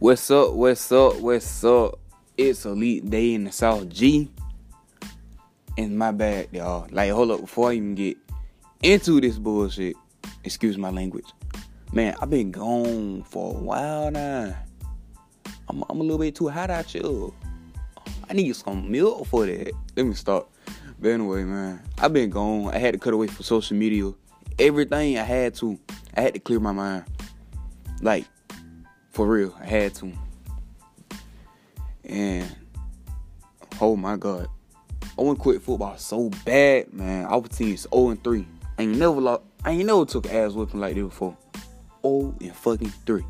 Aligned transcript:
What's 0.00 0.30
up? 0.30 0.52
What's 0.52 0.92
up? 0.92 1.16
What's 1.16 1.64
up? 1.64 1.98
It's 2.36 2.64
Elite 2.64 3.10
Day 3.10 3.34
in 3.34 3.42
the 3.42 3.50
South 3.50 3.88
G. 3.88 4.30
And 5.76 5.98
my 5.98 6.12
bad, 6.12 6.50
y'all. 6.52 6.86
Like, 6.92 7.10
hold 7.10 7.32
up, 7.32 7.40
before 7.40 7.70
I 7.70 7.72
even 7.74 7.96
get 7.96 8.16
into 8.80 9.20
this 9.20 9.38
bullshit, 9.38 9.96
excuse 10.44 10.78
my 10.78 10.90
language. 10.90 11.24
Man, 11.92 12.14
I've 12.22 12.30
been 12.30 12.52
gone 12.52 13.24
for 13.24 13.56
a 13.56 13.58
while 13.58 14.12
now. 14.12 14.54
I'm, 15.68 15.82
I'm 15.90 15.98
a 15.98 16.02
little 16.04 16.18
bit 16.18 16.36
too 16.36 16.46
hot 16.46 16.70
out 16.70 16.86
here. 16.86 17.30
I 18.30 18.34
need 18.34 18.54
some 18.54 18.88
milk 18.88 19.26
for 19.26 19.46
that. 19.46 19.72
Let 19.96 20.06
me 20.06 20.14
stop. 20.14 20.48
But 21.00 21.08
anyway, 21.08 21.42
man, 21.42 21.82
I've 21.98 22.12
been 22.12 22.30
gone. 22.30 22.72
I 22.72 22.78
had 22.78 22.94
to 22.94 23.00
cut 23.00 23.14
away 23.14 23.26
from 23.26 23.42
social 23.42 23.76
media. 23.76 24.12
Everything 24.60 25.18
I 25.18 25.24
had 25.24 25.56
to. 25.56 25.76
I 26.16 26.20
had 26.20 26.34
to 26.34 26.40
clear 26.40 26.60
my 26.60 26.70
mind. 26.70 27.04
Like, 28.00 28.26
for 29.18 29.26
real, 29.26 29.52
I 29.60 29.64
had 29.64 29.94
to. 29.96 30.12
And 32.04 32.56
oh 33.80 33.96
my 33.96 34.16
god. 34.16 34.46
I 35.18 35.22
want 35.22 35.38
to 35.38 35.42
quit 35.42 35.60
football 35.60 35.98
so 35.98 36.30
bad, 36.44 36.92
man. 36.92 37.24
Our 37.24 37.42
team's 37.42 37.88
0 37.92 38.10
and 38.10 38.22
3. 38.22 38.46
I 38.78 38.82
ain't 38.82 38.96
never 38.96 39.20
lost, 39.20 39.42
I 39.64 39.72
ain't 39.72 39.86
never 39.86 40.04
took 40.04 40.32
ass 40.32 40.52
whipping 40.52 40.78
like 40.78 40.94
this 40.94 41.02
before. 41.02 41.36
0 42.02 42.36
and 42.40 42.54
fucking 42.54 42.92
3. 43.06 43.24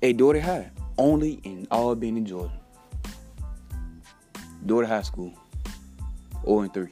Hey, 0.00 0.14
Dougherty 0.14 0.40
High. 0.40 0.70
Only 0.96 1.32
in 1.44 1.68
all 1.70 1.94
being 1.94 2.16
in 2.16 2.24
Georgia. 2.24 2.58
Dougherty 4.64 4.88
High 4.88 5.02
School. 5.02 5.34
0 6.42 6.60
and 6.60 6.72
3. 6.72 6.88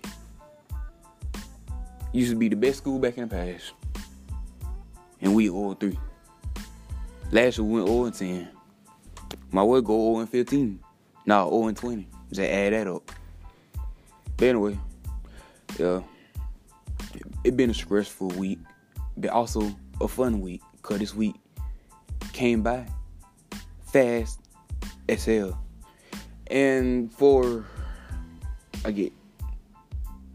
Used 2.13 2.33
to 2.33 2.37
be 2.37 2.51
the 2.51 2.57
best 2.57 2.77
school 2.77 2.99
back 2.99 3.17
in 3.17 3.27
the 3.27 3.35
past. 3.35 3.73
And 5.23 5.35
we 5.35 5.47
0 5.47 5.71
and 5.71 5.81
3. 5.81 5.99
Last 7.35 7.59
year 7.59 7.65
we 7.65 7.83
went 7.83 7.89
0 7.89 8.05
and 8.05 8.15
10. 8.15 8.49
My 9.51 9.65
way 9.65 9.81
go 9.81 10.13
0 10.13 10.21
and 10.21 10.31
15. 10.31 10.79
Now 11.27 11.51
0 11.51 11.67
and 11.67 11.77
20. 11.77 12.07
Just 12.29 12.41
add 12.41 12.73
that 12.73 12.87
up. 12.87 13.11
But 14.37 14.47
anyway, 14.47 14.79
yeah. 15.77 16.03
It, 17.13 17.23
it 17.43 17.57
been 17.57 17.71
a 17.71 17.75
stressful 17.75 18.29
week, 18.29 18.61
but 19.17 19.31
also 19.31 19.75
a 20.01 20.07
fun 20.07 20.41
week. 20.43 20.63
Cause 20.83 21.01
this 21.01 21.13
week 21.13 21.35
came 22.33 22.63
by 22.63 22.87
fast 23.83 24.39
as 25.09 25.25
hell. 25.25 25.61
And 26.47 27.13
for 27.13 27.65
I 28.85 28.93
get 28.93 29.13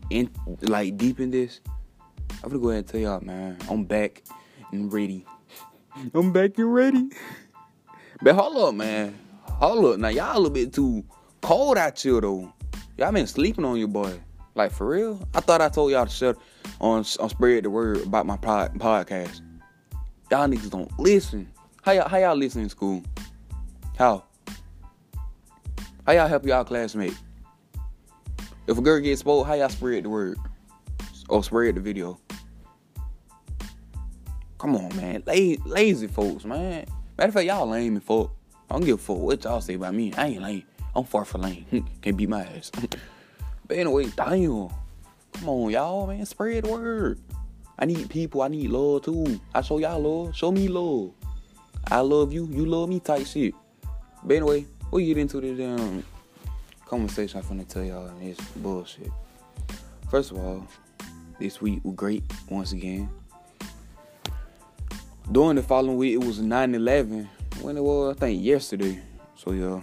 in 0.09 0.29
like 0.59 0.97
deep 0.97 1.21
in 1.21 1.31
this, 1.31 1.61
I'm 2.43 2.49
gonna 2.49 2.59
go 2.59 2.71
ahead 2.71 2.79
and 2.79 2.87
tell 2.89 2.99
y'all, 2.99 3.21
man, 3.21 3.57
I'm 3.69 3.85
back 3.85 4.21
and 4.73 4.91
ready 4.91 5.25
I'm 6.13 6.31
back 6.31 6.57
and 6.57 6.73
ready. 6.73 7.09
But 8.21 8.35
hold 8.35 8.57
up, 8.57 8.75
man. 8.75 9.17
Hold 9.43 9.85
up. 9.85 9.99
Now, 9.99 10.07
y'all 10.07 10.33
a 10.33 10.37
little 10.37 10.49
bit 10.49 10.73
too 10.73 11.03
cold 11.41 11.77
out 11.77 11.99
here, 11.99 12.21
though. 12.21 12.53
Y'all 12.97 13.11
been 13.11 13.27
sleeping 13.27 13.65
on 13.65 13.77
your 13.77 13.89
boy. 13.89 14.19
Like, 14.55 14.71
for 14.71 14.87
real? 14.87 15.27
I 15.33 15.41
thought 15.41 15.61
I 15.61 15.69
told 15.69 15.91
y'all 15.91 16.05
to 16.05 16.11
shut 16.11 16.37
on, 16.79 16.99
on 17.19 17.29
spread 17.29 17.63
the 17.65 17.69
word 17.69 18.05
about 18.05 18.25
my 18.25 18.37
pod, 18.37 18.73
podcast. 18.75 19.41
Y'all 20.31 20.47
niggas 20.47 20.69
don't 20.69 20.91
listen. 20.97 21.51
How 21.81 21.91
y'all, 21.91 22.07
how 22.07 22.17
y'all 22.17 22.35
listen 22.35 22.61
in 22.61 22.69
school? 22.69 23.03
How? 23.97 24.23
How 26.05 26.13
y'all 26.13 26.27
help 26.27 26.45
y'all 26.45 26.63
classmate? 26.63 27.17
If 28.67 28.77
a 28.77 28.81
girl 28.81 28.99
gets 29.01 29.19
spoiled, 29.19 29.47
how 29.47 29.53
y'all 29.53 29.69
spread 29.69 30.05
the 30.05 30.09
word? 30.09 30.37
Or 31.27 31.43
spread 31.43 31.75
the 31.75 31.81
video? 31.81 32.19
Come 34.59 34.75
on, 34.75 34.93
man. 34.97 35.23
Lazy, 35.25 36.07
folks, 36.07 36.43
man. 36.43 36.85
Matter 37.17 37.29
of 37.29 37.33
fact, 37.33 37.45
y'all 37.45 37.65
lame 37.65 37.95
and 37.95 38.03
fuck. 38.03 38.29
I 38.69 38.73
don't 38.73 38.83
give 38.83 38.99
a 38.99 39.01
fuck 39.01 39.17
what 39.17 39.43
y'all 39.45 39.61
say 39.61 39.75
about 39.75 39.95
me. 39.95 40.13
I 40.13 40.27
ain't 40.27 40.41
lame. 40.41 40.63
I'm 40.93 41.05
far 41.05 41.23
from 41.23 41.43
lame. 41.43 41.65
Can't 42.01 42.17
beat 42.17 42.27
my 42.27 42.43
ass. 42.43 42.69
but 43.67 43.77
anyway, 43.77 44.07
damn. 44.17 44.67
Come 45.31 45.47
on, 45.47 45.71
y'all, 45.71 46.07
man. 46.07 46.25
Spread 46.25 46.65
the 46.65 46.71
word. 46.71 47.19
I 47.79 47.85
need 47.85 48.09
people. 48.09 48.41
I 48.41 48.49
need 48.49 48.69
love 48.69 49.03
too. 49.03 49.39
I 49.55 49.61
show 49.61 49.77
y'all 49.77 49.97
love. 49.97 50.35
Show 50.35 50.51
me 50.51 50.67
love. 50.67 51.13
I 51.89 52.01
love 52.01 52.33
you. 52.33 52.45
You 52.51 52.65
love 52.65 52.89
me. 52.89 52.99
Type 52.99 53.25
shit. 53.25 53.53
But 54.25 54.35
anyway, 54.35 54.65
we 54.91 55.05
get 55.05 55.17
into 55.19 55.39
this 55.39 55.57
damn 55.57 56.03
conversation. 56.85 57.39
I'm 57.39 57.45
finna 57.45 57.65
tell 57.65 57.83
y'all 57.85 58.11
this 58.19 58.37
bullshit. 58.57 59.09
First 60.11 60.31
of 60.31 60.37
all, 60.37 60.67
this 61.39 61.61
week 61.61 61.79
was 61.85 61.95
great 61.95 62.23
once 62.49 62.73
again 62.73 63.09
during 65.31 65.55
the 65.55 65.63
following 65.63 65.97
week, 65.97 66.13
it 66.13 66.23
was 66.23 66.39
9 66.39 66.75
11. 66.75 67.29
When 67.61 67.77
it 67.77 67.83
was, 67.83 68.15
I 68.15 68.19
think 68.19 68.43
yesterday. 68.43 68.99
So, 69.35 69.51
yeah. 69.51 69.81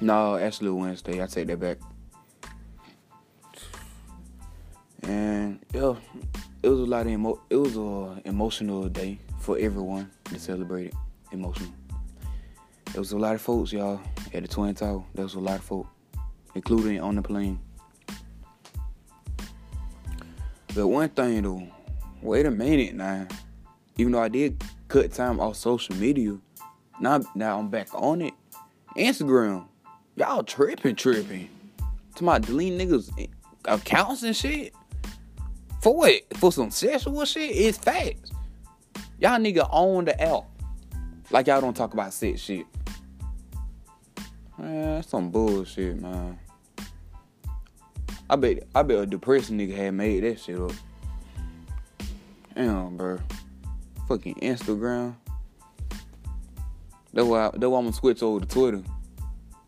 No, 0.00 0.36
actually 0.36 0.70
Wednesday. 0.70 1.22
I 1.22 1.26
take 1.26 1.48
that 1.48 1.60
back. 1.60 1.78
And 5.02 5.58
yeah, 5.72 5.94
it 6.62 6.68
was 6.68 6.80
a 6.80 6.84
lot 6.84 7.06
of 7.06 7.12
emo- 7.12 7.40
it 7.50 7.56
was 7.56 7.76
a 7.76 8.20
emotional 8.28 8.88
day 8.88 9.18
for 9.38 9.58
everyone 9.58 10.10
to 10.24 10.38
celebrate 10.38 10.86
it. 10.86 10.94
Emotional. 11.32 11.70
It 12.94 12.98
was 12.98 13.12
a 13.12 13.18
lot 13.18 13.34
of 13.34 13.40
folks, 13.40 13.72
y'all, 13.72 14.00
at 14.32 14.42
the 14.42 14.48
Twin 14.48 14.74
Tower. 14.74 15.04
There 15.14 15.24
was 15.24 15.34
a 15.34 15.40
lot 15.40 15.58
of 15.58 15.64
folks, 15.64 15.88
including 16.54 17.00
on 17.00 17.16
the 17.16 17.22
plane. 17.22 17.58
But 20.74 20.86
one 20.86 21.08
thing 21.08 21.42
though, 21.42 21.66
wait 22.22 22.46
a 22.46 22.50
minute 22.50 22.94
now 22.94 23.26
even 23.98 24.12
though 24.12 24.22
I 24.22 24.28
did 24.28 24.62
cut 24.86 25.12
time 25.12 25.40
off 25.40 25.56
social 25.56 25.94
media, 25.96 26.38
now 27.00 27.20
now 27.34 27.58
I'm 27.58 27.68
back 27.68 27.88
on 27.92 28.22
it. 28.22 28.32
Instagram, 28.96 29.66
y'all 30.16 30.44
tripping, 30.44 30.94
tripping. 30.94 31.50
To 32.14 32.24
my 32.24 32.38
delete 32.38 32.72
niggas 32.80 33.28
accounts 33.64 34.22
and 34.22 34.34
shit. 34.34 34.72
For 35.82 35.94
what? 35.94 36.22
For 36.36 36.50
some 36.50 36.70
sexual 36.70 37.24
shit? 37.24 37.54
It's 37.54 37.78
facts. 37.78 38.32
Y'all 39.20 39.38
nigga 39.38 39.68
own 39.70 40.06
the 40.06 40.20
app. 40.20 40.44
Like 41.30 41.48
y'all 41.48 41.60
don't 41.60 41.76
talk 41.76 41.92
about 41.92 42.12
sex 42.12 42.40
shit. 42.40 42.66
Man, 44.56 44.96
that's 44.96 45.08
some 45.08 45.30
bullshit, 45.30 46.00
man. 46.00 46.38
I 48.30 48.36
bet 48.36 48.64
I 48.74 48.82
bet 48.82 48.98
a 48.98 49.06
depressed 49.06 49.52
nigga 49.52 49.76
had 49.76 49.94
made 49.94 50.22
that 50.22 50.40
shit 50.40 50.58
up. 50.58 50.72
Damn, 52.54 52.96
bro 52.96 53.18
fucking 54.08 54.36
Instagram. 54.36 55.14
That's 57.12 57.26
why, 57.26 57.50
that's 57.52 57.66
why 57.66 57.78
I'm 57.78 57.84
gonna 57.84 57.92
switch 57.92 58.22
over 58.22 58.40
to 58.40 58.46
Twitter. 58.46 58.82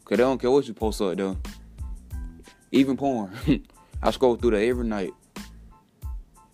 Cause 0.04 0.16
they 0.16 0.24
don't 0.24 0.40
care 0.40 0.50
what 0.50 0.66
you 0.66 0.74
post 0.74 1.00
up 1.02 1.16
though. 1.16 1.36
Even 2.72 2.96
porn. 2.96 3.30
I 4.02 4.10
scroll 4.10 4.36
through 4.36 4.52
that 4.52 4.62
every 4.62 4.86
night. 4.86 5.12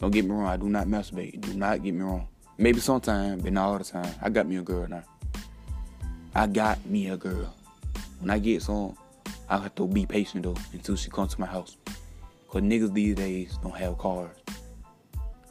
Don't 0.01 0.11
get 0.11 0.25
me 0.25 0.33
wrong, 0.33 0.47
I 0.47 0.57
do 0.57 0.69
not 0.69 0.87
masturbate. 0.89 1.41
Do 1.41 1.55
not 1.55 1.83
get 1.83 1.95
me 1.95 2.03
wrong. 2.03 2.27
Maybe 2.59 2.81
sometimes, 2.81 3.43
but 3.43 3.53
not 3.53 3.69
all 3.69 3.79
the 3.79 3.85
time. 3.85 4.13
I 4.21 4.31
got 4.31 4.49
me 4.49 4.57
a 4.57 4.63
girl 4.63 4.87
now. 4.89 5.05
I 6.35 6.47
got 6.49 6.85
me 6.87 7.09
a 7.09 7.17
girl. 7.17 7.55
When 8.19 8.31
I 8.31 8.39
get 8.39 8.63
some, 8.63 8.97
I 9.49 9.59
have 9.59 9.75
to 9.77 9.87
be 9.87 10.07
patient 10.07 10.43
though 10.43 10.57
until 10.73 10.97
she 10.97 11.09
comes 11.09 11.35
to 11.35 11.41
my 11.41 11.47
house. 11.47 11.77
Cause 12.49 12.63
niggas 12.63 12.93
these 12.93 13.15
days 13.15 13.59
don't 13.63 13.77
have 13.77 13.97
cars. 13.97 14.37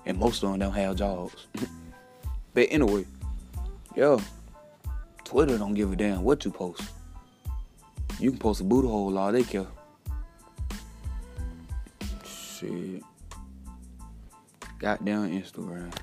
And 0.06 0.18
most 0.18 0.44
of 0.44 0.52
them 0.52 0.60
don't 0.60 0.74
have 0.74 0.98
jobs. 0.98 1.48
But 2.56 2.68
anyway, 2.72 3.06
yo, 3.98 4.22
Twitter 5.26 5.58
don't 5.58 5.74
give 5.74 5.92
a 5.92 5.96
damn 5.98 6.24
what 6.24 6.46
you 6.46 6.52
post. 6.52 6.84
You 8.18 8.32
can 8.32 8.40
post 8.40 8.62
a 8.62 8.64
booty 8.64 8.88
hole 8.88 9.18
all 9.18 9.34
they 9.34 9.44
care. 9.44 9.68
Shit. 12.24 13.04
Goddamn 14.80 15.42
Instagram. 15.42 15.94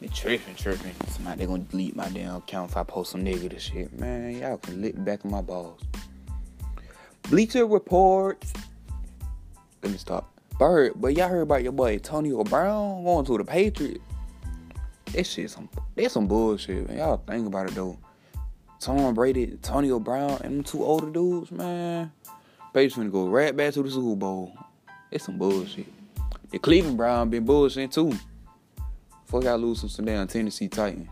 They 0.00 0.08
tripping, 0.08 0.56
tripping. 0.56 0.92
Somebody 1.06 1.38
they 1.38 1.46
gonna 1.46 1.62
delete 1.62 1.94
my 1.94 2.08
damn 2.08 2.34
account 2.34 2.72
if 2.72 2.76
I 2.76 2.82
post 2.82 3.12
some 3.12 3.22
negative 3.22 3.62
shit. 3.62 3.96
Man, 3.96 4.36
y'all 4.36 4.58
can 4.58 4.82
lick 4.82 5.02
back 5.04 5.24
of 5.24 5.30
my 5.30 5.40
balls. 5.40 5.80
Bleacher 7.30 7.64
reports. 7.64 8.52
Let 9.84 9.92
me 9.92 9.98
stop. 9.98 10.32
Bird, 10.58 10.94
but 10.96 11.14
y'all 11.14 11.28
heard 11.28 11.42
about 11.42 11.62
your 11.62 11.72
boy 11.72 11.92
Antonio 11.92 12.42
Brown 12.42 13.04
going 13.04 13.24
to 13.26 13.38
the 13.38 13.44
Patriots. 13.44 14.00
That 15.14 15.24
shit 15.26 15.48
some 15.48 15.68
that's 15.94 16.14
some 16.14 16.26
bullshit, 16.26 16.88
man. 16.88 16.98
Y'all 16.98 17.16
think 17.16 17.46
about 17.46 17.70
it 17.70 17.76
though. 17.76 17.96
Tom 18.80 19.14
Brady, 19.14 19.44
Antonio 19.44 20.00
Brown, 20.00 20.40
and 20.42 20.56
them 20.56 20.64
two 20.64 20.84
older 20.84 21.08
dudes, 21.08 21.52
man. 21.52 22.10
Patriots 22.72 22.96
finna 22.96 23.12
go 23.12 23.28
right 23.28 23.56
back 23.56 23.72
to 23.74 23.82
the 23.84 23.90
Super 23.90 24.16
Bowl. 24.16 24.52
It's 25.12 25.24
some 25.24 25.38
bullshit. 25.38 25.86
The 26.50 26.58
Cleveland 26.58 26.96
Brown 26.96 27.30
been 27.30 27.44
bullshit 27.44 27.92
too. 27.92 28.12
Fuck 29.26 29.44
y'all 29.44 29.56
lose 29.56 29.88
some 29.90 30.04
damn 30.04 30.26
Tennessee 30.26 30.66
Titans. 30.66 31.08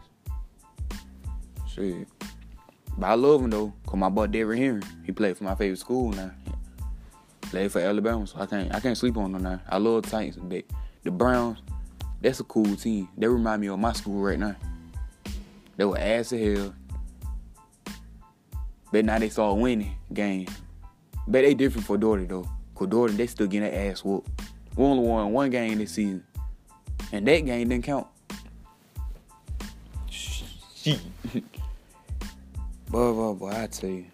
Shit. 1.72 2.08
But 2.98 3.06
I 3.06 3.14
love 3.14 3.40
him 3.40 3.50
though, 3.50 3.72
cause 3.86 3.98
my 3.98 4.08
boy 4.08 4.26
Derrick 4.26 4.58
Henry, 4.58 4.82
he 5.04 5.12
played 5.12 5.38
for 5.38 5.44
my 5.44 5.54
favorite 5.54 5.78
school 5.78 6.10
now. 6.10 6.32
Played 7.42 7.70
for 7.70 7.80
Alabama, 7.80 8.26
so 8.26 8.40
I 8.40 8.46
can't 8.46 8.74
I 8.74 8.80
can't 8.80 8.98
sleep 8.98 9.16
on 9.16 9.30
them 9.30 9.44
now. 9.44 9.60
I 9.68 9.78
love 9.78 10.02
Titans, 10.06 10.38
but 10.42 10.64
the 11.04 11.12
Browns, 11.12 11.58
that's 12.22 12.38
a 12.38 12.44
cool 12.44 12.76
team. 12.76 13.08
They 13.18 13.26
remind 13.26 13.60
me 13.60 13.68
of 13.68 13.78
my 13.78 13.92
school 13.92 14.22
right 14.22 14.38
now. 14.38 14.54
They 15.76 15.84
were 15.84 15.98
ass 15.98 16.28
to 16.28 16.54
hell. 16.56 16.74
But 18.92 19.04
now 19.04 19.18
they 19.18 19.28
start 19.28 19.58
winning 19.58 19.96
games. 20.12 20.50
But 21.26 21.42
they 21.42 21.54
different 21.54 21.86
for 21.86 21.98
Dougherty 21.98 22.26
though. 22.26 22.48
Cause 22.74 22.88
Dougherty, 22.88 23.14
they 23.14 23.26
still 23.26 23.46
getting 23.46 23.70
their 23.70 23.90
ass 23.90 24.04
whooped. 24.04 24.28
We 24.76 24.84
only 24.84 25.06
won 25.06 25.32
one 25.32 25.50
game 25.50 25.78
this 25.78 25.92
season. 25.92 26.24
And 27.10 27.26
that 27.26 27.40
game 27.40 27.68
didn't 27.68 27.84
count. 27.84 28.06
Shit. 30.08 31.00
boy, 32.88 33.12
boy, 33.12 33.34
boy, 33.34 33.50
I 33.50 33.66
tell 33.66 33.90
you. 33.90 34.11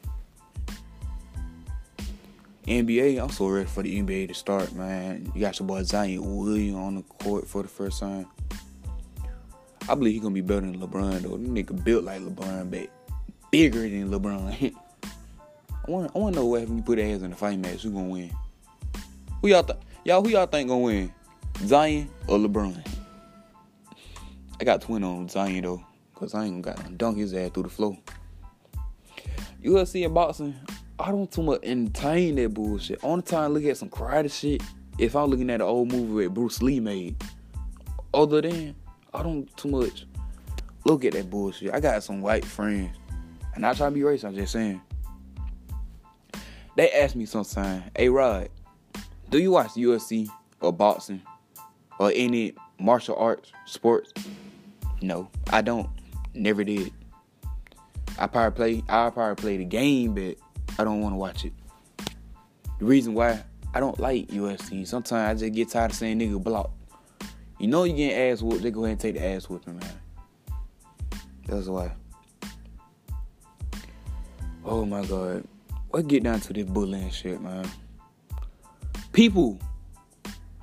NBA, 2.69 3.19
I'm 3.23 3.31
so 3.31 3.49
ready 3.49 3.67
for 3.67 3.83
the 3.83 3.99
NBA 4.03 4.29
to 4.29 4.35
start, 4.35 4.75
man. 4.75 5.33
You 5.35 5.41
got 5.41 5.59
your 5.59 5.67
boy 5.67 5.83
Zion 5.85 6.37
Williams 6.37 6.77
on 6.77 6.95
the 6.97 7.03
court 7.03 7.49
for 7.49 7.63
the 7.63 7.69
first 7.69 7.99
time. 7.99 8.27
I 9.89 9.95
believe 9.95 10.13
he 10.13 10.21
gonna 10.21 10.35
be 10.35 10.43
better 10.43 10.61
than 10.61 10.79
LeBron 10.79 11.23
though. 11.23 11.39
This 11.39 11.49
nigga 11.49 11.83
built 11.83 12.05
like 12.05 12.21
LeBron, 12.21 12.71
but 12.71 12.91
bigger 13.51 13.89
than 13.89 14.11
LeBron. 14.11 14.75
I 15.89 15.91
want 15.91 16.13
I 16.15 16.19
want 16.19 16.35
to 16.35 16.41
know 16.43 16.47
what 16.47 16.63
if 16.63 16.69
you 16.69 16.83
put 16.83 16.99
ass 16.99 17.23
in 17.23 17.31
the 17.31 17.37
fight 17.37 17.59
match, 17.59 17.85
who 17.85 17.91
gonna 17.91 18.09
win? 18.09 18.31
Who 19.41 19.49
y'all 19.49 19.63
th- 19.63 19.79
y'all 20.05 20.23
who 20.23 20.29
y'all 20.29 20.45
think 20.45 20.69
gonna 20.69 20.81
win? 20.83 21.15
Zion 21.65 22.11
or 22.27 22.37
LeBron? 22.37 22.87
I 24.61 24.65
got 24.65 24.83
twin 24.83 25.05
on 25.05 25.27
Zion 25.31 25.63
though, 25.63 25.83
cause 26.15 26.33
Zion 26.33 26.61
got 26.61 26.77
to 26.85 26.93
dunk 26.93 27.17
his 27.17 27.33
ass 27.33 27.51
through 27.53 27.63
the 27.63 27.69
floor. 27.71 27.97
UFC 29.65 30.05
and 30.05 30.13
boxing, 30.13 30.55
I 31.01 31.11
don't 31.13 31.31
too 31.31 31.43
much 31.43 31.61
entertain 31.63 32.35
that 32.37 32.55
bullshit. 32.55 32.99
Only 33.03 33.23
time 33.23 33.43
I 33.43 33.47
look 33.47 33.65
at 33.65 33.77
some 33.77 33.89
karate 33.89 34.33
shit 34.33 34.63
if 34.99 35.15
I'm 35.15 35.31
looking 35.31 35.49
at 35.51 35.57
an 35.57 35.63
old 35.63 35.93
movie 35.93 36.25
that 36.25 36.35
Bruce 36.35 36.61
Lee 36.61 36.81
made. 36.81 37.23
Other 38.13 38.41
than, 38.41 38.75
I 39.15 39.23
don't 39.23 39.55
too 39.57 39.69
much 39.69 40.07
look 40.85 41.05
at 41.05 41.13
that 41.13 41.31
bullshit. 41.31 41.73
I 41.73 41.79
got 41.79 42.03
some 42.03 42.21
white 42.21 42.45
friends. 42.45 42.97
And 43.55 43.63
not 43.63 43.77
trying 43.77 43.93
to 43.93 43.95
be 43.95 44.01
racist, 44.01 44.25
I'm 44.25 44.35
just 44.35 44.53
saying. 44.53 44.81
They 46.77 46.91
ask 46.93 47.15
me 47.15 47.27
sometimes, 47.27 47.85
hey 47.97 48.09
Rod, 48.09 48.49
do 49.31 49.39
you 49.39 49.53
watch 49.53 49.71
UFC 49.71 50.29
or 50.61 50.73
boxing 50.73 51.23
or 51.99 52.13
any 52.15 52.55
martial 52.81 53.17
arts 53.17 53.53
sports? 53.67 54.13
No, 55.01 55.29
I 55.51 55.61
don't. 55.61 55.89
Never 56.35 56.65
did. 56.65 56.93
I 58.19 58.27
probably 58.27 58.83
play 58.83 58.85
I 58.89 59.11
probably 59.11 59.41
play 59.41 59.57
the 59.59 59.65
game, 59.65 60.15
but 60.15 60.37
I 60.79 60.85
don't 60.85 61.01
want 61.01 61.13
to 61.13 61.17
watch 61.17 61.45
it. 61.45 61.53
The 62.79 62.85
reason 62.85 63.15
why 63.15 63.43
I 63.75 63.81
don't 63.81 63.99
like 63.99 64.29
UFC, 64.29 64.87
sometimes 64.87 65.43
I 65.43 65.47
just 65.47 65.55
get 65.55 65.69
tired 65.71 65.91
of 65.91 65.97
saying 65.97 66.21
nigga 66.21 66.43
block. 66.43 66.71
You 67.59 67.67
know 67.67 67.85
you 67.85 67.95
getting 67.95 68.17
ass 68.17 68.41
whooped, 68.41 68.63
they 68.63 68.71
go 68.71 68.85
ahead 68.85 68.93
and 68.93 69.01
take 69.01 69.15
the 69.15 69.27
ass 69.27 69.49
whooping, 69.49 69.79
man. 69.79 70.01
That's 71.47 71.67
why. 71.67 71.91
Oh 74.65 74.85
my 74.85 75.05
god. 75.05 75.45
Let's 75.93 76.07
get 76.07 76.23
down 76.23 76.41
to 76.41 76.53
this 76.53 76.65
bullying 76.65 77.11
shit, 77.11 77.41
man. 77.41 77.69
People, 79.13 79.59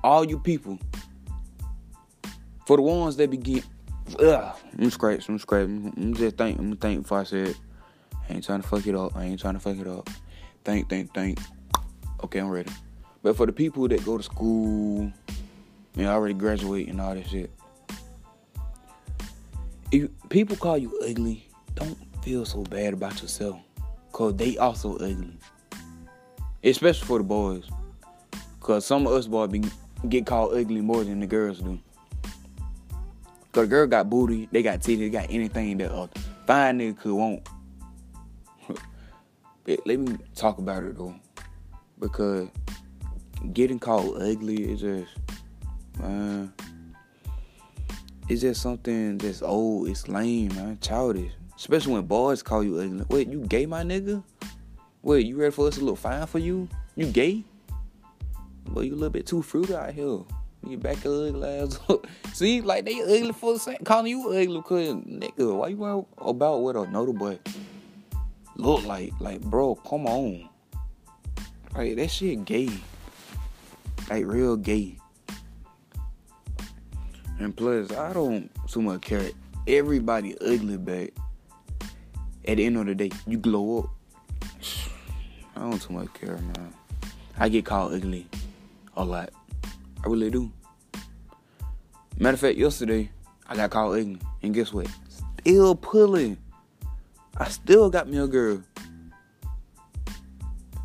all 0.02 0.24
you 0.24 0.38
people, 0.38 0.78
for 2.64 2.76
the 2.76 2.82
ones 2.82 3.16
that 3.16 3.30
begin, 3.30 3.62
ugh, 4.20 4.56
I'm 4.78 4.90
scratch, 4.90 5.28
I'm 5.28 5.38
scratch, 5.38 5.66
I'm 5.66 6.14
just 6.14 6.36
think, 6.36 6.58
I'm 6.58 6.76
think 6.76 7.04
if 7.04 7.12
I 7.12 7.24
said, 7.24 7.56
I 8.28 8.34
ain't 8.34 8.44
trying 8.44 8.62
to 8.62 8.68
fuck 8.68 8.86
it 8.86 8.94
up, 8.94 9.16
I 9.16 9.24
ain't 9.24 9.40
trying 9.40 9.54
to 9.54 9.60
fuck 9.60 9.78
it 9.78 9.86
up. 9.86 10.08
Think, 10.64 10.88
think, 10.88 11.14
think. 11.14 11.38
Okay, 12.24 12.40
I'm 12.40 12.48
ready. 12.48 12.70
But 13.22 13.36
for 13.36 13.46
the 13.46 13.52
people 13.52 13.88
that 13.88 14.04
go 14.04 14.16
to 14.16 14.22
school, 14.22 15.12
and 15.96 16.06
already 16.06 16.34
graduate 16.34 16.88
and 16.88 17.00
all 17.00 17.14
that 17.14 17.26
shit, 17.28 17.50
if 19.92 20.10
people 20.28 20.56
call 20.56 20.78
you 20.78 20.98
ugly, 21.08 21.48
don't 21.74 21.96
feel 22.22 22.44
so 22.44 22.62
bad 22.64 22.94
about 22.94 23.22
yourself. 23.22 23.58
Cause 24.12 24.34
they 24.36 24.56
also 24.58 24.96
ugly. 24.96 25.38
Especially 26.64 27.06
for 27.06 27.18
the 27.18 27.24
boys. 27.24 27.70
Cause 28.60 28.84
some 28.84 29.06
of 29.06 29.12
us 29.12 29.26
boys 29.26 29.50
be, 29.50 29.62
get 30.08 30.26
called 30.26 30.54
ugly 30.54 30.80
more 30.80 31.04
than 31.04 31.20
the 31.20 31.26
girls 31.26 31.60
do. 31.60 31.78
Cause 33.52 33.64
the 33.64 33.66
girl 33.66 33.86
got 33.86 34.10
booty, 34.10 34.48
they 34.50 34.62
got 34.62 34.80
titties, 34.80 34.98
they 34.98 35.10
got 35.10 35.26
anything 35.30 35.78
that 35.78 35.92
a 35.92 36.08
fine 36.46 36.80
nigga 36.80 36.98
could 36.98 37.14
want. 37.14 37.48
But 39.66 39.84
let 39.84 39.98
me 39.98 40.16
talk 40.34 40.58
about 40.58 40.84
it 40.84 40.96
though. 40.96 41.14
Because 41.98 42.48
getting 43.52 43.78
called 43.78 44.22
ugly 44.22 44.72
is 44.72 44.80
just 44.80 45.12
man. 45.98 46.52
It's 48.28 48.42
just 48.42 48.62
something 48.62 49.18
that's 49.18 49.42
old, 49.42 49.88
it's 49.88 50.08
lame, 50.08 50.54
man, 50.54 50.78
childish. 50.80 51.32
Especially 51.56 51.94
when 51.94 52.06
boys 52.06 52.42
call 52.42 52.62
you 52.62 52.78
ugly. 52.78 53.04
Wait, 53.08 53.28
you 53.28 53.40
gay, 53.40 53.66
my 53.66 53.82
nigga? 53.82 54.22
Wait, 55.02 55.26
you 55.26 55.36
ready 55.36 55.52
for 55.52 55.68
us 55.68 55.76
to 55.76 55.84
look 55.84 55.98
fine 55.98 56.26
for 56.26 56.38
you? 56.38 56.68
You 56.96 57.06
gay? 57.06 57.44
Boy, 58.64 58.82
you 58.82 58.92
a 58.92 58.94
little 58.94 59.10
bit 59.10 59.26
too 59.26 59.42
fruity 59.42 59.74
out 59.74 59.92
here. 59.92 60.18
You 60.66 60.76
back 60.76 61.04
your 61.04 61.28
ugly 61.28 61.48
ass 61.48 61.78
up. 61.88 62.06
See, 62.32 62.60
like 62.60 62.84
they 62.84 63.00
ugly 63.00 63.32
for 63.32 63.52
the 63.54 63.58
same 63.60 63.78
calling 63.84 64.10
you 64.10 64.28
ugly 64.28 64.56
because 64.56 64.94
nigga, 64.94 65.56
why 65.56 65.68
you 65.68 66.06
about 66.18 66.58
what 66.58 66.76
another 66.76 67.12
boy 67.12 67.38
look 68.56 68.84
like? 68.84 69.12
Like, 69.20 69.40
bro, 69.40 69.74
come 69.76 70.06
on. 70.06 70.48
Like 71.74 71.96
that 71.96 72.10
shit 72.10 72.44
gay. 72.44 72.70
Like 74.08 74.24
real 74.26 74.56
gay. 74.56 74.98
And 77.38 77.54
plus, 77.54 77.92
I 77.92 78.12
don't 78.12 78.50
too 78.66 78.82
much 78.82 79.02
care. 79.02 79.30
Everybody 79.66 80.36
ugly 80.40 80.78
back 80.78 81.10
at 82.46 82.56
the 82.56 82.64
end 82.64 82.76
of 82.78 82.86
the 82.86 82.94
day, 82.94 83.10
you 83.26 83.38
glow 83.38 83.80
up. 83.80 83.90
I 85.56 85.60
don't 85.60 85.80
too 85.80 85.92
much 85.92 86.12
care, 86.14 86.36
man. 86.36 86.72
I 87.38 87.48
get 87.48 87.64
called 87.64 87.92
ugly 87.92 88.26
a 88.96 89.04
lot. 89.04 89.30
I 90.04 90.08
really 90.08 90.30
do. 90.30 90.50
Matter 92.18 92.34
of 92.34 92.40
fact, 92.40 92.56
yesterday 92.56 93.10
I 93.46 93.56
got 93.56 93.70
called 93.70 93.98
ugly, 93.98 94.18
and 94.42 94.54
guess 94.54 94.72
what? 94.72 94.86
Still 95.40 95.74
pulling. 95.74 96.38
I 97.38 97.48
still 97.48 97.90
got 97.90 98.08
me 98.08 98.18
a 98.18 98.26
girl. 98.26 98.62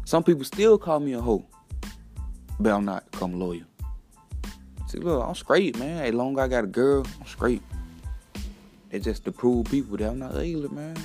Some 0.06 0.24
people 0.24 0.44
still 0.44 0.78
call 0.78 1.00
me 1.00 1.14
a 1.14 1.22
hoe, 1.22 1.46
but 2.60 2.72
I'm 2.72 2.86
not. 2.86 3.10
Come 3.12 3.40
loyal. 3.40 3.64
See, 4.88 4.98
look, 4.98 5.26
I'm 5.26 5.36
straight, 5.36 5.80
man. 5.80 6.04
As 6.06 6.14
long 6.14 6.38
as 6.38 6.44
I 6.44 6.48
got 6.50 6.64
a 6.66 6.68
girl, 6.68 7.06
I'm 7.20 7.28
straight. 7.28 7.62
It's 8.90 9.06
just 9.06 9.24
to 9.26 9.32
prove 9.32 9.68
people 9.68 9.96
that 9.98 10.10
I'm 10.10 10.20
not 10.20 10.32
ugly, 10.32 10.68
man 10.70 10.98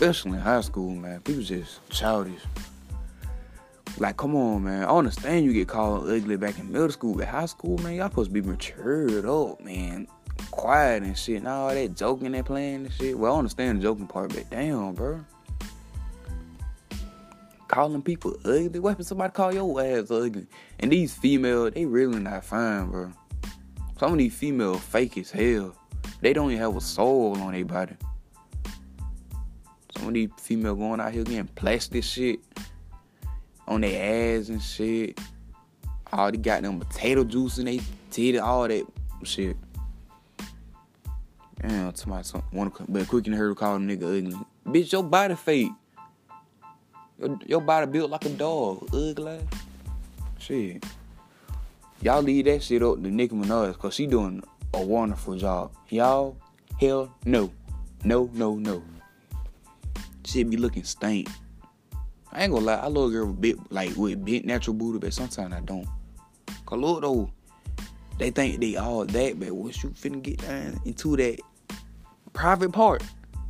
especially 0.00 0.32
in 0.32 0.38
high 0.38 0.62
school, 0.62 0.94
man. 0.94 1.20
People 1.20 1.42
just 1.42 1.86
childish. 1.90 2.40
Like, 3.98 4.16
come 4.16 4.34
on, 4.34 4.64
man. 4.64 4.84
I 4.84 4.86
understand 4.86 5.44
you 5.44 5.52
get 5.52 5.68
called 5.68 6.08
ugly 6.08 6.36
back 6.36 6.58
in 6.58 6.72
middle 6.72 6.90
school, 6.90 7.14
but 7.14 7.28
high 7.28 7.44
school, 7.44 7.76
man, 7.78 7.96
y'all 7.96 8.08
supposed 8.08 8.30
to 8.30 8.32
be 8.32 8.40
matured 8.40 9.26
up, 9.26 9.60
man. 9.60 10.06
Quiet 10.50 11.02
and 11.02 11.16
shit. 11.16 11.38
And 11.38 11.48
all 11.48 11.68
that 11.68 11.96
joking 11.96 12.34
and 12.34 12.46
playing 12.46 12.86
and 12.86 12.92
shit. 12.92 13.18
Well, 13.18 13.34
I 13.34 13.38
understand 13.38 13.78
the 13.78 13.82
joking 13.82 14.06
part, 14.06 14.34
but 14.34 14.48
damn, 14.50 14.94
bro. 14.94 15.24
Calling 17.68 18.02
people 18.02 18.36
ugly. 18.44 18.80
What 18.80 18.98
if 18.98 19.06
somebody 19.06 19.32
call 19.32 19.54
your 19.54 19.80
ass 19.80 20.10
ugly? 20.10 20.46
And 20.80 20.90
these 20.90 21.14
females, 21.14 21.72
they 21.72 21.86
really 21.86 22.18
not 22.18 22.44
fine, 22.44 22.90
bro. 22.90 23.12
Some 23.98 24.12
of 24.12 24.18
these 24.18 24.34
females 24.34 24.80
fake 24.80 25.18
as 25.18 25.30
hell. 25.30 25.76
They 26.20 26.32
don't 26.32 26.50
even 26.50 26.62
have 26.62 26.76
a 26.76 26.80
soul 26.80 27.38
on 27.38 27.52
their 27.52 27.64
body. 27.64 27.96
Some 29.96 30.08
of 30.08 30.14
these 30.14 30.30
female 30.38 30.74
going 30.74 31.00
out 31.00 31.12
here 31.12 31.24
getting 31.24 31.46
plastic 31.48 32.04
shit 32.04 32.40
on 33.68 33.82
their 33.82 34.38
ass 34.38 34.48
and 34.48 34.62
shit. 34.62 35.20
All 36.12 36.30
they 36.30 36.38
got 36.38 36.62
them 36.62 36.80
potato 36.80 37.24
juice 37.24 37.58
in 37.58 37.66
they 37.66 37.80
titty, 38.10 38.38
all 38.38 38.66
that 38.66 38.86
shit. 39.22 39.56
Damn, 41.60 41.94
somebody 41.94 42.24
some, 42.24 42.42
wanna 42.52 42.70
but 42.88 43.08
quick 43.08 43.26
and 43.26 43.36
her 43.36 43.50
to 43.50 43.54
call 43.54 43.74
them 43.74 43.88
nigga 43.88 44.04
ugly. 44.04 44.36
Bitch, 44.66 44.92
your 44.92 45.02
body 45.02 45.34
fake. 45.34 45.72
Your, 47.18 47.38
your 47.46 47.60
body 47.60 47.86
built 47.86 48.10
like 48.10 48.24
a 48.24 48.30
dog, 48.30 48.88
ugly. 48.94 49.40
Shit. 50.38 50.84
Y'all 52.00 52.22
leave 52.22 52.46
that 52.46 52.62
shit 52.62 52.82
up 52.82 53.02
to 53.02 53.10
Nicki 53.10 53.34
Minaj 53.34 53.76
cause 53.78 53.94
she 53.94 54.06
doing 54.06 54.42
a 54.72 54.82
wonderful 54.82 55.36
job. 55.36 55.72
Y'all, 55.90 56.36
hell 56.80 57.14
no. 57.26 57.52
No, 58.04 58.30
no, 58.32 58.54
no 58.54 58.82
shit 60.30 60.48
be 60.48 60.56
looking 60.56 60.84
stank. 60.84 61.28
I 62.32 62.44
ain't 62.44 62.52
gonna 62.52 62.64
lie, 62.64 62.74
I 62.74 62.86
love 62.86 63.10
a 63.10 63.12
girl 63.12 63.26
with 63.26 63.40
big, 63.40 63.56
like 63.70 63.96
with 63.96 64.24
big 64.24 64.46
natural 64.46 64.74
booty, 64.74 64.98
but 65.00 65.12
sometimes 65.12 65.52
I 65.52 65.60
don't. 65.60 65.86
Cause 66.64 66.78
look 66.78 67.02
though, 67.02 67.30
they 68.18 68.30
think 68.30 68.60
they 68.60 68.76
all 68.76 69.04
that, 69.04 69.40
but 69.40 69.50
once 69.50 69.82
you 69.82 69.90
finna 69.90 70.22
get 70.22 70.40
down 70.40 70.80
into 70.84 71.16
that 71.16 71.40
private 72.32 72.72
part, 72.72 73.02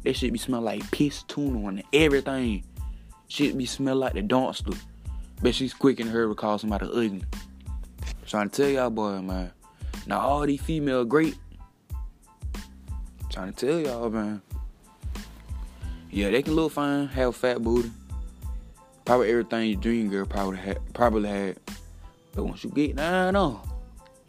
that 0.05 0.15
shit 0.15 0.33
be 0.33 0.39
smell 0.39 0.61
like 0.61 0.89
piss 0.91 1.23
tuna 1.25 1.69
and 1.69 1.83
everything. 1.93 2.65
Shit 3.29 3.57
be 3.57 3.67
smell 3.67 3.97
like 3.97 4.15
the 4.15 4.23
dumpster. 4.23 4.77
But 5.43 5.55
she's 5.55 5.73
quick 5.73 6.01
in 6.01 6.07
her 6.09 6.29
to 6.29 6.35
call 6.35 6.59
somebody 6.59 6.87
ugly. 6.87 7.23
Trying 8.27 8.51
to 8.51 8.63
tell 8.63 8.71
y'all 8.71 8.91
boy, 8.91 9.21
man. 9.21 9.53
Now 10.07 10.21
all 10.21 10.47
these 10.47 10.61
female 10.61 11.05
great. 11.05 11.37
Trying 13.31 13.53
to 13.53 13.67
tell 13.67 13.79
y'all, 13.81 14.11
man. 14.11 14.43
Yeah, 16.11 16.31
they 16.31 16.43
can 16.43 16.55
look 16.55 16.73
fine, 16.73 17.07
have 17.09 17.37
fat 17.37 17.63
booty. 17.63 17.91
Probably 19.05 19.31
everything 19.31 19.71
your 19.71 19.81
dream 19.81 20.09
girl 20.09 20.27
probably 20.27 20.59
had, 20.59 20.79
probably 20.93 21.29
had. 21.29 21.59
But 22.35 22.45
once 22.45 22.65
you 22.65 22.71
get 22.71 22.97
down 22.97 23.37
on, 23.37 23.61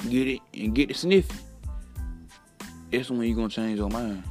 get 0.10 0.28
it 0.28 0.40
and 0.54 0.74
get 0.74 0.90
the 0.90 0.94
sniffing, 0.94 1.38
that's 2.92 3.10
when 3.10 3.22
you 3.22 3.36
gonna 3.36 3.50
change 3.50 3.80
your 3.80 3.90
mind. 3.90 4.24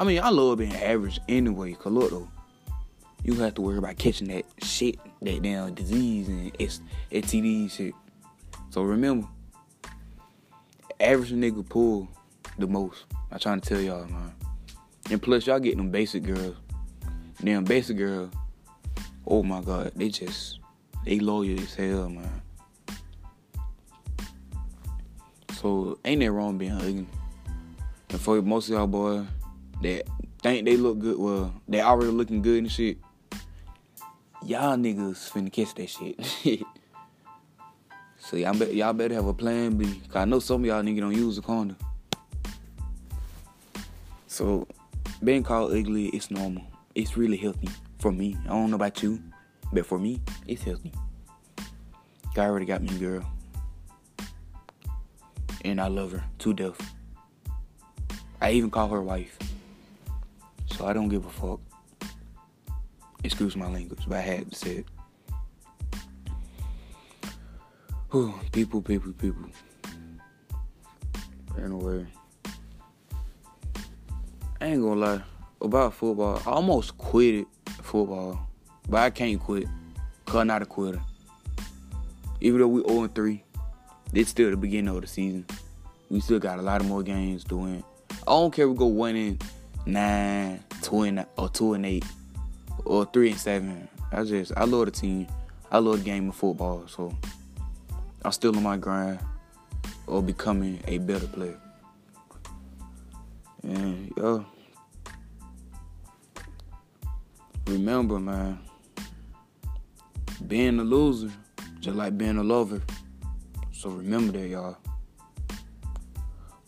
I 0.00 0.04
mean, 0.04 0.18
I 0.22 0.30
love 0.30 0.56
being 0.56 0.74
average 0.74 1.20
anyway. 1.28 1.74
Cause 1.74 1.92
look 1.92 2.08
though, 2.08 2.28
you 3.22 3.34
have 3.34 3.54
to 3.56 3.60
worry 3.60 3.76
about 3.76 3.98
catching 3.98 4.28
that 4.28 4.46
shit, 4.62 4.98
that 5.20 5.42
damn 5.42 5.74
disease 5.74 6.26
and 6.26 6.50
it's 6.58 6.80
STD 7.12 7.70
shit. 7.70 7.92
So 8.70 8.80
remember, 8.80 9.28
average 10.98 11.32
nigga 11.32 11.68
pull 11.68 12.08
the 12.58 12.66
most. 12.66 13.04
I'm 13.30 13.38
trying 13.38 13.60
to 13.60 13.68
tell 13.68 13.80
y'all, 13.82 14.06
man. 14.06 14.32
And 15.10 15.20
plus, 15.20 15.46
y'all 15.46 15.60
get 15.60 15.76
them 15.76 15.90
basic 15.90 16.22
girls. 16.22 16.56
Damn 17.44 17.64
basic 17.64 17.98
girl. 17.98 18.30
Oh 19.26 19.42
my 19.42 19.60
god, 19.60 19.92
they 19.96 20.08
just 20.08 20.60
they 21.04 21.18
loyal 21.18 21.60
as 21.60 21.74
hell, 21.74 22.08
man. 22.08 22.40
So 25.60 25.98
ain't 26.06 26.22
that 26.22 26.32
wrong 26.32 26.56
being 26.56 26.72
ugly. 26.72 27.06
And 28.08 28.20
for 28.20 28.40
most 28.40 28.70
of 28.70 28.76
y'all 28.76 28.86
boys 28.86 29.26
that 29.82 30.06
think 30.42 30.64
they 30.64 30.76
look 30.76 30.98
good, 30.98 31.18
well, 31.18 31.52
they 31.68 31.80
already 31.80 32.12
looking 32.12 32.42
good 32.42 32.58
and 32.58 32.72
shit. 32.72 32.98
Y'all 34.44 34.76
niggas 34.76 35.30
finna 35.30 35.52
catch 35.52 35.74
that 35.74 35.88
shit. 35.88 36.62
so 38.18 38.36
y'all, 38.36 38.54
be- 38.54 38.74
y'all 38.74 38.92
better 38.92 39.14
have 39.14 39.26
a 39.26 39.34
plan 39.34 39.76
B. 39.76 40.00
Cause 40.08 40.16
I 40.16 40.24
know 40.24 40.38
some 40.38 40.62
of 40.62 40.66
y'all 40.66 40.82
niggas 40.82 41.00
don't 41.00 41.14
use 41.14 41.38
a 41.38 41.42
condom. 41.42 41.76
So 44.26 44.66
being 45.22 45.42
called 45.42 45.72
ugly 45.72 46.06
is 46.06 46.30
normal. 46.30 46.62
It's 46.94 47.16
really 47.16 47.36
healthy 47.36 47.68
for 47.98 48.10
me. 48.10 48.38
I 48.46 48.48
don't 48.48 48.70
know 48.70 48.76
about 48.76 49.02
you, 49.02 49.20
but 49.72 49.84
for 49.84 49.98
me, 49.98 50.20
it's 50.46 50.62
healthy. 50.62 50.92
God 52.34 52.46
already 52.48 52.66
got 52.66 52.82
me 52.82 52.94
a 52.94 52.98
girl. 52.98 53.30
And 55.64 55.80
I 55.80 55.88
love 55.88 56.12
her 56.12 56.24
to 56.38 56.54
death. 56.54 56.94
I 58.40 58.52
even 58.52 58.70
call 58.70 58.88
her 58.88 59.02
wife. 59.02 59.38
So 60.76 60.86
I 60.86 60.92
don't 60.92 61.08
give 61.08 61.26
a 61.26 61.30
fuck. 61.30 61.60
Excuse 63.22 63.56
my 63.56 63.68
language, 63.68 64.00
but 64.08 64.18
I 64.18 64.22
had 64.22 64.50
to 64.50 64.56
say 64.56 64.76
it. 64.76 64.86
Whew, 68.10 68.34
people, 68.50 68.82
people, 68.82 69.12
people. 69.12 69.44
Anyway. 71.62 72.06
I 74.60 74.66
ain't 74.66 74.82
gonna 74.82 75.00
lie. 75.00 75.22
About 75.62 75.92
football, 75.92 76.40
I 76.46 76.50
almost 76.50 76.96
quit 76.96 77.46
football. 77.82 78.48
But 78.88 79.00
I 79.00 79.10
can't 79.10 79.38
quit. 79.38 79.68
Cause 80.24 80.36
I'm 80.36 80.46
not 80.46 80.62
a 80.62 80.66
quitter. 80.66 81.00
Even 82.40 82.60
though 82.60 82.68
we 82.68 82.82
0 82.82 83.08
3, 83.08 83.44
it's 84.14 84.30
still 84.30 84.50
the 84.50 84.56
beginning 84.56 84.94
of 84.94 85.02
the 85.02 85.06
season. 85.06 85.44
We 86.08 86.20
still 86.20 86.38
got 86.38 86.58
a 86.58 86.62
lot 86.62 86.80
of 86.80 86.86
more 86.88 87.02
games 87.02 87.44
to 87.44 87.56
win. 87.56 87.84
I 88.10 88.30
don't 88.30 88.52
care 88.52 88.64
if 88.64 88.70
we 88.70 88.76
go 88.78 88.86
1 88.86 89.16
and 89.16 89.44
9, 89.86 90.64
2 90.82 91.00
and, 91.02 91.26
or 91.36 91.48
2 91.48 91.74
and 91.74 91.86
8, 91.86 92.04
or 92.84 93.04
3 93.06 93.30
and 93.30 93.40
7. 93.40 93.88
I 94.12 94.24
just, 94.24 94.52
I 94.56 94.64
love 94.64 94.86
the 94.86 94.90
team. 94.90 95.26
I 95.70 95.78
love 95.78 95.98
the 95.98 96.04
game 96.04 96.28
of 96.28 96.34
football. 96.34 96.84
So 96.88 97.16
I'm 98.24 98.32
still 98.32 98.56
on 98.56 98.62
my 98.62 98.76
grind 98.76 99.20
of 100.08 100.26
becoming 100.26 100.80
a 100.86 100.98
better 100.98 101.26
player. 101.26 101.58
And 103.62 104.12
yo, 104.16 104.44
remember, 107.66 108.18
man, 108.18 108.58
being 110.46 110.80
a 110.80 110.84
loser 110.84 111.30
just 111.80 111.96
like 111.96 112.16
being 112.16 112.36
a 112.36 112.42
lover. 112.42 112.82
So 113.72 113.90
remember 113.90 114.32
that, 114.38 114.48
y'all. 114.48 114.76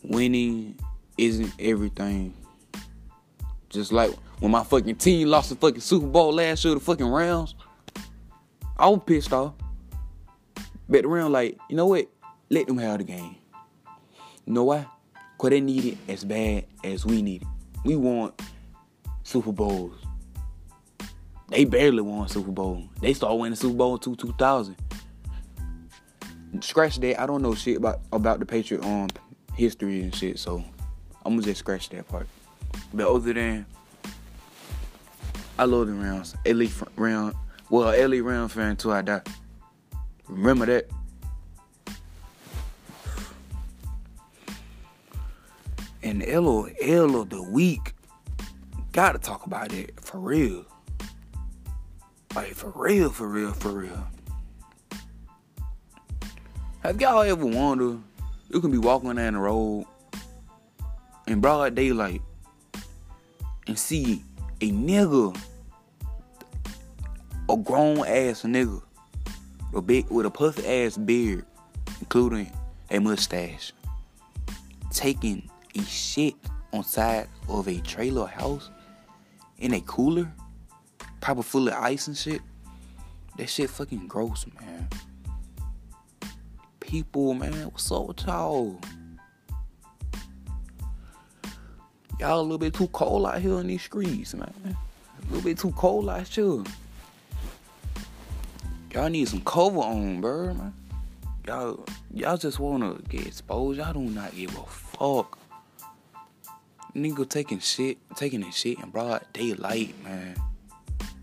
Winning 0.01 0.77
isn't 1.17 1.53
everything. 1.59 2.33
Just 3.73 3.91
like 3.91 4.11
when 4.39 4.51
my 4.51 4.63
fucking 4.63 4.97
team 4.97 5.29
lost 5.29 5.49
the 5.49 5.55
fucking 5.55 5.81
Super 5.81 6.05
Bowl 6.05 6.31
last 6.31 6.63
year, 6.63 6.75
the 6.75 6.79
fucking 6.79 7.07
Rams, 7.07 7.55
I 8.77 8.87
was 8.87 9.01
pissed 9.03 9.33
off. 9.33 9.53
Bet 10.87 11.01
the 11.03 11.29
like, 11.29 11.57
you 11.69 11.75
know 11.75 11.87
what? 11.87 12.07
Let 12.51 12.67
them 12.67 12.77
have 12.77 12.99
the 12.99 13.03
game. 13.03 13.35
You 14.45 14.53
know 14.53 14.65
why? 14.65 14.85
Cause 15.39 15.49
they 15.49 15.59
need 15.59 15.85
it 15.85 15.97
as 16.07 16.23
bad 16.23 16.65
as 16.83 17.03
we 17.03 17.23
need 17.23 17.41
it. 17.41 17.47
We 17.83 17.95
want 17.95 18.39
Super 19.23 19.51
Bowls. 19.51 19.95
They 21.49 21.65
barely 21.65 22.01
won 22.01 22.27
Super 22.27 22.51
Bowl. 22.51 22.83
They 23.01 23.13
started 23.13 23.35
winning 23.35 23.55
Super 23.55 23.75
Bowl 23.75 23.95
in 23.95 24.15
2000. 24.15 24.75
Scratch 26.59 26.99
that. 26.99 27.19
I 27.19 27.25
don't 27.25 27.41
know 27.41 27.55
shit 27.55 27.77
about 27.77 28.01
about 28.11 28.39
the 28.39 28.45
Patriot 28.45 28.83
um 28.83 29.09
history 29.55 30.01
and 30.01 30.13
shit. 30.13 30.37
So 30.37 30.63
I'm 31.25 31.33
gonna 31.33 31.41
just 31.41 31.59
scratch 31.59 31.89
that 31.89 32.07
part. 32.07 32.27
But 32.93 33.07
other 33.07 33.33
than 33.33 33.65
I 35.57 35.65
love 35.65 35.87
the 35.87 35.93
Rams. 35.93 36.35
LA 36.45 36.65
Ram. 36.95 37.33
Well, 37.69 38.09
LA 38.09 38.25
Ram 38.27 38.47
fan 38.47 38.71
until 38.71 38.91
I 38.91 39.01
die. 39.01 39.21
Remember 40.27 40.65
that. 40.65 40.89
And 46.01 46.25
LOL 46.25 47.21
of 47.21 47.29
the 47.29 47.41
week. 47.41 47.93
Gotta 48.91 49.19
talk 49.19 49.45
about 49.45 49.73
it 49.73 49.99
for 49.99 50.19
real. 50.19 50.65
Like 52.35 52.53
for 52.53 52.71
real, 52.75 53.09
for 53.09 53.27
real, 53.27 53.53
for 53.53 53.69
real. 53.69 54.07
Have 56.81 56.99
y'all 56.99 57.21
ever 57.21 57.45
wondered 57.45 57.99
you 58.49 58.59
can 58.59 58.71
be 58.71 58.77
walking 58.77 59.15
down 59.15 59.33
the 59.33 59.39
road 59.39 59.85
in 61.27 61.39
broad 61.39 61.75
daylight 61.75 62.21
and 63.67 63.77
see 63.77 64.23
a 64.61 64.71
nigga, 64.71 65.37
a 67.49 67.57
grown 67.57 67.99
ass 67.99 68.43
nigga, 68.43 68.81
a 69.73 69.81
big 69.81 70.09
with 70.09 70.25
a 70.25 70.29
puffy 70.29 70.65
ass 70.67 70.97
beard, 70.97 71.45
including 71.99 72.51
a 72.91 72.99
mustache, 72.99 73.73
taking 74.91 75.49
a 75.75 75.81
shit 75.81 76.35
on 76.71 76.83
side 76.83 77.27
of 77.47 77.67
a 77.67 77.79
trailer 77.81 78.27
house 78.27 78.69
in 79.59 79.73
a 79.73 79.81
cooler, 79.81 80.31
probably 81.21 81.43
full 81.43 81.67
of 81.67 81.73
ice 81.75 82.07
and 82.07 82.17
shit. 82.17 82.41
That 83.37 83.49
shit 83.49 83.69
fucking 83.69 84.07
gross, 84.07 84.45
man. 84.59 84.87
People, 86.79 87.33
man, 87.33 87.65
what's 87.71 87.91
up 87.91 88.07
with 88.07 88.25
y'all? 88.25 88.79
Y'all 92.23 92.39
a 92.39 92.41
little 92.41 92.57
bit 92.57 92.73
too 92.73 92.87
cold 92.87 93.25
out 93.25 93.41
here 93.41 93.59
in 93.59 93.67
these 93.67 93.81
streets, 93.81 94.33
man. 94.33 94.53
A 94.63 95.25
little 95.25 95.41
bit 95.41 95.57
too 95.57 95.73
cold 95.73 96.07
out 96.07 96.25
here. 96.25 96.63
Y'all 98.93 99.09
need 99.09 99.27
some 99.27 99.41
cover 99.41 99.79
on, 99.79 100.21
bro, 100.21 100.53
man. 100.53 100.73
Y'all, 101.45 101.85
y'all 102.13 102.37
just 102.37 102.59
wanna 102.59 102.95
get 103.09 103.27
exposed. 103.27 103.77
Y'all 103.77 103.91
do 103.91 103.99
not 103.99 104.33
give 104.33 104.57
a 104.57 104.63
fuck. 104.65 105.37
Nigga 106.95 107.27
taking 107.27 107.59
shit, 107.59 107.97
taking 108.15 108.41
his 108.41 108.55
shit 108.55 108.79
in 108.79 108.89
broad 108.89 109.25
daylight, 109.33 109.93
man. 110.01 110.37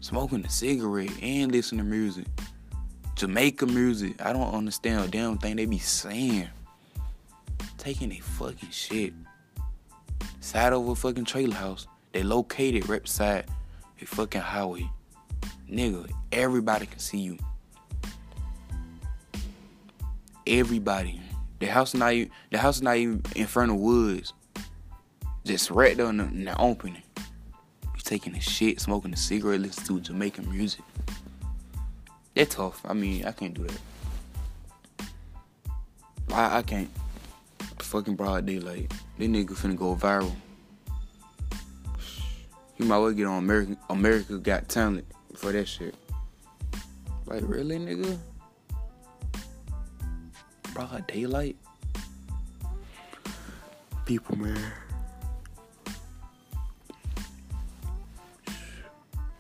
Smoking 0.01 0.45
a 0.45 0.51
cigarette 0.51 1.23
and 1.23 1.51
listening 1.51 1.79
to 1.79 1.91
music. 1.91 2.27
Jamaica 3.15 3.65
music. 3.65 4.21
I 4.21 4.35
don't 4.35 4.53
understand 4.53 5.03
a 5.07 5.09
damn 5.09 5.39
thing 5.39 5.57
they 5.57 5.65
be 5.65 5.79
saying. 5.79 6.49
Taking 7.79 8.13
a 8.13 8.19
fucking 8.19 8.69
shit. 8.69 9.15
Side 10.41 10.73
of 10.73 10.89
a 10.89 10.95
fucking 10.95 11.27
trailer 11.27 11.55
house. 11.55 11.87
They 12.13 12.23
located 12.23 12.89
right 12.89 13.03
beside 13.03 13.45
a 14.01 14.07
fucking 14.07 14.41
highway. 14.41 14.91
Nigga, 15.71 16.11
everybody 16.33 16.87
can 16.87 16.99
see 16.99 17.19
you. 17.19 17.39
Everybody. 20.47 21.21
The 21.61 21.67
house 21.67 21.95
not 21.95 22.15
even, 22.15 22.31
the 22.51 22.59
house 22.59 22.77
is 22.77 22.83
not 22.83 22.97
even 22.97 23.23
in 23.37 23.47
front 23.47 23.71
of 23.71 23.77
woods. 23.77 24.33
Just 25.45 25.71
right 25.71 25.97
there 25.97 26.07
in 26.07 26.17
the, 26.17 26.25
in 26.25 26.45
the 26.47 26.59
opening. 26.59 27.03
You 27.17 28.01
taking 28.03 28.35
a 28.35 28.41
shit, 28.41 28.81
smoking 28.81 29.13
a 29.13 29.17
cigarette, 29.17 29.61
listening 29.61 29.99
to 29.99 30.13
Jamaican 30.13 30.51
music. 30.51 30.83
That's 32.35 32.55
tough. 32.55 32.81
I 32.87 32.95
mean, 32.95 33.27
I 33.27 33.33
can't 33.33 33.55
do 33.55 33.67
that. 33.67 35.07
I, 36.33 36.59
I 36.59 36.63
can't 36.63 36.89
fucking 37.91 38.15
broad 38.15 38.47
daylight, 38.47 38.89
Like, 38.89 38.93
this 39.19 39.29
nigga 39.29 39.51
finna 39.51 39.77
go 39.77 39.97
viral. 39.97 40.33
You 42.79 42.85
might 42.85 42.99
well 42.99 43.11
get 43.11 43.27
on 43.27 43.39
American 43.39 43.77
America 43.91 44.39
Got 44.39 44.69
Talent 44.69 45.05
for 45.35 45.51
that 45.51 45.67
shit. 45.67 45.97
Like, 47.27 47.43
really, 47.45 47.79
nigga? 47.79 48.17
Broad 50.73 51.05
daylight? 51.09 51.57
People, 54.07 54.39
man. 54.39 54.73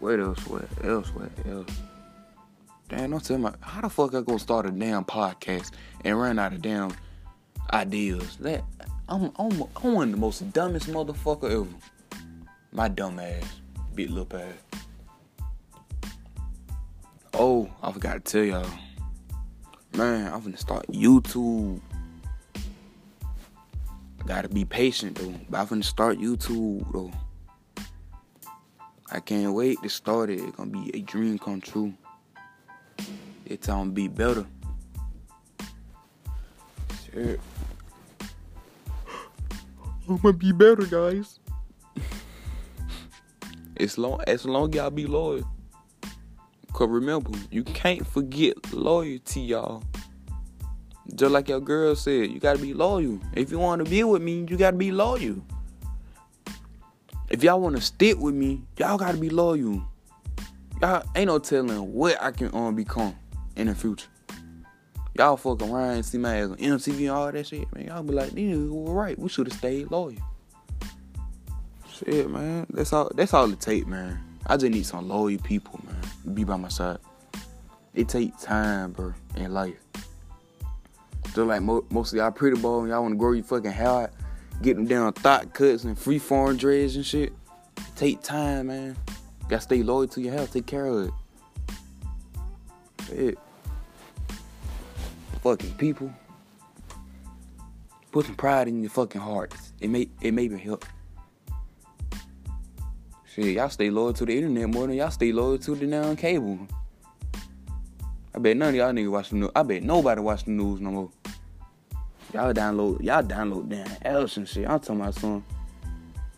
What 0.00 0.18
else? 0.18 0.44
What 0.48 0.64
else? 0.82 1.08
What 1.14 1.30
else? 1.48 1.70
Damn, 2.88 3.12
don't 3.12 3.24
tell 3.24 3.38
me 3.38 3.50
how 3.60 3.82
the 3.82 3.88
fuck 3.88 4.12
I 4.12 4.22
gonna 4.22 4.40
start 4.40 4.66
a 4.66 4.72
damn 4.72 5.04
podcast 5.04 5.70
and 6.04 6.20
run 6.20 6.40
out 6.40 6.52
of 6.52 6.60
damn 6.60 6.90
ideas. 7.72 8.36
That 8.36 8.64
I'm 9.08 9.32
I'm, 9.36 9.64
I'm 9.76 9.94
one 9.94 10.08
of 10.08 10.12
the 10.12 10.20
most 10.20 10.52
dumbest 10.52 10.88
motherfucker 10.88 11.50
ever. 11.50 11.66
My 12.72 12.88
dumb 12.88 13.18
ass, 13.18 13.60
big 13.94 14.10
little 14.10 14.38
ass. 14.38 14.54
Oh, 17.34 17.70
I 17.82 17.92
forgot 17.92 18.14
to 18.14 18.20
tell 18.20 18.44
y'all. 18.44 18.66
Man, 19.96 20.32
I'm 20.32 20.40
gonna 20.40 20.56
start 20.56 20.86
YouTube. 20.88 21.80
I 22.54 24.26
gotta 24.26 24.48
be 24.48 24.64
patient 24.64 25.16
though. 25.16 25.34
But 25.48 25.60
I'm 25.60 25.66
gonna 25.66 25.82
start 25.82 26.18
YouTube 26.18 26.86
though. 26.92 27.12
I 29.10 29.18
can't 29.18 29.52
wait 29.52 29.82
to 29.82 29.88
start 29.88 30.30
it. 30.30 30.38
It's 30.38 30.56
gonna 30.56 30.70
be 30.70 30.90
a 30.94 31.00
dream 31.00 31.38
come 31.38 31.60
true. 31.60 31.92
It's 33.44 33.66
gonna 33.66 33.90
be 33.90 34.06
better. 34.06 34.46
Shit. 37.12 37.40
I'm 40.08 40.16
gonna 40.16 40.32
be 40.32 40.52
better, 40.52 40.84
guys. 40.86 41.40
as 43.80 43.96
long 43.96 44.20
as 44.26 44.44
long 44.44 44.72
y'all 44.72 44.90
be 44.90 45.06
loyal. 45.06 45.48
Cause 46.72 46.88
remember, 46.88 47.30
you 47.50 47.64
can't 47.64 48.06
forget 48.06 48.72
loyalty, 48.72 49.40
y'all. 49.40 49.82
Just 51.14 51.32
like 51.32 51.48
your 51.48 51.60
girl 51.60 51.96
said, 51.96 52.30
you 52.30 52.38
gotta 52.38 52.58
be 52.58 52.74
loyal. 52.74 53.18
If 53.34 53.50
you 53.50 53.58
wanna 53.58 53.84
be 53.84 54.04
with 54.04 54.22
me, 54.22 54.46
you 54.48 54.56
gotta 54.56 54.76
be 54.76 54.92
loyal. 54.92 55.36
If 57.28 57.42
y'all 57.42 57.60
wanna 57.60 57.80
stick 57.80 58.18
with 58.18 58.34
me, 58.34 58.62
y'all 58.76 58.98
gotta 58.98 59.18
be 59.18 59.30
loyal. 59.30 59.82
Y'all 60.80 61.02
ain't 61.16 61.26
no 61.26 61.38
telling 61.38 61.92
what 61.92 62.20
I 62.22 62.30
can 62.30 62.54
um 62.54 62.76
become 62.76 63.16
in 63.56 63.66
the 63.66 63.74
future. 63.74 64.09
Y'all 65.16 65.36
fuck 65.36 65.60
around 65.62 65.96
and 65.96 66.04
see 66.04 66.18
my 66.18 66.36
ass 66.36 66.50
on 66.50 66.56
MTV 66.56 66.98
and 67.00 67.10
all 67.10 67.32
that 67.32 67.46
shit, 67.46 67.72
man. 67.74 67.86
Y'all 67.86 68.02
be 68.02 68.12
like, 68.12 68.30
nigga, 68.30 68.70
we 68.70 68.92
right. 68.92 69.18
We 69.18 69.28
should 69.28 69.48
have 69.48 69.58
stayed 69.58 69.90
loyal. 69.90 70.14
Shit, 71.92 72.30
man. 72.30 72.66
That's 72.70 72.92
all. 72.92 73.10
That's 73.14 73.34
all 73.34 73.52
it 73.52 73.60
take, 73.60 73.86
man. 73.86 74.22
I 74.46 74.56
just 74.56 74.72
need 74.72 74.86
some 74.86 75.08
loyal 75.08 75.38
people, 75.38 75.80
man 75.84 76.00
be 76.34 76.44
by 76.44 76.56
my 76.56 76.68
side. 76.68 76.98
It 77.94 78.08
takes 78.08 78.42
time, 78.42 78.92
bro, 78.92 79.12
in 79.36 79.52
life. 79.52 79.76
Just 81.26 81.38
like 81.38 81.62
mo- 81.62 81.84
most 81.90 82.12
of 82.12 82.18
y'all 82.18 82.30
pretty 82.30 82.60
boy, 82.60 82.86
y'all 82.86 83.02
want 83.02 83.12
to 83.12 83.18
grow 83.18 83.32
your 83.32 83.44
fucking 83.44 83.70
hair 83.70 83.88
out, 83.88 84.10
get 84.62 84.76
them 84.76 84.86
down 84.86 85.12
thought 85.12 85.52
cuts 85.54 85.84
and 85.84 85.98
free 85.98 86.18
form 86.18 86.56
dreads 86.56 86.96
and 86.96 87.06
shit. 87.06 87.32
It 87.76 87.84
take 87.96 88.22
time, 88.22 88.68
man. 88.68 88.96
gotta 89.48 89.62
stay 89.62 89.82
loyal 89.82 90.08
to 90.08 90.20
your 90.20 90.32
hair, 90.32 90.46
take 90.46 90.66
care 90.66 90.86
of 90.86 91.08
it. 91.08 91.12
Shit. 93.06 93.38
Fucking 95.42 95.74
people. 95.74 96.12
Put 98.12 98.26
some 98.26 98.34
pride 98.34 98.68
in 98.68 98.82
your 98.82 98.90
fucking 98.90 99.20
hearts. 99.20 99.72
It 99.80 99.88
may 99.88 100.08
it 100.20 100.32
may 100.32 100.48
help. 100.48 100.84
Shit, 103.24 103.54
y'all 103.54 103.68
stay 103.68 103.90
loyal 103.90 104.12
to 104.14 104.26
the 104.26 104.36
internet 104.36 104.68
more 104.68 104.88
than 104.88 104.96
y'all 104.96 105.10
stay 105.10 105.32
loyal 105.32 105.56
to 105.58 105.74
the 105.76 105.86
damn 105.86 106.16
cable. 106.16 106.58
I 108.34 108.38
bet 108.38 108.56
none 108.56 108.70
of 108.70 108.74
y'all 108.74 108.92
niggas 108.92 109.10
watch 109.10 109.30
the 109.30 109.36
news. 109.36 109.50
I 109.54 109.62
bet 109.62 109.82
nobody 109.82 110.20
watch 110.20 110.44
the 110.44 110.50
news 110.50 110.80
no 110.80 110.90
more. 110.90 111.10
Y'all 112.34 112.52
download, 112.52 113.02
y'all 113.02 113.22
download 113.22 113.68
damn 113.68 113.88
else 114.02 114.36
and 114.36 114.48
shit. 114.48 114.68
I'm 114.68 114.80
telling 114.80 115.00
my 115.00 115.10
son, 115.10 115.44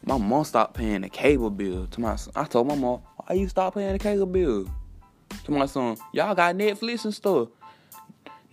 my 0.05 0.17
mom 0.17 0.45
stopped 0.45 0.75
paying 0.75 1.01
the 1.01 1.09
cable 1.09 1.51
bill. 1.51 1.87
To 1.87 2.01
my 2.01 2.17
son, 2.17 2.33
I 2.37 2.45
told 2.45 2.67
my 2.67 2.75
mom, 2.75 3.01
why 3.17 3.37
you 3.37 3.49
stop 3.49 3.75
paying 3.75 3.93
the 3.93 3.99
cable 3.99 4.27
bill? 4.27 4.69
To 5.45 5.51
my 5.51 5.67
son, 5.67 5.97
y'all 6.12 6.35
got 6.35 6.55
Netflix 6.55 7.05
and 7.05 7.15
stuff. 7.15 7.49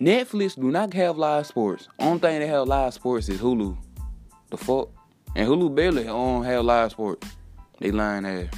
Netflix 0.00 0.54
do 0.54 0.70
not 0.70 0.94
have 0.94 1.18
live 1.18 1.46
sports. 1.46 1.86
Only 1.98 2.20
thing 2.20 2.40
they 2.40 2.46
have 2.46 2.66
live 2.66 2.94
sports 2.94 3.28
is 3.28 3.38
Hulu. 3.38 3.76
The 4.48 4.56
fuck? 4.56 4.88
And 5.36 5.46
Hulu 5.46 5.74
barely 5.74 6.04
don't 6.04 6.42
have 6.42 6.64
live 6.64 6.92
sports. 6.92 7.28
They 7.78 7.90
lying 7.90 8.24
ass. 8.24 8.48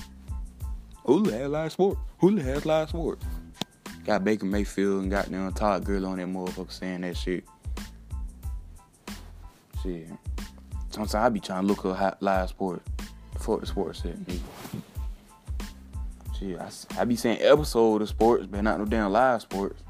Hulu 1.05 1.33
has 1.33 1.51
live 1.51 1.73
sport. 1.73 1.99
Hulu 2.21 2.43
has 2.43 2.65
live 2.65 2.91
sports. 2.91 3.27
Got 4.05 4.23
Baker 4.23 4.47
Mayfield 4.47 5.03
and 5.03 5.11
got 5.11 5.27
them 5.27 5.53
Todd 5.53 5.85
Gurley 5.85 6.07
on 6.07 6.19
that 6.19 6.29
motherfucker 6.29 6.71
saying 6.71 7.01
that 7.01 7.17
shit. 7.17 7.45
Shit. 9.83 10.07
Sometimes 10.91 11.15
I 11.17 11.29
be 11.29 11.41
trying 11.41 11.63
to 11.63 11.67
look 11.67 11.85
up 11.85 12.19
live 12.21 12.51
sports. 12.51 12.89
Fuck 13.41 13.61
the 13.61 13.67
sports 13.67 14.03
set. 14.03 14.17
Shit, 16.39 16.61
I, 16.61 16.71
I 17.01 17.05
be 17.05 17.17
saying 17.17 17.39
episode 17.41 18.03
of 18.03 18.09
sports, 18.09 18.47
but 18.47 18.63
not 18.63 18.79
no 18.79 18.85
damn 18.85 19.11
live 19.11 19.43
sports. 19.43 19.83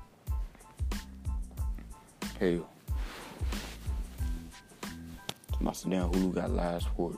Hell. 2.43 2.69
Must 5.61 5.89
damn 5.89 6.11
Hulu 6.11 6.35
got 6.35 6.51
live 6.51 6.83
sport. 6.83 7.15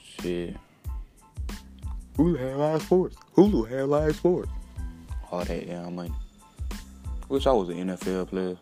Shit. 0.00 0.56
Hulu 2.16 2.38
had 2.38 2.56
live 2.56 2.80
sports. 2.80 3.16
Hulu 3.36 3.68
had 3.68 3.88
live 3.88 4.16
sports. 4.16 4.48
All 5.30 5.44
that 5.44 5.66
damn 5.66 5.96
money. 5.96 6.14
Wish 7.28 7.46
I 7.46 7.52
was 7.52 7.68
an 7.68 7.88
NFL 7.88 8.28
player. 8.28 8.56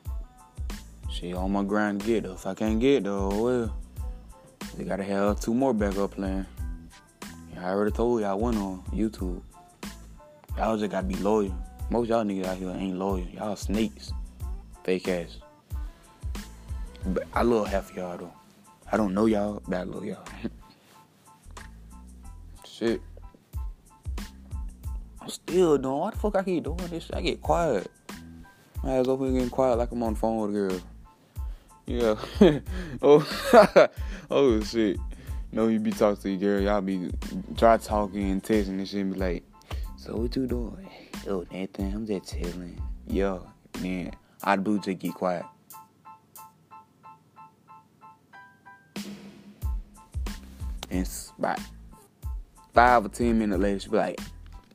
Shit, 1.08 1.36
on 1.36 1.52
my 1.52 1.62
grind 1.62 2.00
to 2.00 2.06
get 2.08 2.24
though. 2.24 2.32
If 2.32 2.48
I 2.48 2.54
can't 2.54 2.80
get 2.80 3.04
though, 3.04 3.28
well, 3.44 3.76
they 4.76 4.82
gotta 4.82 5.04
have 5.04 5.38
two 5.38 5.54
more 5.54 5.72
backup 5.72 6.16
plans. 6.16 6.48
I 7.56 7.68
already 7.68 7.92
told 7.92 8.22
you 8.22 8.26
I 8.26 8.34
went 8.34 8.56
on 8.56 8.82
YouTube. 8.92 9.40
Y'all 10.56 10.76
just 10.76 10.90
gotta 10.90 11.06
be 11.06 11.14
loyal. 11.14 11.56
Most 11.90 12.08
y'all 12.08 12.24
niggas 12.24 12.46
out 12.46 12.56
here 12.56 12.70
ain't 12.70 12.98
loyal. 12.98 13.26
Y'all 13.28 13.56
snakes. 13.56 14.12
Fake 14.82 15.08
ass. 15.08 15.38
But 17.06 17.24
I 17.32 17.42
love 17.42 17.68
half 17.68 17.90
of 17.90 17.96
y'all 17.96 18.16
though. 18.16 18.32
I 18.90 18.96
don't 18.96 19.14
know 19.14 19.26
y'all, 19.26 19.62
but 19.66 19.76
I 19.76 19.82
love 19.82 20.04
y'all. 20.04 20.24
shit. 22.66 23.00
I'm 25.20 25.28
still 25.28 25.78
doing. 25.78 25.98
Why 25.98 26.10
the 26.10 26.16
fuck 26.16 26.36
I 26.36 26.42
keep 26.42 26.64
doing 26.64 26.76
this? 26.88 27.04
Shit? 27.04 27.16
I 27.16 27.20
get 27.20 27.40
quiet. 27.40 27.90
My 28.82 28.96
ass 28.96 29.08
open 29.08 29.32
getting 29.32 29.50
quiet 29.50 29.78
like 29.78 29.90
I'm 29.92 30.02
on 30.02 30.14
the 30.14 30.18
phone 30.18 30.40
with 30.40 30.50
a 30.50 30.68
girl. 30.68 30.80
Yeah. 31.86 32.60
oh, 33.02 33.88
oh 34.30 34.60
shit. 34.62 34.98
Know 35.52 35.68
you 35.68 35.78
be 35.78 35.92
talking 35.92 36.20
to 36.22 36.30
your 36.30 36.58
girl, 36.58 36.60
y'all 36.60 36.80
be 36.80 37.10
try 37.56 37.76
talking 37.76 38.30
and 38.30 38.42
texting 38.42 38.70
and 38.70 38.88
shit 38.88 39.02
and 39.02 39.14
be 39.14 39.20
like, 39.20 39.44
so 39.96 40.16
what 40.16 40.34
you 40.34 40.46
doing? 40.46 40.88
Oh, 41.26 41.46
Nathan, 41.50 41.94
I'm 41.94 42.06
just 42.06 42.32
chilling. 42.32 42.78
Yo, 43.06 43.46
man, 43.80 44.12
I 44.42 44.56
do 44.56 44.78
just 44.78 44.98
get 44.98 45.14
quiet. 45.14 45.46
And 50.90 51.06
spot 51.06 51.58
five 52.74 53.06
or 53.06 53.08
ten 53.08 53.38
minutes 53.38 53.60
later, 53.60 53.80
she 53.80 53.88
be 53.88 53.96
like, 53.96 54.20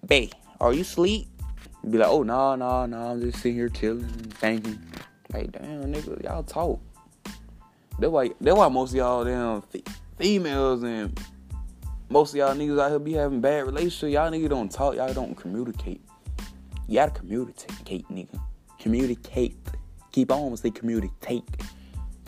Bae, 0.04 0.30
are 0.60 0.74
you 0.74 0.82
asleep? 0.82 1.28
Be 1.88 1.98
like, 1.98 2.08
oh 2.08 2.24
no, 2.24 2.56
no, 2.56 2.86
no, 2.88 2.98
I'm 2.98 3.22
just 3.22 3.38
sitting 3.38 3.56
here 3.56 3.70
chilling, 3.70 4.08
thinking. 4.08 4.82
Like, 5.32 5.52
damn, 5.52 5.94
nigga, 5.94 6.24
y'all 6.24 6.44
talk. 6.44 6.80
That's 8.00 8.12
why 8.12 8.32
that's 8.42 8.58
why 8.58 8.68
most 8.70 8.92
of 8.92 8.96
y'all 8.96 9.24
damn 9.24 9.62
females 10.18 10.84
and 10.84 11.20
most 12.10 12.34
of 12.34 12.38
y'all 12.38 12.56
niggas 12.56 12.82
out 12.82 12.90
here 12.90 13.00
be 13.00 13.14
having 13.14 13.40
bad 13.40 13.66
relationships. 13.66 14.14
Y'all 14.14 14.32
niggas 14.32 14.50
don't 14.50 14.72
talk, 14.72 14.96
y'all 14.96 15.14
don't 15.14 15.36
communicate. 15.36 16.02
You 16.89 16.95
gotta 16.95 17.12
communicate, 17.12 18.08
nigga. 18.10 18.41
Communicate. 18.80 19.56
Keep 20.12 20.32
on 20.32 20.58
say 20.58 20.71
communicate. 20.71 21.43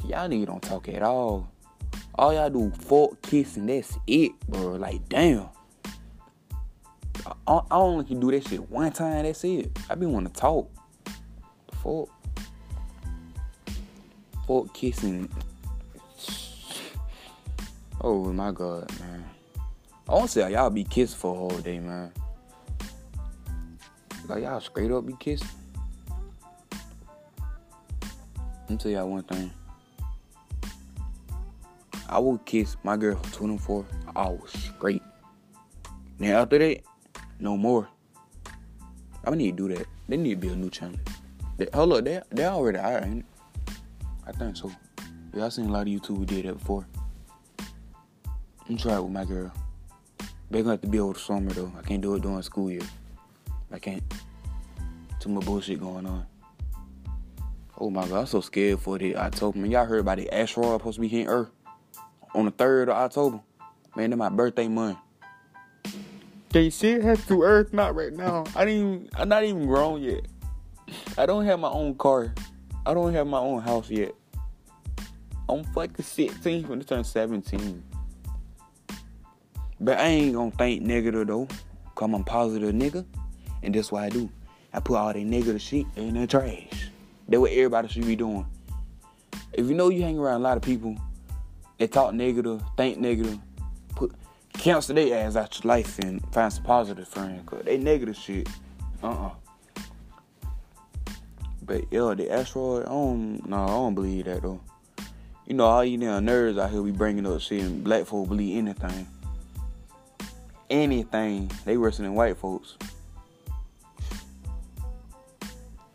Y'all 0.07 0.29
niggas 0.29 0.45
don't 0.45 0.61
talk 0.61 0.87
at 0.87 1.01
all. 1.01 1.51
All 2.13 2.31
y'all 2.31 2.47
do 2.51 2.69
fuck, 2.77 3.19
kiss, 3.23 3.57
and 3.57 3.67
that's 3.67 3.97
it, 4.05 4.39
bro. 4.47 4.73
Like, 4.73 5.09
damn. 5.09 5.49
I, 7.25 7.33
I 7.71 7.75
only 7.75 8.05
can 8.05 8.19
do 8.19 8.29
that 8.29 8.47
shit 8.47 8.69
one 8.69 8.91
time. 8.91 9.23
That's 9.23 9.43
it. 9.43 9.75
I 9.89 9.95
be 9.95 10.05
want 10.05 10.31
to 10.31 10.39
talk. 10.39 10.69
Fuck. 11.81 12.09
Fuck 14.47 14.71
kissing. 14.75 15.27
Oh 17.99 18.31
my 18.31 18.51
god, 18.51 18.91
man. 18.99 19.25
I 20.07 20.11
want 20.11 20.25
to 20.25 20.31
say 20.31 20.51
y'all 20.51 20.69
be 20.69 20.83
kissing 20.83 21.17
for 21.17 21.33
a 21.33 21.37
whole 21.39 21.61
day, 21.61 21.79
man. 21.79 22.11
Like 24.31 24.43
y'all 24.43 24.61
straight 24.61 24.89
up 24.91 25.05
be 25.05 25.13
kissing. 25.19 25.45
Let 28.61 28.69
me 28.69 28.77
tell 28.77 28.89
y'all 28.89 29.09
one 29.09 29.23
thing. 29.23 29.51
I 32.07 32.17
would 32.17 32.45
kiss 32.45 32.77
my 32.81 32.95
girl 32.95 33.17
for 33.17 33.33
24 33.33 33.85
hours 34.15 34.53
straight. 34.53 35.03
Now 36.17 36.43
after 36.43 36.59
that, 36.59 36.79
no 37.41 37.57
more. 37.57 37.89
I 39.25 39.31
need 39.31 39.57
to 39.57 39.67
do 39.67 39.75
that. 39.75 39.85
They 40.07 40.15
need 40.15 40.39
to 40.41 40.47
be 40.47 40.53
a 40.53 40.55
new 40.55 40.69
channel. 40.69 40.97
They, 41.57 41.67
hold 41.73 41.91
up, 41.91 42.05
they 42.05 42.21
they 42.29 42.45
already 42.45 42.77
are, 42.77 43.03
ain't 43.03 43.25
it? 43.25 43.73
I 44.25 44.31
think 44.31 44.55
so. 44.55 44.71
Yeah, 45.33 45.47
I 45.47 45.49
seen 45.49 45.65
a 45.65 45.71
lot 45.73 45.81
of 45.81 45.87
YouTube 45.87 46.15
who 46.15 46.25
did 46.25 46.45
that 46.45 46.53
before. 46.53 46.87
I'm 48.69 48.77
try 48.77 48.95
it 48.95 49.03
with 49.03 49.11
my 49.11 49.25
girl. 49.25 49.51
They're 50.49 50.61
gonna 50.61 50.75
have 50.75 50.81
to 50.81 50.87
be 50.87 51.01
over 51.01 51.11
the 51.11 51.19
summer 51.19 51.51
though. 51.51 51.73
I 51.77 51.81
can't 51.81 52.01
do 52.01 52.15
it 52.15 52.21
during 52.21 52.41
school 52.43 52.71
year. 52.71 52.87
I 53.71 53.79
can't. 53.79 54.03
Too 55.19 55.29
much 55.29 55.45
bullshit 55.45 55.79
going 55.79 56.05
on. 56.05 56.25
Oh 57.79 57.89
my 57.89 58.07
god, 58.07 58.19
I'm 58.19 58.25
so 58.25 58.41
scared 58.41 58.79
for 58.79 58.97
the 58.97 59.15
October. 59.15 59.57
Man, 59.57 59.71
y'all 59.71 59.85
heard 59.85 60.01
about 60.01 60.17
the 60.17 60.31
asteroid 60.31 60.79
supposed 60.79 60.95
to 60.95 61.01
be 61.01 61.07
hitting 61.07 61.27
Earth 61.27 61.49
on 62.35 62.45
the 62.45 62.51
third 62.51 62.89
of 62.89 62.95
October. 62.95 63.39
Man, 63.95 64.09
that's 64.09 64.19
my 64.19 64.29
birthday 64.29 64.67
month. 64.67 64.97
They 66.49 66.69
said 66.69 67.01
have 67.03 67.25
to 67.27 67.43
Earth, 67.43 67.73
not 67.73 67.95
right 67.95 68.13
now. 68.13 68.43
I 68.55 68.65
didn't. 68.65 69.09
I'm 69.15 69.29
not 69.29 69.43
even 69.43 69.65
grown 69.65 70.01
yet. 70.01 70.27
I 71.17 71.25
don't 71.25 71.45
have 71.45 71.59
my 71.59 71.69
own 71.69 71.95
car. 71.95 72.33
I 72.85 72.93
don't 72.93 73.13
have 73.13 73.27
my 73.27 73.39
own 73.39 73.61
house 73.61 73.89
yet. 73.89 74.13
I'm 75.47 75.63
fucking 75.73 76.03
16 76.03 76.67
when 76.67 76.79
I 76.79 76.83
turn 76.83 77.03
17. 77.03 77.83
But 79.79 79.99
I 79.99 80.03
ain't 80.03 80.35
gonna 80.35 80.51
think 80.51 80.81
negative 80.83 81.27
though. 81.27 81.47
Cause 81.95 82.09
I'm 82.13 82.23
positive 82.23 82.73
nigga. 82.73 83.05
And 83.63 83.75
that's 83.75 83.91
what 83.91 84.03
I 84.03 84.09
do. 84.09 84.29
I 84.73 84.79
put 84.79 84.97
all 84.97 85.13
that 85.13 85.19
negative 85.19 85.61
shit 85.61 85.85
in 85.95 86.13
the 86.13 86.27
trash. 86.27 86.89
That's 87.27 87.39
what 87.39 87.51
everybody 87.51 87.87
should 87.87 88.05
be 88.05 88.15
doing. 88.15 88.45
If 89.53 89.67
you 89.67 89.75
know 89.75 89.89
you 89.89 90.01
hang 90.01 90.17
around 90.17 90.41
a 90.41 90.43
lot 90.43 90.57
of 90.57 90.63
people 90.63 90.95
that 91.77 91.91
talk 91.91 92.13
negative, 92.13 92.63
think 92.77 92.99
negative, 92.99 93.37
put 93.95 94.13
cancel 94.53 94.95
their 94.95 95.25
ass 95.25 95.35
out 95.35 95.63
your 95.63 95.69
life 95.69 95.99
and 95.99 96.21
find 96.33 96.51
some 96.51 96.63
positive 96.63 97.07
friends. 97.07 97.41
Cause 97.45 97.63
they 97.65 97.77
negative 97.77 98.15
shit. 98.15 98.47
Uh-uh. 99.03 99.31
But 101.63 101.91
yo, 101.91 102.13
the 102.15 102.31
asteroid, 102.31 102.83
I 102.83 102.89
don't 102.89 103.49
no, 103.49 103.63
I 103.63 103.67
don't 103.67 103.95
believe 103.95 104.25
that 104.25 104.41
though. 104.41 104.61
You 105.47 105.55
know, 105.55 105.65
all 105.65 105.83
you 105.83 105.97
damn 105.97 106.25
nerds 106.25 106.59
out 106.59 106.71
here 106.71 106.81
be 106.81 106.91
bringing 106.91 107.25
up 107.25 107.41
shit 107.41 107.63
and 107.63 107.83
black 107.83 108.05
folk 108.05 108.29
believe 108.29 108.57
anything. 108.57 109.07
Anything. 110.69 111.51
They 111.65 111.77
worse 111.77 111.97
than 111.97 112.13
white 112.13 112.37
folks. 112.37 112.77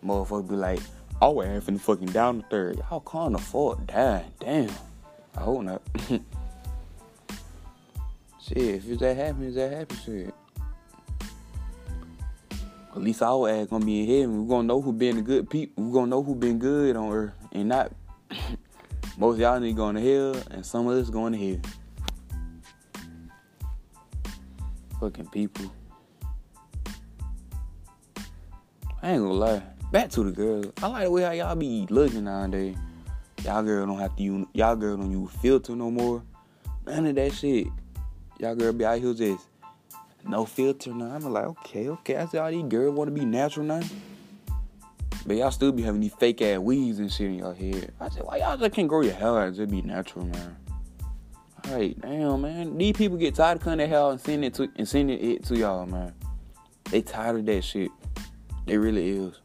Motherfucker 0.06 0.48
be 0.48 0.54
like, 0.54 0.80
I 1.20 1.26
was 1.26 1.46
having 1.46 1.78
fucking 1.78 2.08
down 2.08 2.38
the 2.38 2.44
third. 2.44 2.76
Y'all 2.78 3.00
can't 3.00 3.34
afford 3.34 3.88
that. 3.88 4.38
Damn. 4.38 4.70
I 5.36 5.40
hope 5.40 5.64
not. 5.64 5.82
shit, 8.40 8.84
if 8.84 8.98
that 9.00 9.16
happy, 9.16 9.46
it's 9.46 9.56
that 9.56 9.72
happy 9.72 9.96
shit. 9.96 10.34
At 12.94 13.02
least 13.02 13.20
our 13.20 13.48
ass 13.50 13.66
gonna 13.66 13.84
be 13.84 14.00
in 14.00 14.06
heaven. 14.06 14.42
we're 14.42 14.48
gonna 14.48 14.68
know 14.68 14.80
who 14.80 14.92
been 14.92 15.16
the 15.16 15.22
good 15.22 15.50
people. 15.50 15.84
We're 15.84 15.92
gonna 15.92 16.06
know 16.06 16.22
who 16.22 16.34
been 16.34 16.58
good 16.58 16.96
on 16.96 17.12
earth 17.12 17.34
and 17.52 17.68
not 17.68 17.92
most 19.18 19.38
y'all 19.38 19.60
need 19.60 19.76
going 19.76 19.96
to 19.96 20.00
hell 20.00 20.42
and 20.50 20.64
some 20.64 20.86
of 20.86 20.96
us 20.96 21.10
going 21.10 21.32
to 21.32 21.38
hell. 21.38 21.60
Fucking 25.00 25.28
people. 25.28 25.70
I 29.02 29.10
ain't 29.10 29.22
gonna 29.22 29.32
lie. 29.32 29.75
Back 29.92 30.10
to 30.10 30.24
the 30.24 30.32
girls. 30.32 30.72
I 30.82 30.88
like 30.88 31.04
the 31.04 31.10
way 31.10 31.22
how 31.22 31.30
y'all 31.30 31.54
be 31.54 31.86
looking 31.90 32.24
nowadays. 32.24 32.76
Y'all 33.44 33.62
girl 33.62 33.86
don't 33.86 33.98
have 33.98 34.16
to 34.16 34.22
use 34.22 34.46
y'all 34.52 34.74
girl 34.74 34.96
don't 34.96 35.10
use 35.10 35.30
filter 35.40 35.76
no 35.76 35.90
more. 35.90 36.22
None 36.86 37.06
of 37.06 37.14
that 37.14 37.32
shit. 37.32 37.68
Y'all 38.40 38.54
girl 38.54 38.72
be 38.72 38.84
out 38.84 38.98
here 38.98 39.14
just 39.14 39.46
no 40.24 40.44
filter 40.44 40.92
now. 40.92 41.14
I'm 41.14 41.32
like, 41.32 41.44
okay, 41.44 41.88
okay. 41.88 42.16
I 42.16 42.26
see 42.26 42.38
all 42.38 42.50
these 42.50 42.64
girls 42.64 42.96
wanna 42.96 43.12
be 43.12 43.24
natural 43.24 43.64
now. 43.64 43.82
But 45.24 45.36
y'all 45.36 45.50
still 45.50 45.72
be 45.72 45.82
having 45.82 46.00
these 46.00 46.14
fake 46.14 46.42
ass 46.42 46.58
weaves 46.58 46.98
and 46.98 47.10
shit 47.10 47.28
in 47.28 47.38
your 47.38 47.54
head. 47.54 47.92
I 48.00 48.08
said, 48.08 48.24
why 48.24 48.38
y'all 48.38 48.56
just 48.56 48.72
can't 48.72 48.88
grow 48.88 49.02
your 49.02 49.14
hair 49.14 49.40
out? 49.40 49.54
Just 49.54 49.70
be 49.70 49.82
natural, 49.82 50.24
man. 50.24 50.56
Alright, 51.66 52.00
damn, 52.00 52.40
man. 52.40 52.78
These 52.78 52.92
people 52.92 53.16
get 53.16 53.34
tired 53.34 53.58
of 53.58 53.62
cutting 53.64 53.78
their 53.78 53.88
hair 53.88 54.10
and 54.10 54.20
sending 54.20 54.44
it 54.44 54.54
to 54.54 54.68
and 54.76 54.88
sending 54.88 55.18
it 55.18 55.44
to 55.44 55.56
y'all, 55.56 55.86
man. 55.86 56.12
They 56.90 57.02
tired 57.02 57.40
of 57.40 57.46
that 57.46 57.62
shit. 57.62 57.90
They 58.66 58.78
really 58.78 59.10
is. 59.10 59.40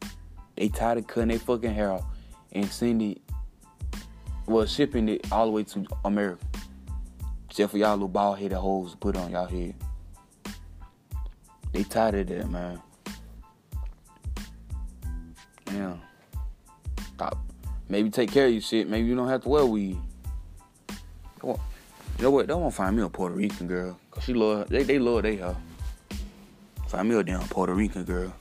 They 0.61 0.69
tired 0.69 0.99
of 0.99 1.07
cutting 1.07 1.29
their 1.29 1.39
fucking 1.39 1.73
hair 1.73 1.91
off 1.91 2.03
and 2.51 2.71
sending 2.71 3.13
it, 3.13 3.21
well, 4.45 4.67
shipping 4.67 5.09
it 5.09 5.31
all 5.31 5.47
the 5.47 5.51
way 5.51 5.63
to 5.63 5.87
America. 6.05 6.45
Except 7.49 7.71
for 7.71 7.79
y'all 7.79 7.93
little 7.93 8.07
bald 8.07 8.37
headed 8.37 8.59
hoes 8.59 8.91
to 8.91 8.97
put 8.97 9.17
on 9.17 9.31
y'all 9.31 9.47
head. 9.47 9.73
They 11.73 11.81
tired 11.81 12.13
of 12.13 12.27
that, 12.27 12.51
man. 12.51 12.79
Yeah. 15.73 15.95
Stop. 17.15 17.39
Maybe 17.89 18.11
take 18.11 18.31
care 18.31 18.45
of 18.45 18.51
your 18.51 18.61
shit. 18.61 18.87
Maybe 18.87 19.07
you 19.07 19.15
don't 19.15 19.29
have 19.29 19.41
to 19.41 19.49
wear 19.49 19.65
weed. 19.65 19.97
You 21.43 21.57
know 22.19 22.29
what? 22.29 22.45
They 22.45 22.53
won't 22.53 22.75
find 22.75 22.95
me 22.95 23.01
a 23.01 23.09
Puerto 23.09 23.33
Rican 23.33 23.65
girl. 23.65 23.97
Cause 24.11 24.25
she 24.25 24.35
love 24.35 24.69
they 24.69 24.83
they 24.83 24.99
love 24.99 25.23
they 25.23 25.37
her. 25.37 25.57
Find 26.87 27.09
me 27.09 27.15
a 27.15 27.23
damn 27.23 27.41
Puerto 27.47 27.73
Rican 27.73 28.03
girl. 28.03 28.31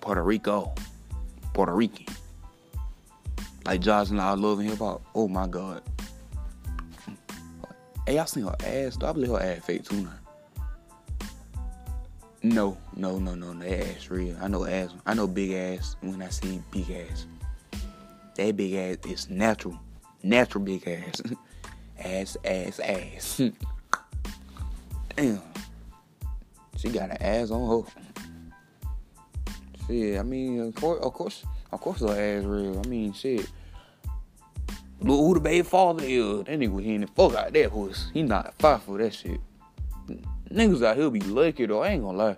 Puerto 0.00 0.22
Rico. 0.22 0.72
Puerto 1.56 1.72
Rican. 1.72 2.04
Like 3.64 3.80
Josh 3.80 4.10
and 4.10 4.20
I 4.20 4.34
love 4.34 4.60
hip 4.60 4.76
hop. 4.76 5.02
Oh 5.14 5.26
my 5.26 5.46
god. 5.46 5.82
Hey, 8.06 8.16
y'all 8.16 8.26
seen 8.26 8.44
her 8.44 8.54
ass? 8.62 8.98
I 9.02 9.10
believe 9.12 9.30
her 9.30 9.40
ass 9.40 9.64
fake 9.64 9.84
too 9.84 10.02
now. 10.02 10.12
No, 12.42 12.76
no, 12.94 13.18
no, 13.18 13.34
no, 13.34 13.54
that 13.54 13.88
ass 13.88 14.10
real. 14.10 14.36
I 14.38 14.48
know 14.48 14.66
ass. 14.66 14.90
I 15.06 15.14
know 15.14 15.26
big 15.26 15.52
ass 15.52 15.96
when 16.02 16.20
I 16.20 16.28
see 16.28 16.62
big 16.70 16.90
ass. 16.90 17.26
That 18.34 18.54
big 18.54 18.74
ass 18.74 18.98
is 19.10 19.30
natural. 19.30 19.80
Natural 20.22 20.62
big 20.62 20.86
ass. 20.86 21.22
ass, 21.98 22.36
ass, 22.44 22.80
ass. 22.80 23.40
Damn. 25.16 25.40
She 26.76 26.90
got 26.90 27.12
an 27.12 27.16
ass 27.22 27.50
on 27.50 27.82
her. 27.82 28.05
Shit, 29.86 30.18
I 30.18 30.22
mean, 30.22 30.60
of 30.60 30.74
course, 30.74 31.02
of 31.02 31.12
course, 31.12 31.44
of 31.72 31.80
course, 31.80 32.02
ass 32.02 32.44
real. 32.44 32.82
I 32.84 32.88
mean, 32.88 33.12
shit. 33.12 33.48
Look 35.00 35.18
who 35.20 35.34
the 35.34 35.40
baby 35.40 35.62
father 35.62 36.04
is. 36.04 36.44
That 36.44 36.58
nigga 36.58 36.82
hitting 36.82 37.00
the 37.02 37.06
fuck 37.08 37.34
out 37.34 37.52
that 37.52 37.70
horse. 37.70 38.10
He 38.14 38.22
not 38.22 38.54
five 38.58 38.82
for 38.82 38.98
that 38.98 39.14
shit. 39.14 39.40
Niggas 40.50 40.84
out 40.84 40.96
here 40.96 41.10
be 41.10 41.20
lucky 41.20 41.66
though. 41.66 41.82
I 41.82 41.90
ain't 41.90 42.02
gonna 42.02 42.16
lie. 42.16 42.36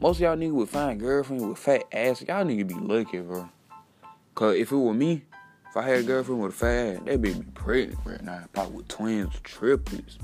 Most 0.00 0.16
of 0.16 0.20
y'all 0.22 0.36
niggas 0.36 0.52
would 0.52 0.68
find 0.68 1.00
girlfriend 1.00 1.48
with 1.48 1.58
fat 1.58 1.84
ass. 1.92 2.22
Y'all 2.22 2.44
niggas 2.44 2.68
be 2.68 2.74
lucky, 2.74 3.18
bro. 3.18 3.48
Cause 4.34 4.56
if 4.56 4.70
it 4.70 4.76
were 4.76 4.94
me, 4.94 5.22
if 5.68 5.76
I 5.76 5.82
had 5.82 5.98
a 6.00 6.02
girlfriend 6.02 6.42
with 6.42 6.52
a 6.52 6.56
fat 6.56 6.96
ass, 6.96 7.00
that 7.06 7.22
bitch 7.22 7.40
be 7.40 7.46
pregnant 7.54 7.98
right 8.04 8.22
now. 8.22 8.44
Probably 8.52 8.76
with 8.76 8.88
twins, 8.88 9.34
triplets. 9.42 10.18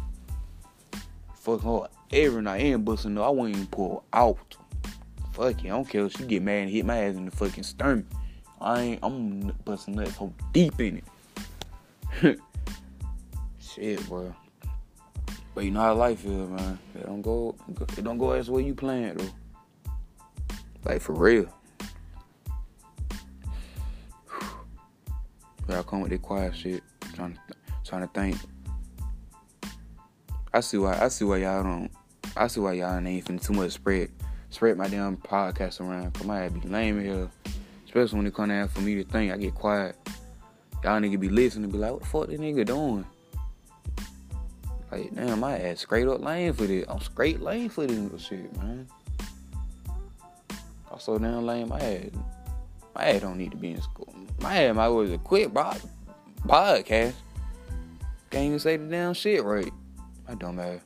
Fuck 1.35 1.63
her 1.63 1.89
every 2.13 2.43
night 2.43 2.63
and 2.63 2.85
busting 2.85 3.15
though, 3.15 3.25
I 3.25 3.31
won't 3.31 3.51
even 3.51 3.67
pull 3.67 4.05
out. 4.13 4.57
Fuck 5.35 5.65
it, 5.65 5.67
I 5.67 5.71
don't 5.71 5.89
care 5.89 6.07
if 6.07 6.13
she 6.13 6.25
get 6.27 6.43
mad 6.43 6.63
and 6.63 6.71
hit 6.71 6.87
my 6.87 6.97
ass 6.97 7.17
in 7.17 7.25
the 7.25 7.33
fucking 7.33 7.65
stomach. 7.65 8.05
I 8.61 8.81
ain't, 8.81 9.01
I'm 9.03 9.53
busting 9.65 9.97
nuts 9.97 10.17
so 10.17 10.33
deep 10.53 10.81
in 10.81 11.03
it. 12.23 12.39
Shit, 13.61 14.09
bro. 14.09 14.33
But 15.53 15.65
you 15.65 15.73
know 15.73 15.81
how 15.81 15.95
life 15.95 16.25
is, 16.25 16.49
man. 16.49 16.79
It 16.95 17.05
don't 17.07 17.21
go, 17.21 17.57
it 17.99 18.05
don't 18.05 18.19
go 18.19 18.31
as 18.31 18.49
well 18.49 18.61
you 18.61 18.77
plan 18.77 19.17
though. 19.17 19.27
Like 20.85 21.01
for 21.01 21.15
real. 21.15 21.53
Y'all 25.69 25.83
come 25.83 26.03
with 26.03 26.13
that 26.13 26.23
quiet 26.23 26.55
shit, 26.55 26.85
trying 27.13 27.35
to, 27.35 27.41
trying 27.85 28.03
to 28.03 28.15
think. 28.15 28.37
I 30.53 30.61
see 30.61 30.79
why, 30.79 30.97
I 31.01 31.09
see 31.09 31.25
why 31.25 31.39
y'all 31.39 31.65
don't. 31.65 31.91
I 32.37 32.47
see 32.47 32.61
why 32.61 32.75
y'all 32.75 33.05
ain't 33.05 33.25
finna 33.25 33.45
too 33.45 33.55
much 33.55 33.73
spread, 33.73 34.11
spread 34.55 34.79
my 34.79 34.89
damn 34.89 35.17
podcast 35.17 35.81
around. 35.81 36.15
Cause 36.15 36.25
my 36.25 36.49
be 36.49 36.61
lame 36.69 37.01
here, 37.01 37.29
especially 37.87 38.19
when 38.19 38.27
it 38.27 38.35
come 38.35 38.49
down 38.49 38.69
for 38.69 38.81
me 38.81 38.95
to 38.97 39.05
think. 39.05 39.33
I 39.33 39.37
get 39.37 39.55
quiet. 39.55 39.97
Y'all 40.83 41.01
nigga 41.01 41.19
be 41.19 41.29
listening, 41.29 41.71
be 41.71 41.79
like, 41.79 41.93
what 41.93 42.03
the 42.03 42.09
fuck 42.09 42.27
this 42.29 42.39
nigga 42.39 42.67
doing? 42.67 43.07
Like, 44.93 45.15
damn, 45.15 45.41
my 45.41 45.59
ass 45.59 45.81
straight 45.81 46.07
up 46.07 46.21
lame 46.21 46.53
for 46.53 46.67
this. 46.67 46.85
I'm 46.89 47.01
straight 47.01 47.41
lame 47.41 47.69
for 47.69 47.87
this 47.87 48.23
shit, 48.23 48.55
man. 48.59 48.87
I'm 50.93 51.01
so 51.01 51.19
damn 51.19 51.45
lame. 51.45 51.69
My 51.71 51.81
ass, 51.81 52.11
my 52.95 53.05
ass 53.05 53.23
don't 53.23 53.39
need 53.39 53.51
to 53.51 53.57
be 53.57 53.73
in 53.73 53.81
school. 53.83 54.15
My 54.41 54.57
ass 54.65 54.77
might 54.77 54.89
was 54.89 55.11
a 55.11 55.19
quick 55.19 55.49
podcast. 55.49 57.15
Can't 58.31 58.45
even 58.47 58.59
say 58.59 58.77
the 58.77 58.85
damn 58.85 59.15
shit 59.15 59.43
right. 59.43 59.73
My 60.29 60.35
dumb 60.35 60.61
ass. 60.61 60.81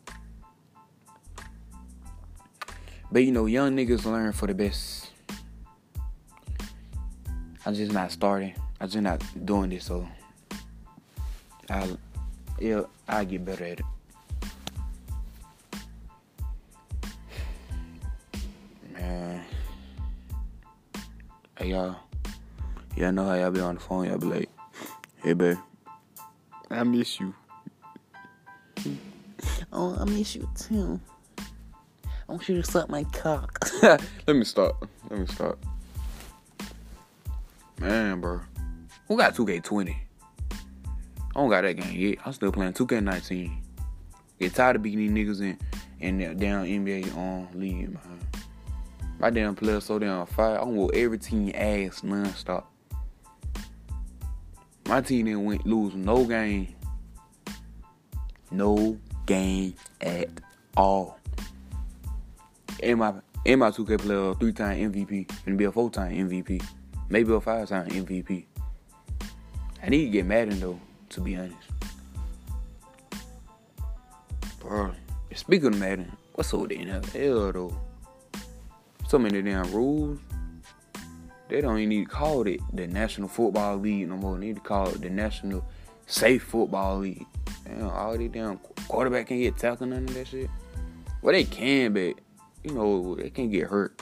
But 3.11 3.25
you 3.25 3.33
know, 3.33 3.47
young 3.47 3.77
niggas 3.77 4.05
learn 4.05 4.33
for 4.33 4.47
the 4.47 4.55
best. 4.55 5.11
I'm 7.65 7.75
just 7.75 7.93
not 7.93 8.13
starting. 8.13 8.55
I'm 8.81 8.89
just 8.89 9.03
not 9.03 9.23
doing 9.45 9.71
this, 9.71 9.85
so 9.85 10.07
I'll, 11.71 11.99
yeah, 12.59 12.83
I 13.09 13.25
get 13.25 13.45
better 13.45 13.65
at 13.65 13.81
it. 13.81 13.87
Hey 21.59 21.71
y'all, 21.71 21.97
y'all 22.97 23.11
know 23.11 23.25
how 23.25 23.35
y'all 23.35 23.51
be 23.51 23.59
on 23.59 23.75
the 23.75 23.81
phone. 23.81 24.07
Y'all 24.07 24.17
be 24.17 24.27
like, 24.27 24.49
"Hey, 25.17 25.33
babe, 25.33 25.59
I 26.71 26.85
miss 26.85 27.19
you." 27.19 27.35
oh, 29.73 29.97
I 29.99 30.05
miss 30.05 30.37
you 30.37 30.49
too. 30.55 31.01
I 32.29 32.33
want 32.33 32.49
you 32.49 32.61
to 32.61 32.71
suck 32.71 32.91
my 32.91 33.05
cock. 33.05 33.59
Let 33.83 34.37
me 34.37 34.45
stop. 34.45 34.87
Let 35.09 35.21
me 35.21 35.27
stop. 35.27 35.59
Man, 37.81 38.21
bro. 38.21 38.41
Who 39.07 39.17
got 39.17 39.35
2K20? 39.35 39.97
I 40.51 41.41
don't 41.41 41.49
got 41.49 41.63
that 41.63 41.75
game 41.75 41.99
yet. 41.99 42.19
I'm 42.27 42.35
still 42.35 42.53
playing 42.53 42.75
2K19. 42.75 43.63
Get 44.41 44.55
tired 44.55 44.77
of 44.77 44.83
beating 44.83 45.15
these 45.15 45.27
niggas 45.27 45.41
in, 45.41 45.59
in 46.01 46.19
that 46.19 46.39
damn 46.39 46.65
NBA 46.65 47.17
on 47.17 47.49
um, 47.53 47.59
league, 47.59 47.95
man. 47.95 48.21
My 49.19 49.31
damn 49.31 49.57
player 49.57 49.81
so 49.81 49.99
damn 49.99 50.27
fire. 50.27 50.61
I 50.61 50.65
want 50.65 50.95
every 50.95 51.19
team 51.19 51.51
ass 51.55 52.03
non-stop. 52.03 52.71
My 54.87 55.01
team 55.01 55.27
didn't 55.27 55.45
win, 55.45 55.61
lose 55.65 55.95
no 55.95 56.25
game. 56.25 56.75
No 58.51 58.99
game 59.27 59.75
at 60.01 60.29
all. 60.77 61.18
In 62.83 62.99
my 62.99 63.15
in 63.45 63.59
my 63.59 63.71
2K 63.71 63.99
player, 63.99 64.35
three 64.35 64.53
time 64.53 64.93
MVP, 64.93 65.31
and 65.47 65.57
be 65.57 65.65
a 65.65 65.73
four 65.73 65.91
time 65.91 66.13
MVP, 66.13 66.63
maybe 67.09 67.33
a 67.33 67.41
five 67.41 67.69
time 67.69 67.89
MVP. 67.89 68.45
I 69.83 69.89
need 69.89 70.07
to 70.07 70.11
get 70.11 70.27
Madden 70.27 70.61
though, 70.61 70.81
to 71.11 71.21
be 71.21 71.37
honest. 71.37 71.57
Bro, 74.61 74.93
speaking 75.35 75.69
of 75.69 75.79
Madden, 75.79 76.17
what's 76.35 76.53
up 76.53 76.61
with 76.61 76.71
the 76.71 76.79
NFL 76.79 77.53
though? 77.53 77.77
So 79.09 79.19
many 79.19 79.41
damn 79.41 79.73
rules. 79.73 80.19
They 81.49 81.63
don't 81.63 81.79
even 81.79 81.89
need 81.89 82.05
to 82.05 82.11
call 82.11 82.47
it 82.47 82.61
the 82.75 82.87
National 82.87 83.29
Football 83.29 83.79
League 83.79 84.09
no 84.09 84.17
more. 84.17 84.37
They 84.37 84.49
need 84.49 84.57
to 84.57 84.61
call 84.61 84.89
it 84.89 85.01
the 85.01 85.09
National 85.09 85.65
Safe 86.07 86.43
Football 86.43 86.99
League. 86.99 87.25
Damn, 87.65 87.89
all 87.89 88.19
these 88.19 88.31
damn 88.31 88.59
quarterback 88.87 89.29
can't 89.29 89.41
get 89.41 89.57
tackled 89.57 89.91
none 89.91 90.05
of 90.05 90.15
that 90.15 90.27
shit. 90.27 90.51
Well, 91.23 91.33
they 91.33 91.45
can, 91.45 91.95
but 91.95 92.21
you 92.65 92.73
know 92.73 93.15
they 93.15 93.31
can't 93.31 93.51
get 93.51 93.69
hurt. 93.69 94.01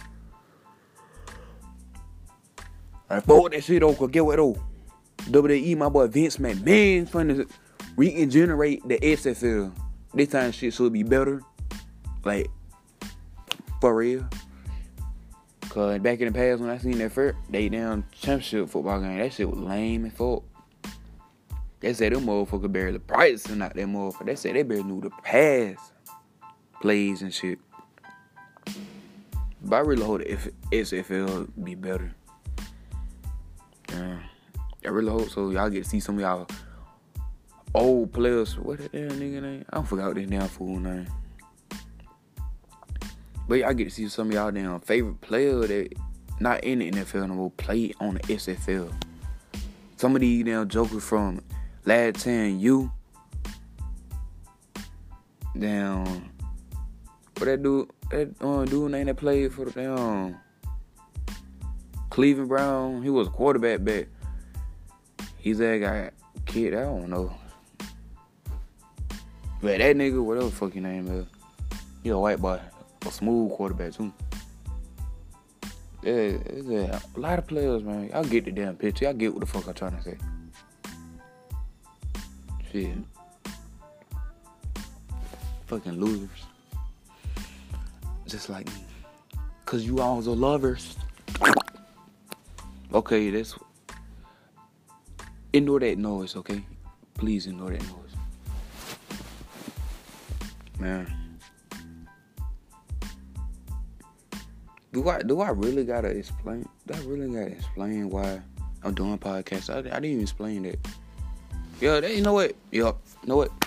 I 3.08 3.20
fuck 3.20 3.52
that 3.52 3.62
shit 3.62 3.80
though. 3.80 3.94
Get 4.06 4.24
what 4.24 4.36
though? 4.36 4.56
WWE, 5.18 5.76
my 5.76 5.88
boy 5.88 6.06
Vince 6.06 6.36
McMahon, 6.36 7.10
trying 7.10 7.28
to 7.28 7.46
regenerate 7.96 8.86
the 8.86 8.98
XFL. 8.98 9.72
This 10.14 10.28
time 10.28 10.52
shit 10.52 10.72
should 10.72 10.92
be 10.92 11.02
better. 11.02 11.42
Like, 12.24 12.48
for 13.80 13.94
real. 13.94 14.28
Cause 15.68 15.98
back 15.98 16.20
in 16.20 16.32
the 16.32 16.38
past 16.38 16.60
when 16.60 16.70
I 16.70 16.78
seen 16.78 16.98
that 16.98 17.12
first, 17.12 17.36
they 17.50 17.68
damn 17.68 18.04
championship 18.12 18.70
football 18.70 19.00
game, 19.00 19.18
that 19.18 19.32
shit 19.32 19.50
was 19.50 19.58
lame 19.58 20.06
as 20.06 20.12
fuck. 20.12 20.42
They 21.80 21.92
said 21.92 22.14
them 22.14 22.24
motherfucker 22.24 22.72
barely 22.72 22.98
practicing 22.98 23.60
out 23.60 23.74
that 23.74 23.86
motherfucker. 23.86 24.26
They 24.26 24.36
said 24.36 24.56
they 24.56 24.62
barely 24.62 24.84
knew 24.84 25.00
the 25.02 25.10
pass 25.22 25.92
plays 26.80 27.22
and 27.22 27.34
shit. 27.34 27.58
But 29.62 29.76
I 29.76 29.80
really 29.80 30.04
hope 30.04 30.18
the 30.20 30.52
XFL 30.70 31.48
be 31.62 31.74
better. 31.74 32.14
Yeah. 33.90 34.18
I 34.84 34.88
really 34.88 35.10
hope 35.10 35.28
so. 35.30 35.50
Y'all 35.50 35.68
get 35.70 35.84
to 35.84 35.90
see 35.90 36.00
some 36.00 36.16
of 36.16 36.20
y'all 36.20 36.46
old 37.74 38.12
players. 38.12 38.58
What 38.58 38.78
that 38.78 38.92
damn 38.92 39.10
nigga 39.10 39.42
name? 39.42 39.64
I 39.70 39.76
don't 39.76 39.86
forgot 39.86 40.14
this 40.14 40.28
damn 40.28 40.48
fool 40.48 40.78
name. 40.78 41.06
But 43.48 43.62
I 43.64 43.72
get 43.72 43.84
to 43.84 43.90
see 43.90 44.08
some 44.08 44.28
of 44.28 44.34
y'all 44.34 44.50
damn 44.50 44.80
favorite 44.80 45.20
player 45.20 45.66
that 45.66 45.92
not 46.40 46.64
in 46.64 46.80
the 46.80 46.90
NFL 46.90 47.28
no 47.28 47.34
more 47.34 47.50
play 47.52 47.94
on 48.00 48.14
the 48.14 48.20
XFL. 48.20 48.92
Some 49.96 50.14
of 50.14 50.20
these 50.20 50.44
damn 50.44 50.68
jokers 50.68 51.04
from 51.04 51.40
Lad 51.84 52.16
10 52.16 52.60
U. 52.60 52.90
Damn. 55.58 56.04
What 57.38 57.46
that 57.46 57.62
dude 57.62 57.90
that 58.10 58.28
uh, 58.40 58.64
dude 58.64 58.92
name 58.92 59.06
that 59.06 59.16
played 59.16 59.52
for 59.52 59.64
the 59.64 59.70
damn 59.70 60.36
Cleveland 62.10 62.48
Brown, 62.48 63.02
he 63.02 63.10
was 63.10 63.28
a 63.28 63.30
quarterback 63.30 63.84
back. 63.84 64.06
He's 65.38 65.58
that 65.58 65.78
guy 65.80 66.10
kid, 66.46 66.74
I 66.74 66.82
don't 66.82 67.10
know. 67.10 67.34
But 69.60 69.78
that 69.78 69.96
nigga, 69.96 70.22
whatever 70.22 70.50
fucking 70.50 70.82
name 70.82 71.08
is, 71.08 71.26
he 72.02 72.10
a 72.10 72.18
white 72.18 72.40
boy 72.40 72.60
a 73.06 73.10
smooth 73.10 73.52
quarterback 73.52 73.92
too. 73.92 74.12
Yeah, 76.02 76.38
yeah, 76.64 77.00
a 77.16 77.20
lot 77.20 77.38
of 77.38 77.46
players, 77.46 77.82
man. 77.82 78.08
Y'all 78.08 78.24
get 78.24 78.44
the 78.44 78.52
damn 78.52 78.76
picture. 78.76 79.06
Y'all 79.06 79.14
get 79.14 79.32
what 79.32 79.40
the 79.40 79.46
fuck 79.46 79.66
I'm 79.66 79.74
trying 79.74 79.96
to 79.96 80.02
say. 80.02 80.18
Shit. 82.70 82.96
Fucking 85.66 86.00
losers. 86.00 86.46
Just 88.26 88.48
like 88.48 88.66
me. 88.66 88.84
Cause 89.64 89.82
you 89.82 90.00
all 90.00 90.18
are 90.18 90.36
lovers. 90.36 90.96
Okay, 92.92 93.30
that's 93.30 93.54
ignore 95.52 95.80
that 95.80 95.98
noise, 95.98 96.36
okay? 96.36 96.64
Please 97.14 97.46
ignore 97.46 97.70
that 97.70 97.82
noise. 97.82 98.16
Man. 100.78 101.26
do 104.96 105.06
I 105.10 105.20
do 105.20 105.40
I 105.42 105.50
really 105.50 105.84
gotta 105.84 106.08
explain? 106.08 106.66
Do 106.86 106.94
I 106.94 106.98
really 107.00 107.28
gotta 107.28 107.52
explain 107.52 108.08
why 108.08 108.40
I'm 108.82 108.94
doing 108.94 109.18
podcasts? 109.18 109.68
I, 109.68 109.80
I 109.80 109.82
didn't 109.82 110.04
even 110.06 110.22
explain 110.22 110.62
that. 110.62 110.78
Yo, 111.82 112.00
that, 112.00 112.16
you 112.16 112.22
know 112.22 112.32
what? 112.32 112.56
Yo, 112.70 112.86
you 112.86 113.28
know 113.28 113.36
what? 113.36 113.65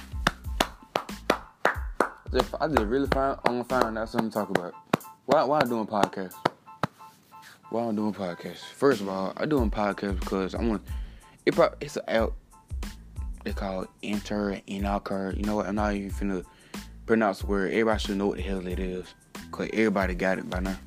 I 2.31 2.67
just 2.67 2.81
really 2.81 3.07
find 3.07 3.39
I'm 3.45 3.63
gonna 3.63 3.63
find 3.63 3.97
out 3.97 4.07
something 4.07 4.29
to 4.29 4.33
talk 4.33 4.49
about. 4.51 4.73
Why 5.25 5.43
why 5.43 5.61
I'm 5.61 5.69
doing 5.69 5.87
podcasts? 5.87 6.35
Why 7.71 7.83
I'm 7.83 7.95
doing 7.95 8.13
podcasts? 8.13 8.59
First 8.59 9.01
of 9.01 9.09
all, 9.09 9.33
I'm 9.35 9.49
doing 9.49 9.71
podcasts 9.71 10.19
because 10.19 10.53
I 10.53 10.61
want 10.61 10.83
it. 11.45 11.55
Probably, 11.55 11.77
it's 11.81 11.97
an 11.97 12.03
out. 12.07 12.35
They 13.43 13.53
call 13.53 13.81
it 13.83 13.89
enter 14.03 14.61
and 14.67 14.85
occur. 14.85 15.31
You 15.31 15.43
know 15.43 15.55
what? 15.55 15.65
I'm 15.65 15.75
not 15.75 15.93
even 15.95 16.11
finna 16.11 16.45
pronounce 17.07 17.39
the 17.39 17.47
word. 17.47 17.71
Everybody 17.71 17.99
should 17.99 18.17
know 18.17 18.27
what 18.27 18.37
the 18.37 18.43
hell 18.43 18.67
it 18.67 18.77
is. 18.77 19.11
Cause 19.51 19.69
everybody 19.73 20.13
got 20.13 20.37
it 20.37 20.47
by 20.47 20.59
now. 20.59 20.77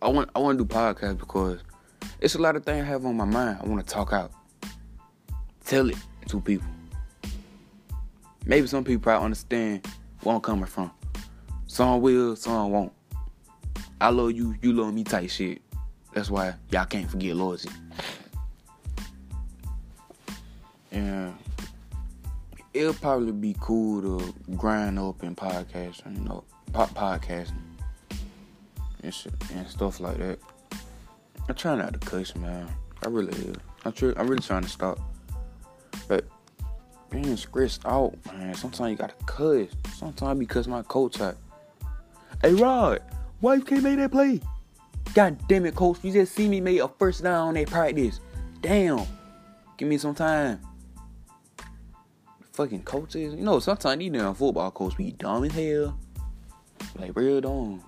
I 0.00 0.08
want 0.08 0.30
I 0.36 0.38
want 0.38 0.56
to 0.56 0.64
do 0.64 0.72
podcasts 0.72 1.18
because 1.18 1.64
it's 2.20 2.36
a 2.36 2.38
lot 2.38 2.54
of 2.54 2.64
things 2.64 2.84
I 2.84 2.86
have 2.86 3.04
on 3.04 3.16
my 3.16 3.24
mind. 3.24 3.58
I 3.60 3.66
want 3.66 3.84
to 3.84 3.92
talk 3.92 4.12
out, 4.12 4.30
tell 5.64 5.90
it 5.90 5.96
to 6.28 6.40
people. 6.40 6.73
Maybe 8.46 8.66
some 8.66 8.84
people 8.84 9.02
probably 9.02 9.24
understand 9.24 9.86
where 10.22 10.34
I'm 10.34 10.40
coming 10.40 10.66
from. 10.66 10.90
Some 11.66 12.00
will, 12.00 12.36
some 12.36 12.70
won't. 12.70 12.92
I 14.00 14.10
love 14.10 14.32
you, 14.32 14.54
you 14.60 14.72
love 14.72 14.92
me 14.92 15.04
type 15.04 15.30
shit. 15.30 15.62
That's 16.12 16.30
why 16.30 16.54
y'all 16.70 16.84
can't 16.84 17.10
forget 17.10 17.34
loyalty. 17.34 17.70
And 20.92 21.34
it'll 22.72 22.94
probably 22.94 23.32
be 23.32 23.56
cool 23.60 24.02
to 24.02 24.34
grind 24.56 24.98
up 24.98 25.22
in 25.22 25.34
podcasting, 25.34 26.18
you 26.18 26.24
know, 26.24 26.44
pop 26.72 26.90
podcasting 26.90 27.54
and 29.02 29.14
shit 29.14 29.32
and 29.52 29.66
stuff 29.68 30.00
like 30.00 30.18
that. 30.18 30.38
I 31.48 31.52
try 31.52 31.74
not 31.74 31.92
to 31.94 31.98
cuss, 31.98 32.34
man. 32.36 32.68
I 33.04 33.08
really. 33.08 33.54
I 33.84 33.90
try, 33.90 34.12
I'm 34.16 34.28
really 34.28 34.42
trying 34.42 34.62
to 34.62 34.68
stop. 34.68 34.98
But 36.08 36.26
being 37.14 37.36
stressed 37.36 37.86
out, 37.86 38.16
man, 38.26 38.54
sometimes 38.54 38.90
you 38.90 38.96
gotta 38.96 39.14
cuss. 39.24 39.68
Sometimes 39.94 40.38
because 40.38 40.66
my 40.66 40.82
coach 40.82 41.20
out. 41.20 41.36
Hey 42.42 42.54
Rod, 42.54 43.00
why 43.40 43.54
you 43.54 43.62
can't 43.62 43.84
make 43.84 43.98
that 43.98 44.10
play? 44.10 44.40
God 45.14 45.38
damn 45.46 45.64
it, 45.64 45.76
coach. 45.76 45.98
You 46.02 46.12
just 46.12 46.34
see 46.34 46.48
me 46.48 46.60
make 46.60 46.80
a 46.80 46.88
first 46.88 47.22
down 47.22 47.48
on 47.48 47.54
that 47.54 47.68
practice. 47.68 48.18
Damn. 48.60 49.06
Give 49.76 49.88
me 49.88 49.96
some 49.96 50.14
time. 50.14 50.60
Fucking 52.52 52.82
coaches. 52.82 53.34
You 53.34 53.42
know, 53.42 53.60
sometimes 53.60 53.98
these 54.00 54.10
damn 54.10 54.34
football 54.34 54.72
coaches 54.72 54.96
be 54.96 55.12
dumb 55.12 55.44
as 55.44 55.52
hell. 55.52 55.96
Like 56.96 57.12
real 57.14 57.40
dumb. 57.40 57.84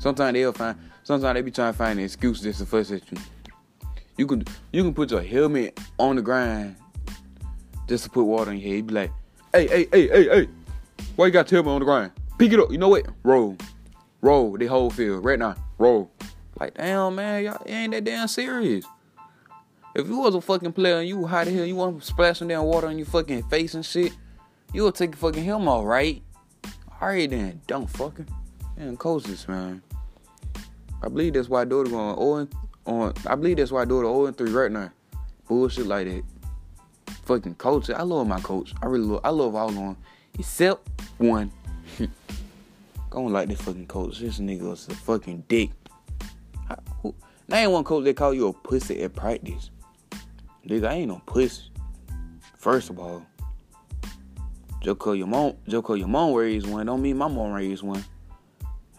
Sometimes 0.00 0.34
they'll 0.34 0.52
find. 0.52 0.78
Sometimes 1.02 1.34
they 1.34 1.42
be 1.42 1.50
trying 1.50 1.72
to 1.72 1.78
find 1.78 1.98
an 1.98 2.04
excuse 2.04 2.42
just 2.42 2.58
to 2.58 2.66
fuss 2.66 2.90
at 2.92 3.10
you. 3.10 3.18
You 4.18 4.26
can 4.26 4.44
you 4.70 4.82
can 4.82 4.92
put 4.92 5.10
your 5.10 5.22
helmet 5.22 5.80
on 5.98 6.16
the 6.16 6.22
ground 6.22 6.76
just 7.88 8.04
to 8.04 8.10
put 8.10 8.24
water 8.24 8.52
in 8.52 8.60
head. 8.60 8.70
You 8.70 8.82
be 8.82 8.94
like, 8.94 9.12
hey, 9.52 9.66
hey, 9.66 9.88
hey, 9.90 10.08
hey, 10.08 10.28
hey, 10.28 10.48
why 11.16 11.26
you 11.26 11.32
got 11.32 11.50
helmet 11.50 11.72
on 11.72 11.80
the 11.80 11.84
ground? 11.84 12.12
Pick 12.38 12.52
it 12.52 12.60
up. 12.60 12.70
You 12.70 12.78
know 12.78 12.90
what? 12.90 13.06
Roll, 13.24 13.56
roll 14.20 14.56
the 14.56 14.66
whole 14.66 14.90
field 14.90 15.24
right 15.24 15.38
now. 15.38 15.56
Roll. 15.78 16.10
Like, 16.60 16.74
damn, 16.74 17.14
man, 17.14 17.44
y'all 17.44 17.62
ain't 17.66 17.92
that 17.92 18.04
damn 18.04 18.28
serious. 18.28 18.84
If 19.94 20.06
you 20.06 20.18
was 20.18 20.34
a 20.34 20.40
fucking 20.40 20.72
player 20.72 20.98
and 20.98 21.08
you 21.08 21.26
hot 21.26 21.48
as 21.48 21.54
hell, 21.54 21.64
you 21.64 21.74
want 21.74 22.04
splashing 22.04 22.48
down 22.48 22.64
water 22.64 22.86
on 22.86 22.98
your 22.98 23.06
fucking 23.06 23.44
face 23.44 23.74
and 23.74 23.84
shit, 23.84 24.12
you 24.72 24.84
would 24.84 24.94
take 24.94 25.10
your 25.10 25.16
fucking 25.16 25.44
helmet 25.44 25.68
off, 25.68 25.84
right? 25.84 26.22
Alright 27.00 27.30
then, 27.30 27.60
don't 27.66 27.88
fucking. 27.88 28.28
Man, 28.76 28.96
coaches, 28.96 29.48
man. 29.48 29.82
I 31.02 31.08
believe 31.08 31.34
that's 31.34 31.48
why 31.48 31.64
Dota 31.64 31.90
going 31.90 32.16
0 32.16 32.48
on. 32.86 33.14
I 33.26 33.34
believe 33.34 33.56
that's 33.56 33.72
why 33.72 33.84
Dota 33.84 34.02
0 34.02 34.26
and 34.26 34.36
3 34.36 34.50
right 34.50 34.70
now. 34.70 34.90
Bullshit 35.48 35.86
like 35.86 36.06
that. 36.06 36.22
Fucking 37.28 37.56
coach. 37.56 37.90
I 37.90 38.04
love 38.04 38.26
my 38.26 38.40
coach. 38.40 38.72
I 38.80 38.86
really 38.86 39.04
love. 39.04 39.20
I 39.22 39.28
love 39.28 39.54
all 39.54 39.68
of 39.68 39.74
them 39.74 39.98
except 40.38 40.88
one. 41.18 41.52
Don't 43.12 43.30
like 43.30 43.50
this 43.50 43.60
fucking 43.60 43.86
coach. 43.86 44.20
This 44.20 44.38
nigga 44.38 44.62
was 44.62 44.88
a 44.88 44.94
fucking 44.94 45.44
dick. 45.46 45.68
I, 46.70 46.76
name 47.46 47.72
one 47.72 47.84
coach 47.84 48.04
that 48.04 48.16
call 48.16 48.32
you 48.32 48.48
a 48.48 48.52
pussy 48.54 49.02
at 49.02 49.14
practice. 49.14 49.68
Nigga, 50.66 50.88
I 50.88 50.94
ain't 50.94 51.08
no 51.08 51.20
pussy. 51.26 51.70
First 52.56 52.88
of 52.88 52.98
all, 52.98 53.26
cause 54.98 55.18
your 55.18 55.26
mom, 55.26 55.52
cause 55.70 55.98
your 55.98 56.08
mom 56.08 56.32
raised 56.32 56.66
one, 56.66 56.86
don't 56.86 57.02
mean 57.02 57.18
my 57.18 57.28
mom 57.28 57.52
raised 57.52 57.82
one. 57.82 58.02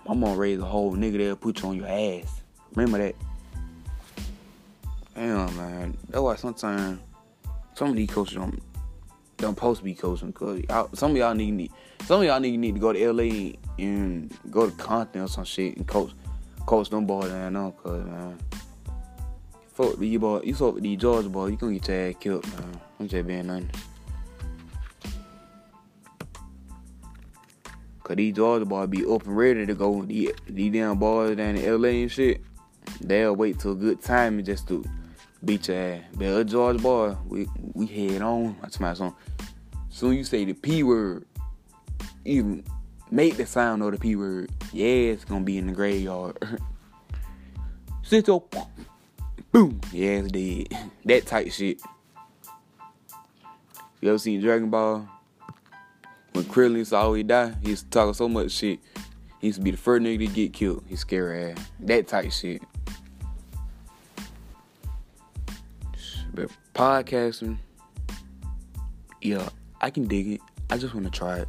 My 0.08 0.14
mom 0.14 0.38
raised 0.38 0.62
a 0.62 0.66
whole 0.66 0.96
nigga 0.96 1.18
that'll 1.18 1.36
put 1.36 1.64
you 1.64 1.70
on 1.70 1.78
your 1.78 1.88
ass. 1.88 2.44
Remember 2.76 3.00
that? 3.00 3.16
Damn, 5.16 5.58
man. 5.58 5.98
That's 6.10 6.22
why 6.22 6.36
sometimes 6.36 7.00
some 7.80 7.92
of 7.92 7.96
these 7.96 8.10
coaches 8.10 8.36
don't 8.36 8.62
don't 9.38 9.58
to 9.58 9.84
be 9.84 9.96
coaching 9.96 10.32
because 10.32 10.62
some 11.00 11.12
of 11.12 11.18
y'all 11.18 11.34
need, 11.34 11.52
need 11.52 11.72
some 12.06 12.20
of 12.20 12.28
y'all 12.28 12.42
need, 12.42 12.58
need 12.58 12.74
to 12.74 12.80
go 12.82 12.92
to 12.92 13.14
LA 13.14 13.54
and 13.78 14.38
go 14.52 14.70
to 14.70 14.76
Compton 14.76 15.22
or 15.22 15.30
some 15.30 15.46
shit 15.46 15.78
and 15.78 15.88
coach 15.88 16.12
coach 16.66 16.90
them 16.90 17.06
boys 17.06 17.30
down 17.30 17.54
there 17.54 17.72
cause 17.72 18.06
man. 18.06 18.38
Fuck 19.74 19.98
with 19.98 20.10
you 20.10 20.20
boy, 20.20 20.42
you 20.44 20.54
fuck 20.54 20.74
with 20.74 20.84
these 20.84 21.00
Georgia 21.00 21.30
boys, 21.30 21.52
you 21.52 21.58
gonna 21.58 21.80
get 21.80 21.88
your 21.88 22.10
ass 22.10 22.16
killed, 22.20 22.46
man. 22.48 22.82
I'm 23.00 23.08
just 23.08 23.26
being 23.26 23.50
honest. 23.50 23.76
Cause 28.04 28.18
these 28.18 28.36
Georgia 28.36 28.66
boys 28.66 28.90
be 28.90 29.06
up 29.06 29.26
and 29.26 29.38
ready 29.38 29.66
to 29.66 29.74
go. 29.74 30.04
These, 30.04 30.32
these 30.50 30.74
damn 30.74 31.00
boys 31.00 31.38
down 31.38 31.56
in 31.56 31.82
LA 31.82 31.90
and 31.90 32.12
shit, 32.12 32.42
they'll 33.00 33.38
wait 33.38 33.58
till 33.58 33.74
good 33.74 34.02
time 34.02 34.38
and 34.38 34.46
just 34.46 34.68
to 34.68 34.84
beat 35.44 35.68
your 35.68 35.78
ass. 35.78 36.02
But 36.14 36.26
a 36.26 36.44
Georgia 36.44 36.80
boy, 36.80 37.16
we 37.28 37.48
we 37.74 37.86
head 37.86 38.22
on. 38.22 38.58
That's 38.62 38.80
my 38.80 38.94
song. 38.94 39.16
Soon 39.90 40.16
you 40.16 40.24
say 40.24 40.46
the 40.46 40.54
P 40.54 40.84
word, 40.84 41.26
even 42.26 42.64
make 43.12 43.38
the 43.38 43.46
sound 43.46 43.82
of 43.82 43.92
the 43.92 43.98
P 43.98 44.16
word, 44.16 44.52
yeah, 44.72 45.14
it's 45.14 45.26
gonna 45.26 45.44
be 45.44 45.58
in 45.58 45.68
the 45.68 45.74
graveyard. 45.74 46.38
Sit 48.04 48.28
your 48.28 48.44
boom, 49.52 49.82
yeah, 49.92 50.22
it's 50.24 50.32
dead. 50.32 50.68
That 51.06 51.26
type 51.26 51.52
shit. 51.52 51.82
You 54.02 54.10
ever 54.10 54.18
seen 54.20 54.42
Dragon 54.42 54.70
Ball? 54.70 55.10
When 56.34 56.46
Krillin 56.46 56.86
saw 56.86 57.12
he 57.14 57.24
die, 57.24 57.56
he's 57.64 57.84
talking 57.84 58.14
so 58.14 58.30
much 58.30 58.52
shit. 58.52 58.80
He 59.40 59.48
used 59.48 59.60
to 59.60 59.64
be 59.64 59.72
the 59.72 59.78
first 59.78 60.04
nigga 60.04 60.28
to 60.28 60.28
get 60.28 60.54
killed. 60.54 60.84
He's 60.88 61.00
scary 61.00 61.52
ass. 61.52 61.58
That 61.80 62.08
type 62.08 62.32
shit. 62.32 62.62
But 66.40 66.52
podcasting, 66.74 67.58
yeah, 69.22 69.50
I 69.82 69.90
can 69.90 70.08
dig 70.08 70.28
it. 70.28 70.42
I 70.70 70.78
just 70.78 70.94
want 70.94 71.06
to 71.06 71.12
try 71.12 71.40
it. 71.40 71.48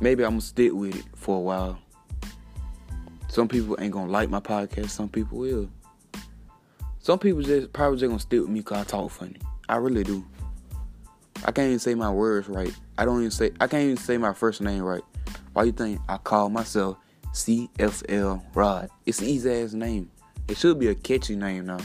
Maybe 0.00 0.24
I'm 0.24 0.32
gonna 0.32 0.40
stick 0.40 0.72
with 0.72 0.96
it 0.96 1.04
for 1.16 1.36
a 1.36 1.40
while. 1.40 1.78
Some 3.28 3.48
people 3.48 3.76
ain't 3.80 3.92
gonna 3.92 4.10
like 4.10 4.30
my 4.30 4.40
podcast. 4.40 4.90
Some 4.90 5.08
people 5.08 5.38
will. 5.38 5.68
Some 7.00 7.18
people 7.18 7.42
just 7.42 7.72
probably 7.72 7.98
just 7.98 8.08
gonna 8.08 8.20
stick 8.20 8.40
with 8.40 8.50
me 8.50 8.62
cause 8.62 8.78
I 8.78 8.84
talk 8.84 9.10
funny. 9.10 9.36
I 9.68 9.76
really 9.76 10.04
do. 10.04 10.24
I 11.44 11.52
can't 11.52 11.68
even 11.68 11.78
say 11.78 11.94
my 11.94 12.10
words 12.10 12.48
right. 12.48 12.74
I 12.98 13.04
don't 13.04 13.18
even 13.18 13.30
say 13.30 13.50
I 13.60 13.66
can't 13.66 13.84
even 13.84 13.96
say 13.96 14.16
my 14.16 14.32
first 14.32 14.60
name 14.60 14.82
right. 14.82 15.02
Why 15.54 15.64
you 15.64 15.72
think 15.72 16.00
I 16.08 16.18
call 16.18 16.48
myself 16.48 16.98
CFL 17.34 18.44
Rod? 18.54 18.90
It's 19.06 19.20
an 19.20 19.26
easy 19.26 19.50
ass 19.50 19.72
name. 19.72 20.10
It 20.48 20.56
should 20.56 20.78
be 20.78 20.88
a 20.88 20.94
catchy 20.94 21.36
name 21.36 21.66
now. 21.66 21.78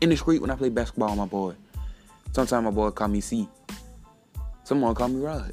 In 0.00 0.10
the 0.10 0.16
street 0.16 0.40
when 0.40 0.50
I 0.50 0.56
play 0.56 0.68
basketball, 0.68 1.10
with 1.10 1.18
my 1.18 1.26
boy. 1.26 1.54
Sometimes 2.32 2.64
my 2.64 2.70
boy 2.70 2.90
call 2.90 3.08
me 3.08 3.20
C. 3.20 3.48
Someone 4.64 4.94
call 4.94 5.08
me 5.08 5.20
Rod. 5.20 5.52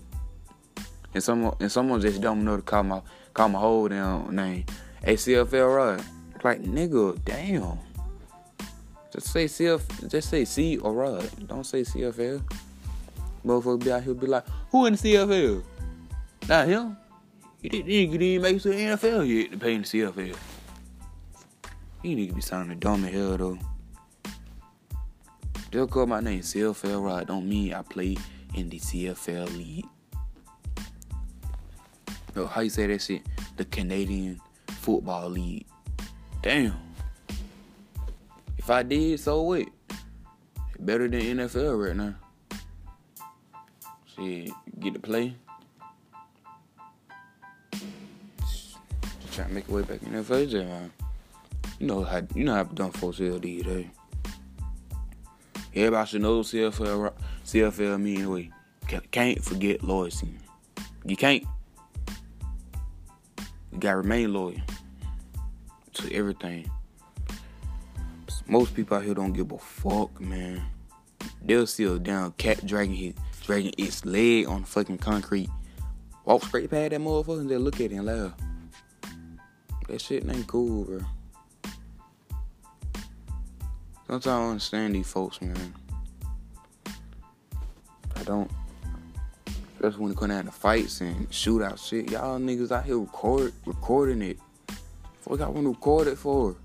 And 1.13 1.23
someone 1.23 1.55
and 1.59 1.71
someone 1.71 2.01
just 2.01 2.21
don't 2.21 2.43
know 2.43 2.57
to 2.57 2.61
call 2.61 2.83
my 2.83 3.01
call 3.33 3.49
my 3.49 3.59
whole 3.59 3.87
damn 3.87 4.35
name. 4.35 4.65
ACFL 5.03 5.75
Rod. 5.75 6.03
Like 6.43 6.61
nigga, 6.61 7.17
damn. 7.25 7.79
Just 9.11 9.31
say 9.31 9.45
CF, 9.45 10.09
just 10.09 10.29
say 10.29 10.45
C 10.45 10.77
or 10.77 10.93
Rod. 10.93 11.47
Don't 11.47 11.65
say 11.65 11.81
CFL. 11.81 12.43
Motherfucker 13.45 13.83
be 13.83 13.91
out 13.91 14.03
here 14.03 14.13
be 14.13 14.27
like, 14.27 14.43
who 14.71 14.85
in 14.85 14.93
the 14.93 14.99
CFL? 14.99 15.63
Not 16.49 16.67
him. 16.67 16.97
He 17.61 17.69
didn't, 17.69 17.87
didn't 17.87 18.21
even 18.21 18.41
make 18.41 18.57
it 18.57 18.61
to 18.61 18.69
the 18.69 18.75
NFL 18.75 19.27
yet 19.27 19.51
to 19.53 19.57
pay 19.57 19.73
in 19.73 19.81
the 19.81 19.87
CFL. 19.87 20.35
He 22.03 22.13
need 22.13 22.29
to 22.29 22.35
be 22.35 22.41
sounding 22.41 22.77
dumb 22.77 23.05
as 23.05 23.13
hell 23.13 23.37
though. 23.37 23.57
They'll 25.71 25.87
call 25.87 26.05
my 26.05 26.19
name 26.19 26.41
CFL 26.41 27.03
Rod. 27.03 27.27
Don't 27.27 27.47
mean 27.47 27.73
I 27.73 27.81
play 27.81 28.17
in 28.53 28.69
the 28.69 28.79
CFL 28.79 29.57
league. 29.57 29.85
Yo, 32.35 32.45
how 32.45 32.61
you 32.61 32.69
say 32.69 32.87
that 32.87 33.01
shit? 33.01 33.21
The 33.57 33.65
Canadian 33.65 34.41
Football 34.67 35.29
League. 35.29 35.65
Damn. 36.41 36.75
If 38.57 38.69
I 38.69 38.83
did, 38.83 39.19
so 39.19 39.41
what? 39.41 39.65
Better 40.79 41.07
than 41.07 41.21
NFL 41.21 41.87
right 41.87 41.95
now. 41.95 42.15
See, 44.15 44.53
get 44.79 44.93
to 44.93 44.99
play. 44.99 45.35
Just 47.71 48.77
trying 49.33 49.49
to 49.49 49.53
make 49.53 49.67
a 49.67 49.71
way 49.71 49.81
back 49.83 50.01
in 50.03 50.11
NFL, 50.11 50.53
man. 50.65 50.91
You 51.79 51.87
know 51.87 52.03
how 52.03 52.21
you 52.33 52.43
know 52.43 52.53
how 52.53 52.63
done 52.63 52.91
folks 52.91 53.19
will 53.19 53.39
these 53.39 53.63
days. 53.63 53.87
Everybody 55.75 56.07
should 56.07 56.21
know 56.21 56.39
CFL 56.39 57.13
CFL 57.43 58.01
me 58.01 58.15
anyway. 58.15 58.49
Can't 59.11 59.43
forget 59.43 59.83
loyalty. 59.83 60.37
You 61.03 61.17
can't. 61.17 61.43
You 63.73 63.79
gotta 63.79 63.97
remain 63.97 64.31
loyal 64.31 64.61
to 65.93 66.13
everything. 66.13 66.71
Most 68.47 68.73
people 68.73 68.95
out 68.95 69.03
here 69.03 69.15
don't 69.15 69.33
give 69.33 69.51
a 69.51 69.57
fuck, 69.57 70.21
man. 70.21 70.61
They'll 71.43 71.67
see 71.67 71.83
a 71.83 71.99
damn 71.99 72.31
cat 72.33 72.65
dragging 72.65 72.95
his 72.95 73.13
dragging 73.43 73.73
its 73.77 74.05
leg 74.05 74.47
on 74.47 74.63
fucking 74.63 74.99
concrete. 74.99 75.49
Walk 76.23 76.43
straight 76.43 76.71
past 76.71 76.91
that 76.91 77.01
motherfucker 77.01 77.41
and 77.41 77.49
just 77.49 77.61
look 77.61 77.75
at 77.75 77.91
it 77.91 77.95
and 77.95 78.05
laugh. 78.05 78.33
That 79.89 79.99
shit 79.99 80.27
ain't 80.27 80.47
cool, 80.47 80.85
bro. 80.85 81.01
Sometimes 84.07 84.27
I 84.27 84.39
don't 84.39 84.49
understand 84.51 84.95
these 84.95 85.07
folks, 85.07 85.41
man. 85.41 85.73
I 88.15 88.23
don't. 88.23 88.51
Especially 89.75 89.99
when 89.99 90.11
it 90.11 90.17
come 90.17 90.29
down 90.29 90.45
to 90.45 90.51
fights 90.51 91.01
and 91.01 91.29
shootout 91.29 91.77
shit. 91.83 92.11
Y'all 92.11 92.39
niggas 92.39 92.71
out 92.71 92.85
here 92.85 92.99
record 92.99 93.53
recording 93.65 94.21
it. 94.21 94.39
What 95.25 95.39
y'all 95.39 95.51
want 95.51 95.65
to 95.65 95.71
record 95.71 96.07
it 96.07 96.17
for? 96.17 96.55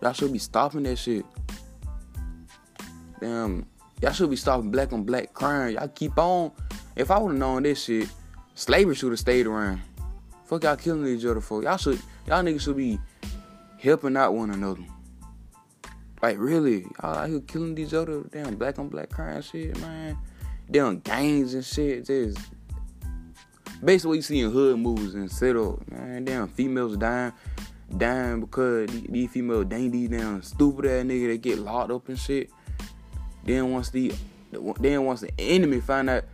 Y'all 0.00 0.12
should 0.12 0.32
be 0.32 0.38
stopping 0.38 0.84
that 0.84 0.96
shit. 0.96 1.24
Damn, 3.20 3.66
y'all 4.00 4.12
should 4.12 4.30
be 4.30 4.36
stopping 4.36 4.70
black 4.70 4.92
on 4.92 5.02
black 5.02 5.34
crime. 5.34 5.74
Y'all 5.74 5.88
keep 5.88 6.16
on. 6.16 6.52
If 6.94 7.10
I 7.10 7.18
would 7.18 7.30
have 7.30 7.38
known 7.38 7.64
this 7.64 7.82
shit, 7.82 8.08
slavery 8.54 8.94
should 8.94 9.10
have 9.10 9.18
stayed 9.18 9.46
around. 9.46 9.80
Fuck 10.44 10.62
y'all 10.62 10.76
killing 10.76 11.06
each 11.06 11.24
other 11.24 11.40
for. 11.40 11.62
Y'all 11.62 11.76
should, 11.76 12.00
y'all 12.26 12.42
niggas 12.42 12.60
should 12.60 12.76
be 12.76 13.00
helping 13.78 14.16
out 14.16 14.34
one 14.34 14.50
another. 14.50 14.84
Like 16.24 16.38
really, 16.38 16.86
y'all 17.02 17.16
out 17.16 17.28
here 17.28 17.40
killing 17.40 17.74
these 17.74 17.92
other. 17.92 18.22
Damn, 18.32 18.54
black 18.54 18.78
on 18.78 18.88
black 18.88 19.10
crime 19.10 19.42
shit, 19.42 19.78
man. 19.78 20.16
Damn 20.70 21.00
gangs 21.00 21.52
and 21.52 21.62
shit. 21.62 22.06
Just 22.06 22.38
basically 23.84 24.08
what 24.08 24.14
you 24.14 24.22
see 24.22 24.40
in 24.40 24.50
hood 24.50 24.78
movies 24.78 25.12
and 25.12 25.30
settle, 25.30 25.82
man. 25.90 26.24
Damn 26.24 26.48
females 26.48 26.96
dying 26.96 27.34
dying 27.98 28.40
because 28.40 28.88
these, 28.88 29.06
these 29.10 29.30
female 29.32 29.64
dang 29.64 29.90
these 29.90 30.08
damn 30.08 30.40
stupid 30.40 30.86
ass 30.86 31.04
nigga 31.04 31.28
that 31.28 31.42
get 31.42 31.58
locked 31.58 31.90
up 31.90 32.08
and 32.08 32.18
shit. 32.18 32.48
Then 33.44 33.70
once 33.70 33.90
the 33.90 34.14
then 34.80 35.04
once 35.04 35.20
the 35.20 35.30
enemy 35.38 35.82
find 35.82 36.08
out 36.08 36.24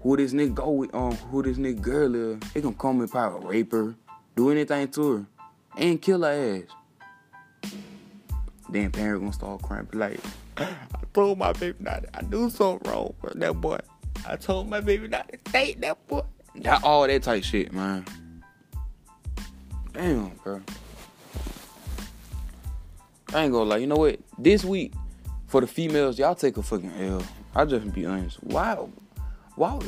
who 0.00 0.16
this 0.16 0.32
nigga 0.32 0.54
go 0.54 0.70
with, 0.70 0.94
um, 0.94 1.16
who 1.16 1.42
this 1.42 1.58
nigga 1.58 1.80
girl 1.80 2.14
is, 2.14 2.38
they 2.52 2.60
gonna 2.60 2.76
come 2.76 3.00
and 3.00 3.10
probably 3.10 3.48
rape 3.48 3.72
her, 3.72 3.96
do 4.36 4.50
anything 4.50 4.86
to 4.92 5.12
her, 5.12 5.26
and 5.76 6.00
kill 6.00 6.22
her 6.22 6.30
ass. 6.62 6.72
Then 8.68 8.90
parents 8.90 9.20
gonna 9.20 9.32
start 9.32 9.62
crying, 9.62 9.88
like, 9.92 10.20
I 10.56 10.66
told 11.12 11.38
my 11.38 11.52
baby 11.52 11.76
not, 11.80 12.02
to, 12.04 12.18
I 12.18 12.22
do 12.22 12.50
something 12.50 12.90
wrong 12.90 13.14
with 13.22 13.38
that 13.38 13.60
boy. 13.60 13.78
I 14.26 14.36
told 14.36 14.68
my 14.68 14.80
baby 14.80 15.08
not 15.08 15.28
to 15.30 15.52
date 15.52 15.80
that 15.82 16.06
boy. 16.08 16.22
That 16.56 16.82
all 16.82 17.06
that 17.06 17.22
type 17.22 17.44
shit, 17.44 17.72
man. 17.72 18.04
Damn, 19.92 20.30
bro. 20.42 20.62
I 23.32 23.44
ain't 23.44 23.52
gonna 23.52 23.64
lie. 23.64 23.76
You 23.78 23.86
know 23.86 23.96
what? 23.96 24.18
This 24.38 24.64
week 24.64 24.92
for 25.46 25.60
the 25.60 25.66
females, 25.66 26.18
y'all 26.18 26.34
take 26.34 26.56
a 26.56 26.62
fucking 26.62 26.92
L. 27.00 27.22
I 27.54 27.64
just 27.64 27.92
be 27.92 28.06
honest. 28.06 28.42
Wow, 28.44 28.90
wow, 29.56 29.80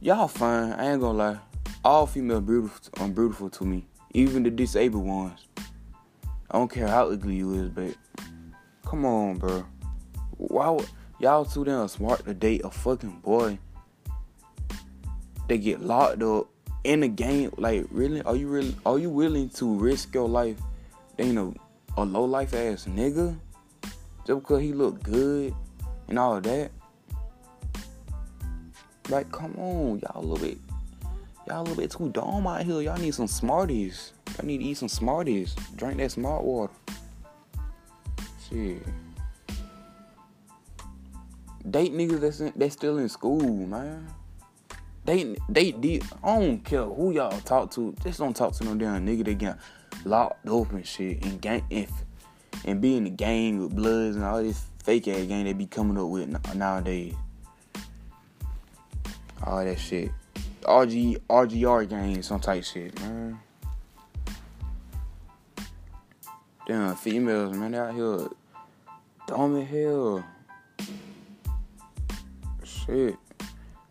y'all 0.00 0.28
fine. 0.28 0.72
I 0.72 0.92
ain't 0.92 1.00
gonna 1.00 1.18
lie. 1.18 1.38
All 1.84 2.06
females 2.06 2.42
beautiful, 2.42 3.02
um, 3.02 3.12
beautiful 3.12 3.48
to 3.50 3.64
me. 3.64 3.86
Even 4.12 4.42
the 4.42 4.50
disabled 4.50 5.04
ones. 5.04 5.46
I 6.50 6.58
don't 6.58 6.70
care 6.70 6.88
how 6.88 7.10
ugly 7.10 7.36
you 7.36 7.52
is, 7.54 7.68
but 7.68 7.94
come 8.84 9.04
on, 9.04 9.36
bro. 9.36 9.66
Why 10.38 10.78
y'all 11.20 11.44
too 11.44 11.64
damn 11.64 11.88
smart 11.88 12.24
to 12.24 12.32
date 12.32 12.62
a 12.64 12.70
fucking 12.70 13.20
boy? 13.20 13.58
They 15.48 15.58
get 15.58 15.80
locked 15.80 16.22
up 16.22 16.48
in 16.84 17.00
the 17.00 17.08
game, 17.08 17.52
like 17.58 17.86
really, 17.90 18.22
are 18.22 18.36
you 18.36 18.48
really 18.48 18.74
are 18.86 18.98
you 18.98 19.10
willing 19.10 19.50
to 19.50 19.74
risk 19.74 20.14
your 20.14 20.28
life? 20.28 20.58
You 21.18 21.32
know, 21.32 21.54
a 21.96 22.04
low 22.04 22.24
life 22.24 22.54
ass 22.54 22.86
nigga 22.86 23.36
just 24.26 24.40
because 24.40 24.60
he 24.60 24.72
look 24.72 25.02
good 25.02 25.54
and 26.08 26.18
all 26.18 26.40
that. 26.40 26.70
Like, 29.08 29.30
come 29.32 29.54
on, 29.56 30.00
y'all 30.00 30.22
a 30.22 30.24
little 30.24 30.46
bit, 30.46 30.58
y'all 31.46 31.60
a 31.60 31.62
little 31.62 31.76
bit 31.76 31.90
too 31.90 32.10
dumb 32.10 32.46
out 32.46 32.62
here. 32.62 32.80
Y'all 32.80 32.98
need 32.98 33.14
some 33.14 33.26
Smarties. 33.26 34.12
Y'all 34.36 34.46
need 34.46 34.58
to 34.58 34.64
eat 34.64 34.76
some 34.76 34.88
Smarties. 34.88 35.54
Drink 35.76 35.98
that 35.98 36.10
smart 36.12 36.44
water. 36.44 36.72
Shit. 38.48 38.82
Date 41.70 41.92
niggas 41.92 42.20
that's 42.20 42.40
in, 42.40 42.52
that's 42.56 42.74
still 42.74 42.98
in 42.98 43.08
school, 43.08 43.66
man. 43.66 44.08
They 45.04 45.36
they 45.48 45.72
did. 45.72 46.04
I 46.22 46.38
don't 46.38 46.64
care 46.64 46.84
who 46.84 47.12
y'all 47.12 47.40
talk 47.40 47.70
to. 47.72 47.94
Just 48.02 48.18
don't 48.18 48.34
talk 48.34 48.52
to 48.54 48.64
no 48.64 48.74
damn 48.74 49.06
nigga 49.06 49.24
that 49.24 49.38
get 49.38 49.58
locked 50.04 50.46
up 50.46 50.70
and 50.72 50.86
shit 50.86 51.24
and 51.24 51.40
gang 51.40 51.64
and, 51.70 51.88
and 52.64 52.80
be 52.80 52.96
in 52.96 53.04
the 53.04 53.10
gang 53.10 53.60
with 53.60 53.74
bloods 53.74 54.16
and 54.16 54.24
all 54.24 54.42
this 54.42 54.66
fake 54.82 55.08
ass 55.08 55.26
gang 55.26 55.44
they 55.44 55.52
be 55.52 55.66
coming 55.66 55.98
up 55.98 56.08
with 56.08 56.28
nowadays. 56.54 57.14
All 59.42 59.64
that 59.64 59.78
shit. 59.78 60.10
RG 60.62 61.18
RGR 61.28 61.88
gang, 61.88 62.22
some 62.22 62.40
type 62.40 62.64
shit, 62.64 62.98
man. 63.00 63.40
Damn 66.68 66.94
females, 66.96 67.56
man, 67.56 67.72
they 67.72 67.78
out 67.78 67.94
here 67.94 68.28
dumb 69.26 69.56
as 69.56 69.68
hell. 69.68 70.22
Shit. 72.62 73.16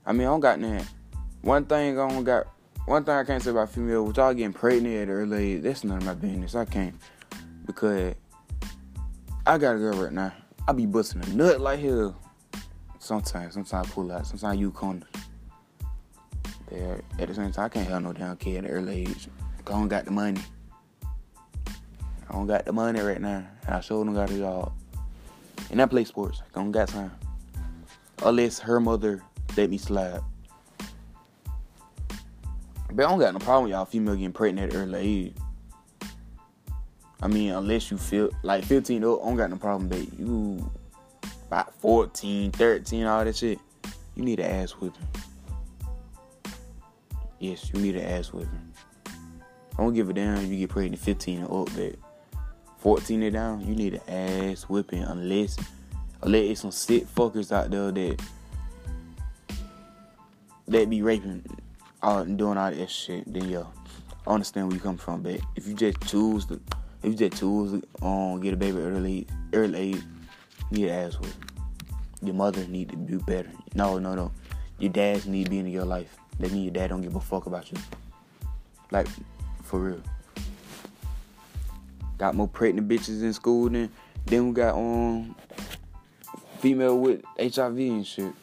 I 0.05 0.13
mean, 0.13 0.27
I 0.27 0.29
don't 0.29 0.39
got 0.39 0.59
nothing. 0.59 0.87
One 1.41 1.65
thing 1.65 1.99
I 1.99 2.07
don't 2.07 2.23
got. 2.23 2.45
One 2.85 3.03
thing 3.03 3.15
I 3.15 3.23
can't 3.23 3.41
say 3.41 3.49
about 3.49 3.71
females, 3.71 4.07
with 4.07 4.17
y'all 4.17 4.31
getting 4.33 4.53
pregnant 4.53 4.95
at 4.95 5.11
early 5.11 5.55
age, 5.55 5.63
that's 5.63 5.83
none 5.83 5.97
of 5.97 6.05
my 6.05 6.13
business. 6.13 6.53
I 6.53 6.65
can't 6.65 6.93
because 7.65 8.13
I 9.47 9.57
got 9.57 9.75
a 9.75 9.79
girl 9.79 10.03
right 10.03 10.13
now. 10.13 10.31
I 10.67 10.73
be 10.73 10.85
busting 10.85 11.23
a 11.23 11.29
nut 11.29 11.59
like 11.59 11.79
hell. 11.79 12.15
Sometimes, 12.99 13.55
sometimes 13.55 13.87
I 13.87 13.91
pull 13.91 14.11
out. 14.11 14.27
Sometimes 14.27 14.59
you 14.59 14.71
come. 14.71 15.03
There, 16.69 17.01
at 17.17 17.27
the 17.27 17.33
same 17.33 17.51
time, 17.51 17.65
I 17.65 17.69
can't 17.69 17.89
have 17.89 18.03
no 18.03 18.13
damn 18.13 18.37
kid 18.37 18.65
at 18.65 18.69
early 18.69 19.01
age. 19.01 19.29
I 19.65 19.71
don't 19.71 19.87
got 19.87 20.05
the 20.05 20.11
money. 20.11 20.41
I 22.29 22.33
don't 22.33 22.47
got 22.47 22.65
the 22.65 22.73
money 22.73 22.99
right 22.99 23.21
now. 23.21 23.47
And 23.65 23.75
I 23.75 23.79
sure 23.79 24.03
don't 24.03 24.13
got 24.13 24.31
it 24.31 24.43
all. 24.43 24.73
And 25.71 25.81
I 25.81 25.85
play 25.85 26.03
sports. 26.03 26.41
I 26.55 26.59
don't 26.59 26.71
got 26.71 26.89
time. 26.89 27.11
Unless 28.23 28.59
her 28.59 28.79
mother 28.79 29.21
let 29.55 29.69
me 29.69 29.77
slide. 29.77 30.21
But 32.91 33.05
I 33.05 33.09
don't 33.09 33.19
got 33.19 33.33
no 33.33 33.39
problem 33.39 33.65
with 33.65 33.71
y'all 33.71 33.85
female 33.85 34.15
getting 34.15 34.31
pregnant 34.31 34.73
at 34.73 34.77
early 34.77 34.99
age. 34.99 35.33
I 37.21 37.27
mean, 37.27 37.51
unless 37.51 37.89
you 37.89 37.97
feel 37.97 38.29
like 38.43 38.63
15 38.63 39.03
up, 39.03 39.21
I 39.21 39.25
don't 39.25 39.37
got 39.37 39.49
no 39.49 39.57
problem, 39.57 39.89
babe. 39.89 40.11
You 40.17 40.69
about 41.47 41.73
14, 41.81 42.51
13, 42.51 43.05
all 43.05 43.25
that 43.25 43.35
shit. 43.35 43.59
You 44.15 44.23
need 44.23 44.39
an 44.39 44.51
ass 44.51 44.71
whipping. 44.71 45.07
Yes, 47.39 47.71
you 47.73 47.79
need 47.79 47.95
an 47.95 48.05
ass 48.05 48.33
whipping. 48.33 48.73
I 49.05 49.83
don't 49.83 49.93
give 49.93 50.09
a 50.09 50.13
damn 50.13 50.37
if 50.37 50.49
you 50.49 50.57
get 50.59 50.69
pregnant 50.69 51.01
15 51.01 51.39
and 51.39 51.45
up, 51.45 51.69
but 51.75 51.95
14 52.79 53.23
and 53.23 53.33
down, 53.33 53.67
you 53.67 53.75
need 53.75 54.01
an 54.07 54.49
ass 54.51 54.63
whipping 54.63 55.03
unless 55.03 55.57
unless 56.21 56.43
it's 56.43 56.61
some 56.61 56.71
sick 56.71 57.05
fuckers 57.07 57.51
out 57.51 57.69
there 57.69 57.91
that 57.91 58.21
that 60.67 60.89
be 60.89 61.01
raping 61.01 61.43
uh, 62.01 62.23
doing 62.23 62.57
all 62.57 62.71
that 62.71 62.89
shit, 62.89 63.31
then 63.31 63.49
yo, 63.49 63.67
I 64.25 64.31
understand 64.31 64.67
where 64.67 64.75
you 64.75 64.81
come 64.81 64.97
from, 64.97 65.23
but 65.23 65.39
if 65.55 65.67
you 65.67 65.73
just 65.73 66.01
choose 66.07 66.45
to, 66.45 66.59
if 67.03 67.11
you 67.11 67.15
just 67.15 67.39
choose 67.39 67.81
to 67.81 68.05
um, 68.05 68.39
get 68.41 68.53
a 68.53 68.57
baby 68.57 68.77
early, 68.79 69.27
early 69.53 69.79
age, 69.79 70.03
you 70.71 70.77
need 70.77 70.89
an 70.89 71.05
ass 71.05 71.19
with. 71.19 71.35
Your 72.21 72.33
mother 72.33 72.65
need 72.67 72.89
to 72.89 72.95
do 72.95 73.19
better. 73.19 73.51
No, 73.75 73.99
no, 73.99 74.15
no. 74.15 74.31
Your 74.79 74.91
dads 74.91 75.27
need 75.27 75.45
to 75.45 75.49
be 75.49 75.59
in 75.59 75.67
your 75.67 75.85
life. 75.85 76.17
That 76.39 76.51
mean 76.51 76.63
your 76.63 76.73
dad 76.73 76.87
don't 76.87 77.01
give 77.01 77.15
a 77.15 77.19
fuck 77.19 77.45
about 77.45 77.71
you. 77.71 77.77
Like, 78.91 79.07
for 79.63 79.79
real. 79.79 80.01
Got 82.17 82.35
more 82.35 82.47
pregnant 82.47 82.87
bitches 82.87 83.21
in 83.21 83.33
school 83.33 83.69
than 83.69 83.91
then 84.25 84.47
we 84.47 84.53
got 84.53 84.75
um 84.75 85.35
female 86.59 86.97
with 86.99 87.21
HIV 87.39 87.77
and 87.77 88.05
shit. 88.05 88.33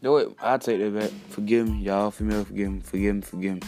No, 0.00 0.12
what? 0.12 0.32
I'll 0.40 0.58
take 0.58 0.78
that 0.78 0.94
back. 0.96 1.10
Forgive 1.28 1.68
me, 1.68 1.78
y'all. 1.78 2.10
Female, 2.10 2.44
forgive 2.44 2.70
me. 2.70 2.80
Forgive 2.80 3.14
me. 3.16 3.20
Forgive 3.22 3.54
me. 3.54 3.62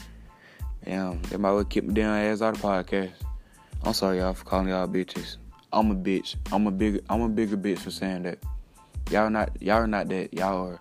Damn, 0.85 1.21
they 1.23 1.37
might 1.37 1.53
well 1.53 1.65
keep 1.65 1.85
me 1.85 1.93
down 1.93 2.17
ass 2.17 2.41
out 2.41 2.57
of 2.57 2.63
podcast. 2.63 3.13
I'm 3.83 3.93
sorry, 3.93 4.19
y'all, 4.19 4.33
for 4.35 4.45
calling 4.45 4.69
y'all 4.69 4.87
bitches. 4.87 5.37
I'm 5.73 5.91
a 5.91 5.95
bitch. 5.95 6.37
I'm 6.53 6.67
a 6.67 6.71
bigger. 6.71 7.01
I'm 7.11 7.23
a 7.23 7.29
bigger 7.29 7.57
bitch 7.57 7.79
for 7.79 7.91
saying 7.91 8.23
that. 8.23 8.39
Y'all 9.11 9.29
not. 9.29 9.51
Y'all 9.61 9.79
are 9.79 9.87
not 9.87 10.09
that. 10.09 10.33
Y'all 10.33 10.69
are 10.69 10.81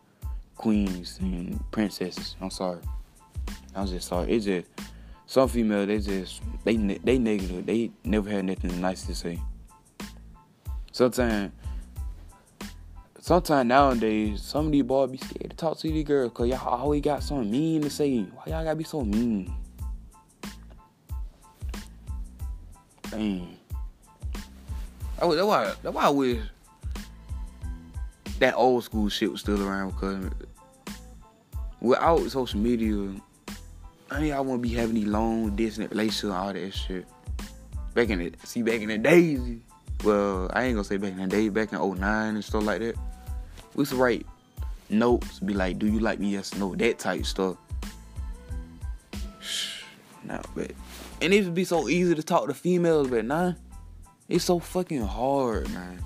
queens 0.56 1.18
and 1.20 1.60
princesses. 1.72 2.36
I'm 2.40 2.52
sorry. 2.52 2.82
I'm 3.76 3.88
just 3.88 4.08
sorry. 4.08 4.32
It's 4.32 4.46
just 4.46 4.68
some 5.30 5.48
female. 5.48 5.86
They 5.86 6.00
just 6.00 6.42
they 6.64 6.76
they 6.76 7.20
negative. 7.20 7.64
They 7.64 7.92
never 8.04 8.32
had 8.32 8.46
nothing 8.46 8.82
nice 8.82 9.04
to 9.04 9.14
say. 9.14 9.40
Sometimes 10.92 11.52
sometimes 13.20 13.68
nowadays, 13.68 14.42
some 14.42 14.66
of 14.66 14.72
these 14.72 14.82
boys 14.82 15.12
be 15.12 15.20
scared 15.20 15.52
to 15.52 15.56
talk 15.56 15.78
to 15.78 15.88
these 15.88 16.04
girls 16.04 16.32
because 16.32 16.50
y'all 16.50 16.68
always 16.68 17.04
got 17.04 17.22
something 17.22 17.52
mean 17.52 17.84
to 17.84 17.92
say. 17.92 18.22
Why 18.22 18.44
y'all 18.48 18.64
gotta 18.64 18.76
be 18.76 18.84
so 18.84 19.04
mean? 19.06 19.54
Dang. 23.12 23.56
That's 25.20 25.44
why, 25.44 25.74
that's 25.84 25.96
why 25.96 26.06
I 26.06 26.10
wish 26.10 26.40
that 28.40 28.56
old 28.56 28.84
school 28.84 29.10
shit 29.10 29.32
was 29.32 29.42
still 29.42 29.62
around 29.62 29.92
because 29.92 30.32
without 31.82 32.20
social 32.32 32.60
media, 32.60 33.14
I 34.12 34.20
mean, 34.20 34.34
I 34.34 34.40
wouldn't 34.40 34.64
be 34.64 34.70
having 34.70 34.96
these 34.96 35.08
long 35.08 35.56
distance 35.56 35.92
relationships 35.92 36.34
all 36.34 36.54
that 36.54 36.74
shit. 36.74 37.06
Back 37.94 38.10
in 38.10 38.20
the, 38.20 38.34
see, 38.44 38.62
back 38.62 38.82
in 38.82 38.90
the 38.90 38.98
days, 38.98 39.40
well, 40.04 40.50
I 40.54 40.64
ain't 40.64 40.76
gonna 40.76 40.84
say 40.84 40.98
back 40.98 41.12
in 41.12 41.18
the 41.18 41.28
day, 41.28 41.50
back 41.50 41.74
in 41.74 41.80
09 41.80 42.36
and 42.36 42.44
stuff 42.44 42.64
like 42.64 42.80
that. 42.80 42.96
We 43.76 43.82
used 43.82 43.92
to 43.92 43.98
write 43.98 44.26
notes, 44.90 45.40
be 45.40 45.54
like, 45.54 45.78
do 45.78 45.88
you 45.88 46.00
like 46.00 46.20
me? 46.20 46.30
Yes, 46.30 46.56
no, 46.56 46.76
that 46.76 47.00
type 47.00 47.26
stuff. 47.26 47.58
Shh 49.40 49.84
nah, 50.24 50.42
but 50.56 50.72
and 51.22 51.34
it 51.34 51.46
would 51.46 51.54
be 51.54 51.66
so 51.66 51.88
easy 51.90 52.16
to 52.16 52.24
talk 52.24 52.48
to 52.48 52.54
females, 52.54 53.10
but 53.10 53.26
nah, 53.26 53.54
it's 54.28 54.46
so 54.46 54.60
fucking 54.60 55.02
hard, 55.02 55.70
man. 55.70 56.02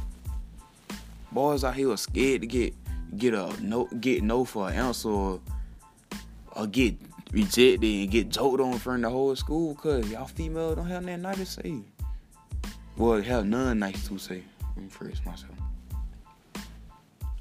Boys 1.32 1.64
out 1.64 1.76
here 1.76 1.92
are 1.92 1.98
scared 1.98 2.42
to 2.42 2.48
get 2.48 2.74
get 3.18 3.34
a 3.34 3.54
no 3.62 3.86
get 4.00 4.24
no 4.24 4.44
for 4.44 4.70
an 4.70 4.76
answer 4.76 5.10
or, 5.10 5.40
or 6.56 6.68
get 6.68 6.96
rejected 7.34 7.84
and 7.84 8.12
get 8.12 8.30
joked 8.30 8.62
on 8.62 8.74
in 8.74 8.80
front 8.80 9.04
of 9.04 9.12
the 9.12 9.18
whole 9.18 9.36
school 9.36 9.74
cause 9.76 10.10
y'all 10.10 10.26
female 10.26 10.76
don't 10.76 10.86
have 10.86 11.04
nothing 11.04 11.24
nice 11.24 11.38
to 11.38 11.46
say. 11.46 11.82
Well, 12.96 13.22
have 13.22 13.46
none 13.46 13.80
nice 13.80 14.08
to 14.08 14.20
say. 14.20 14.44
Me 14.78 14.88
phrase 14.88 15.20
myself. 15.26 15.52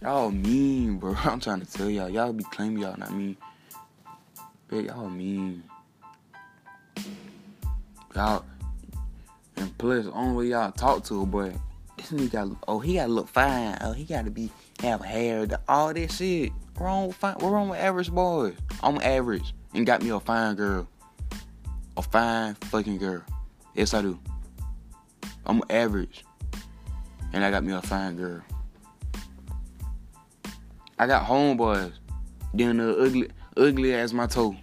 Y'all 0.00 0.30
mean, 0.30 0.96
bro. 0.96 1.14
I'm 1.24 1.40
trying 1.40 1.60
to 1.60 1.70
tell 1.70 1.90
y'all. 1.90 2.08
Y'all 2.08 2.32
be 2.32 2.44
claiming 2.44 2.78
y'all 2.78 2.96
not 2.98 3.14
mean. 3.14 3.36
But 4.68 4.84
y'all 4.84 5.10
mean. 5.10 5.62
Y'all. 8.16 8.44
And 9.56 9.76
plus, 9.76 10.06
only 10.12 10.36
way 10.36 10.50
y'all 10.52 10.72
talk 10.72 11.04
to 11.04 11.22
a 11.22 11.26
boy, 11.26 11.52
this 11.98 12.10
nigga 12.10 12.32
got, 12.32 12.48
oh, 12.66 12.78
he 12.78 12.94
gotta 12.94 13.12
look 13.12 13.28
fine. 13.28 13.76
Oh, 13.82 13.92
he 13.92 14.04
gotta 14.04 14.30
be, 14.30 14.50
have 14.80 15.04
hair. 15.04 15.46
All 15.68 15.92
that 15.92 16.10
shit. 16.10 16.50
Wrong 16.80 17.12
fine. 17.12 17.34
What 17.34 17.52
wrong 17.52 17.68
with 17.68 17.78
average 17.78 18.10
boys? 18.10 18.54
I'm 18.82 18.98
average 19.02 19.54
and 19.74 19.86
got 19.86 20.02
me 20.02 20.10
a 20.10 20.20
fine 20.20 20.54
girl. 20.54 20.88
A 21.96 22.02
fine 22.02 22.54
fucking 22.54 22.98
girl. 22.98 23.22
Yes, 23.74 23.94
I 23.94 24.02
do. 24.02 24.18
I'm 25.46 25.62
average. 25.70 26.24
And 27.32 27.44
I 27.44 27.50
got 27.50 27.64
me 27.64 27.72
a 27.72 27.82
fine 27.82 28.16
girl. 28.16 28.42
I 30.98 31.06
got 31.06 31.26
homeboys 31.26 31.92
doing 32.54 32.76
the 32.76 32.96
ugly, 32.96 33.30
ugly 33.56 33.94
as 33.94 34.12
my 34.12 34.26
toe, 34.26 34.54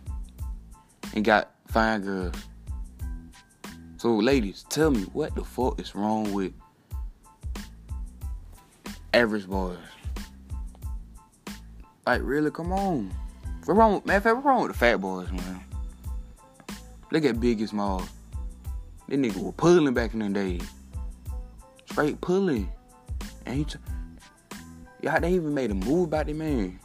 and 1.14 1.26
got 1.26 1.52
fine 1.68 2.02
girls. 2.02 2.36
So, 3.98 4.16
ladies, 4.16 4.66
tell 4.70 4.92
me 4.92 5.02
what 5.12 5.36
the 5.36 5.44
fuck 5.44 5.80
is 5.82 5.96
wrong 5.96 6.32
with 6.32 6.54
average 9.14 9.48
boys? 9.48 9.78
Like, 12.08 12.22
really? 12.24 12.52
Come 12.52 12.72
on. 12.72 13.12
What 13.70 13.78
wrong? 13.78 13.94
With, 13.94 14.06
man, 14.08 14.20
what 14.24 14.46
wrong 14.46 14.64
with 14.64 14.72
the 14.72 14.78
fat 14.80 15.00
boys, 15.00 15.32
man? 15.32 15.62
Look 17.12 17.24
at 17.24 17.36
Biggie 17.36 17.70
Small. 17.70 18.02
That 19.08 19.20
nigga 19.20 19.38
was 19.38 19.54
pulling 19.58 19.94
back 19.94 20.12
in 20.16 20.22
the 20.22 20.30
day. 20.30 20.60
Straight 21.86 22.20
pulling. 22.20 22.68
He, 23.46 23.68
Y'all, 25.04 25.22
they 25.22 25.34
even 25.34 25.54
made 25.54 25.70
a 25.70 25.76
move 25.76 26.08
about 26.08 26.26
the 26.26 26.34
man. 26.34 26.80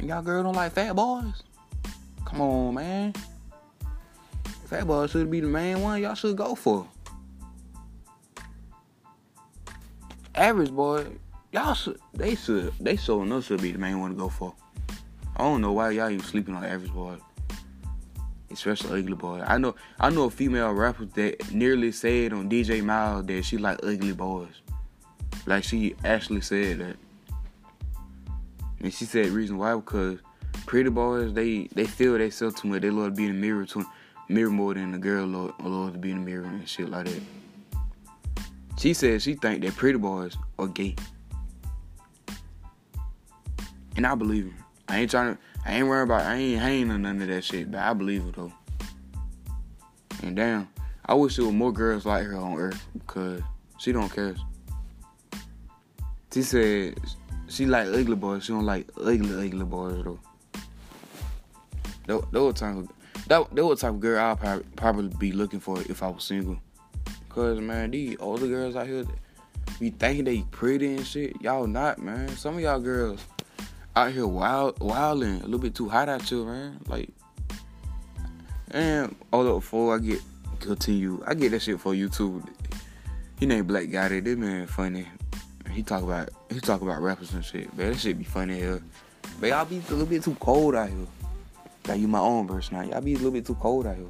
And 0.00 0.08
y'all 0.08 0.20
girl 0.20 0.42
don't 0.42 0.56
like 0.56 0.72
fat 0.72 0.96
boys? 0.96 1.44
Come 2.24 2.40
on, 2.40 2.74
man. 2.74 3.14
Fat 4.64 4.84
boys 4.84 5.12
should 5.12 5.30
be 5.30 5.38
the 5.38 5.46
main 5.46 5.80
one 5.80 6.02
y'all 6.02 6.16
should 6.16 6.34
go 6.34 6.56
for. 6.56 6.88
Average 10.34 10.72
boy, 10.72 11.06
y'all 11.52 11.74
should 11.74 11.98
they 12.14 12.34
should 12.34 12.72
they 12.80 12.96
so 12.96 13.22
enough 13.22 13.46
should 13.46 13.62
be 13.62 13.72
the 13.72 13.78
main 13.78 14.00
one 14.00 14.10
to 14.10 14.16
go 14.16 14.28
for. 14.28 14.54
I 15.36 15.44
don't 15.44 15.60
know 15.60 15.72
why 15.72 15.90
y'all 15.90 16.10
even 16.10 16.24
sleeping 16.24 16.54
on 16.54 16.64
average 16.64 16.92
boy. 16.92 17.16
Especially 18.50 19.00
ugly 19.00 19.14
boy. 19.14 19.40
I 19.46 19.58
know 19.58 19.74
I 19.98 20.10
know 20.10 20.24
a 20.24 20.30
female 20.30 20.72
rapper 20.72 21.04
that 21.04 21.52
nearly 21.52 21.92
said 21.92 22.32
on 22.32 22.50
DJ 22.50 22.82
Miles 22.82 23.26
that 23.26 23.44
she 23.44 23.58
like 23.58 23.78
ugly 23.82 24.12
boys. 24.12 24.52
Like 25.46 25.64
she 25.64 25.94
actually 26.04 26.40
said 26.40 26.78
that. 26.78 26.96
And 28.80 28.92
she 28.92 29.04
said 29.04 29.26
reason 29.26 29.58
why 29.58 29.74
because 29.74 30.18
pretty 30.66 30.90
boys 30.90 31.32
they 31.32 31.68
they 31.74 31.86
feel 31.86 32.18
they 32.18 32.30
sell 32.30 32.50
too 32.50 32.68
much. 32.68 32.82
They 32.82 32.90
love 32.90 33.06
to 33.06 33.10
be 33.12 33.26
in 33.26 33.32
the 33.32 33.40
mirror 33.40 33.64
too 33.64 33.86
mirror 34.28 34.50
more 34.50 34.74
than 34.74 34.92
the 34.92 34.98
girl 34.98 35.26
love, 35.26 35.52
love 35.60 35.92
to 35.92 35.98
be 35.98 36.10
in 36.10 36.20
the 36.20 36.24
mirror 36.24 36.44
and 36.44 36.68
shit 36.68 36.88
like 36.88 37.06
that. 37.06 37.20
She 38.78 38.94
said 38.94 39.20
she 39.20 39.34
think 39.34 39.62
that 39.62 39.76
pretty 39.76 39.98
boys 39.98 40.36
are 40.58 40.68
gay. 40.68 40.96
And 43.96 44.06
I 44.06 44.14
believe 44.14 44.46
her. 44.52 44.64
I 44.88 44.98
ain't 45.00 45.10
trying 45.10 45.34
to 45.34 45.40
I 45.64 45.74
ain't 45.74 45.86
worrying 45.86 46.04
about 46.04 46.22
I 46.22 46.36
ain't 46.36 46.60
hanging 46.60 46.90
on 46.90 47.02
none 47.02 47.20
of 47.22 47.28
that 47.28 47.44
shit, 47.44 47.70
but 47.70 47.80
I 47.80 47.92
believe 47.92 48.26
it 48.26 48.36
though. 48.36 48.52
And 50.22 50.36
damn, 50.36 50.68
I 51.06 51.14
wish 51.14 51.36
there 51.36 51.46
were 51.46 51.52
more 51.52 51.72
girls 51.72 52.06
like 52.06 52.24
her 52.24 52.36
on 52.36 52.58
earth 52.58 52.86
because 52.94 53.42
she 53.78 53.92
don't 53.92 54.08
care. 54.08 54.34
She 56.32 56.42
said 56.42 56.98
she 57.48 57.66
like 57.66 57.88
ugly 57.88 58.16
boys. 58.16 58.44
She 58.44 58.52
don't 58.52 58.66
like 58.66 58.88
ugly, 58.96 59.46
ugly 59.46 59.64
boys 59.64 60.04
though. 60.04 60.20
That, 62.06 62.32
that 62.32 62.42
was 62.42 62.88
that 63.28 63.64
was 63.64 63.80
type 63.80 63.90
of 63.90 64.00
girl 64.00 64.20
I'll 64.24 64.36
probably, 64.36 64.64
probably 64.76 65.08
be 65.18 65.32
looking 65.32 65.60
for 65.60 65.80
if 65.82 66.02
I 66.02 66.08
was 66.08 66.24
single. 66.24 66.58
Cause 67.28 67.60
man, 67.60 67.92
these 67.92 68.16
older 68.18 68.48
girls 68.48 68.74
out 68.74 68.86
here 68.86 69.04
be 69.78 69.90
thinking 69.90 70.24
they 70.24 70.42
pretty 70.50 70.96
and 70.96 71.06
shit. 71.06 71.40
Y'all 71.40 71.66
not, 71.66 71.98
man. 71.98 72.28
Some 72.30 72.56
of 72.56 72.60
y'all 72.60 72.80
girls 72.80 73.24
out 73.96 74.12
here 74.12 74.26
wild, 74.26 74.78
wilding 74.80 75.40
a 75.40 75.44
little 75.44 75.58
bit 75.58 75.74
too 75.74 75.88
hot 75.88 76.08
out 76.08 76.22
here, 76.22 76.44
man. 76.44 76.80
Like, 76.86 77.10
and 78.70 79.14
although 79.32 79.56
before 79.56 79.96
I 79.96 79.98
get 79.98 80.20
continue, 80.60 81.22
I 81.26 81.34
get 81.34 81.50
that 81.50 81.62
shit 81.62 81.80
for 81.80 81.92
YouTube. 81.92 82.46
He 83.38 83.46
named 83.46 83.68
Black 83.68 83.90
Guy. 83.90 84.20
This 84.20 84.36
man 84.36 84.66
funny. 84.66 85.06
He 85.70 85.82
talk 85.82 86.02
about 86.02 86.30
he 86.50 86.60
talk 86.60 86.82
about 86.82 87.00
rappers 87.00 87.32
and 87.32 87.44
shit. 87.44 87.74
Man, 87.76 87.92
that 87.92 87.98
shit 87.98 88.18
be 88.18 88.24
funny 88.24 88.58
here. 88.58 88.82
But 89.40 89.48
y'all 89.48 89.64
be 89.64 89.78
a 89.78 89.90
little 89.90 90.06
bit 90.06 90.22
too 90.22 90.36
cold 90.40 90.74
out 90.74 90.88
here. 90.88 91.06
Like 91.86 92.00
you 92.00 92.08
my 92.08 92.18
own 92.20 92.46
person 92.46 92.76
now. 92.76 92.82
Y'all 92.82 93.00
be 93.00 93.14
a 93.14 93.16
little 93.16 93.30
bit 93.30 93.46
too 93.46 93.54
cold 93.54 93.86
out 93.86 93.96
here. 93.96 94.06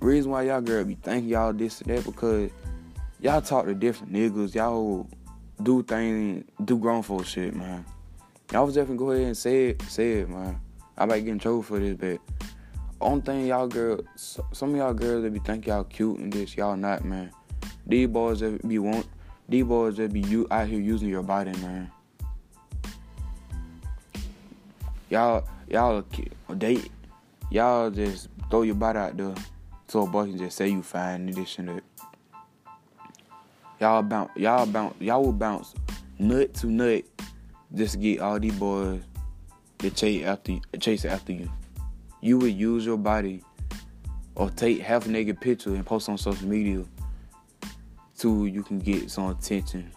Reason 0.00 0.30
why 0.30 0.42
y'all 0.42 0.60
girl 0.60 0.84
be 0.84 0.94
thinking 0.94 1.28
y'all 1.28 1.52
this 1.52 1.80
and 1.80 1.90
that 1.90 2.04
because 2.04 2.50
y'all 3.20 3.40
talk 3.40 3.66
to 3.66 3.74
different 3.74 4.12
niggas. 4.12 4.54
Y'all 4.54 5.06
do 5.62 5.82
things, 5.82 6.44
do 6.64 6.78
grown 6.78 7.02
folk 7.02 7.24
shit, 7.26 7.54
man. 7.54 7.84
Y'all 8.52 8.66
was 8.66 8.74
definitely 8.74 8.98
go 8.98 9.10
ahead 9.12 9.26
and 9.26 9.36
say 9.36 9.68
it, 9.68 9.82
say 9.82 10.12
it, 10.20 10.28
man. 10.28 10.60
I 10.96 11.06
might 11.06 11.20
get 11.20 11.30
in 11.30 11.38
trouble 11.38 11.62
for 11.62 11.78
this, 11.78 11.96
but 11.96 12.20
only 13.00 13.22
thing 13.22 13.46
y'all 13.46 13.68
girl, 13.68 14.00
some 14.16 14.70
of 14.70 14.76
y'all 14.76 14.92
girls 14.92 15.22
that 15.22 15.32
be 15.32 15.38
think 15.38 15.66
y'all 15.66 15.84
cute 15.84 16.18
and 16.18 16.32
this, 16.32 16.56
y'all 16.56 16.76
not, 16.76 17.04
man. 17.04 17.30
These 17.86 18.08
boys 18.08 18.40
that 18.40 18.66
be 18.66 18.78
want, 18.78 19.06
these 19.48 19.64
boys 19.64 19.96
that 19.96 20.12
be 20.12 20.20
you 20.20 20.46
out 20.50 20.68
here 20.68 20.80
using 20.80 21.08
your 21.08 21.22
body, 21.22 21.52
man. 21.58 21.90
Y'all, 25.08 25.44
y'all 25.68 26.04
date, 26.58 26.90
y'all 27.50 27.90
just 27.90 28.28
throw 28.50 28.62
your 28.62 28.74
body 28.74 28.98
out 28.98 29.16
there 29.16 29.34
so 29.88 30.02
a 30.02 30.06
boy 30.06 30.26
can 30.26 30.38
just 30.38 30.56
say 30.56 30.68
you 30.68 30.82
fine 30.82 31.28
and 31.28 31.34
this 31.34 31.58
and 31.58 31.68
that. 31.68 31.82
Y'all 33.80 34.02
bounce, 34.02 34.30
y'all 34.36 34.66
bounce, 34.66 34.94
y'all 35.00 35.24
will 35.24 35.32
bounce 35.32 35.74
nut 36.18 36.52
to 36.52 36.66
nut 36.66 37.02
just 37.74 37.94
to 37.94 37.98
get 37.98 38.20
all 38.20 38.38
these 38.38 38.54
boys 38.58 39.00
to 39.78 39.90
chase 39.90 40.22
after 40.26 40.52
you, 40.52 40.60
chase 40.78 41.06
after 41.06 41.32
you. 41.32 41.50
You 42.20 42.36
would 42.36 42.52
use 42.52 42.84
your 42.84 42.98
body 42.98 43.42
or 44.34 44.50
take 44.50 44.80
half 44.80 45.06
naked 45.06 45.40
picture 45.40 45.74
and 45.74 45.86
post 45.86 46.10
on 46.10 46.18
social 46.18 46.46
media 46.46 46.84
so 48.12 48.44
you 48.44 48.62
can 48.62 48.80
get 48.80 49.10
some 49.10 49.30
attention. 49.30 49.90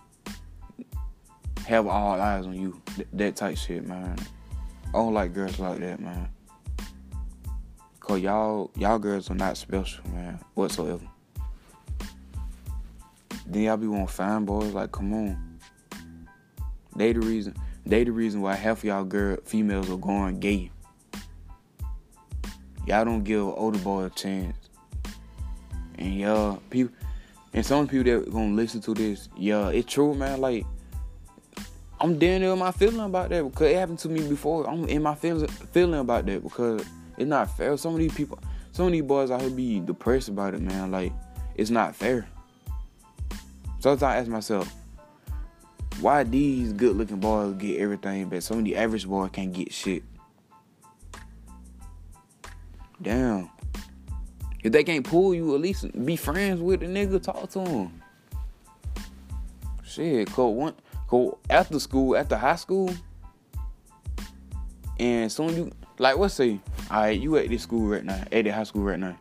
Have 1.68 1.86
all 1.86 2.22
eyes 2.22 2.46
on 2.46 2.54
you. 2.54 2.82
Th- 2.96 3.08
that 3.12 3.36
type 3.36 3.58
shit, 3.58 3.86
man. 3.86 4.18
I 4.88 4.92
don't 4.94 5.14
like 5.14 5.34
girls 5.34 5.60
like 5.60 5.80
that, 5.80 6.00
man. 6.00 6.30
Cause 8.00 8.22
y'all 8.22 8.72
y'all 8.78 9.00
girls 9.00 9.30
are 9.30 9.36
not 9.36 9.58
special, 9.58 10.08
man, 10.10 10.40
whatsoever. 10.54 11.04
Then 13.46 13.64
y'all 13.64 13.78
be 13.78 13.88
want 13.88 14.10
fine 14.10 14.46
boys, 14.46 14.74
like 14.74 14.92
come 14.92 15.14
on. 15.14 15.60
They 16.96 17.14
the 17.14 17.20
reason 17.20 17.56
they 17.86 18.04
the 18.04 18.12
reason 18.12 18.42
why 18.42 18.56
half 18.56 18.84
y'all 18.84 19.04
girl 19.04 19.38
females 19.44 19.90
are 19.90 19.98
going 19.98 20.40
gay. 20.40 20.72
Y'all 22.86 23.06
don't 23.06 23.24
give 23.24 23.42
older 23.42 23.80
boy 23.80 24.06
a 24.06 24.10
chance. 24.10 24.58
And 25.98 26.20
y'all 26.20 26.62
people 26.70 26.96
and 27.54 27.66
some 27.66 27.88
people 27.88 28.12
that 28.12 28.32
gonna 28.32 28.54
listen 28.54 28.82
to 28.82 28.94
this, 28.94 29.30
yeah, 29.38 29.70
it's 29.70 29.92
true, 29.92 30.14
man. 30.14 30.42
Like 30.42 30.66
I'm 32.00 32.18
down 32.18 32.44
in 32.44 32.60
my 32.60 32.72
feeling 32.72 33.00
about 33.00 33.30
that 33.30 33.44
because 33.44 33.72
it 33.72 33.76
happened 33.76 34.00
to 34.00 34.10
me 34.10 34.28
before. 34.28 34.70
I'm 34.70 34.86
in 34.90 35.02
my 35.02 35.16
feeling 35.16 36.00
about 36.00 36.26
that 36.26 36.44
because 36.44 36.86
it's 37.18 37.30
not 37.30 37.56
fair. 37.56 37.78
Some 37.78 37.94
of 37.94 38.00
these 38.00 38.14
people, 38.14 38.40
some 38.72 38.88
of 38.88 38.92
these 38.92 39.04
boys 39.04 39.32
out 39.32 39.42
here 39.42 39.50
be 39.50 39.80
depressed 39.80 40.30
about 40.30 40.54
it, 40.54 40.62
man. 40.62 40.92
Like 40.92 41.14
it's 41.56 41.70
not 41.70 41.96
fair. 41.96 42.28
Sometimes 43.84 44.04
I 44.04 44.16
ask 44.16 44.30
myself, 44.30 44.74
why 46.00 46.24
these 46.24 46.72
good 46.72 46.96
looking 46.96 47.20
boys 47.20 47.56
get 47.56 47.82
everything, 47.82 48.30
but 48.30 48.42
some 48.42 48.60
of 48.60 48.64
the 48.64 48.78
average 48.78 49.06
boys 49.06 49.30
can't 49.34 49.52
get 49.52 49.74
shit? 49.74 50.04
Damn. 53.02 53.50
If 54.64 54.72
they 54.72 54.86
can't 54.86 55.06
pull 55.06 55.34
you, 55.34 55.54
at 55.54 55.60
least 55.60 56.06
be 56.06 56.16
friends 56.16 56.62
with 56.62 56.80
the 56.80 56.86
nigga, 56.86 57.22
talk 57.22 57.50
to 57.50 57.60
him. 57.60 58.02
Shit, 59.84 60.32
cause 60.32 60.56
one, 60.56 60.76
cause 61.10 61.36
after 61.50 61.78
school, 61.78 62.16
after 62.16 62.38
high 62.38 62.56
school, 62.56 62.90
and 64.98 65.30
soon 65.30 65.58
you 65.58 65.72
like 66.00 66.16
let's 66.16 66.36
say, 66.36 66.58
alright, 66.90 67.20
you 67.20 67.36
at 67.36 67.50
this 67.50 67.64
school 67.64 67.90
right 67.90 68.06
now, 68.06 68.24
at 68.32 68.46
the 68.46 68.50
high 68.50 68.64
school 68.64 68.84
right 68.84 68.98
now. 68.98 69.18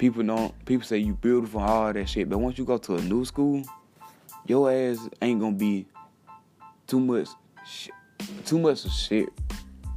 People 0.00 0.22
don't 0.22 0.64
people 0.64 0.86
say 0.86 0.96
you 0.96 1.12
beautiful, 1.12 1.60
all 1.60 1.92
that 1.92 2.08
shit, 2.08 2.26
but 2.30 2.38
once 2.38 2.56
you 2.56 2.64
go 2.64 2.78
to 2.78 2.96
a 2.96 3.02
new 3.02 3.22
school, 3.26 3.62
your 4.46 4.72
ass 4.72 5.10
ain't 5.20 5.38
gonna 5.38 5.54
be 5.54 5.84
too 6.86 6.98
much 6.98 7.28
sh- 7.66 7.90
too 8.46 8.58
much 8.58 8.86
of 8.86 8.92
shit. 8.92 9.28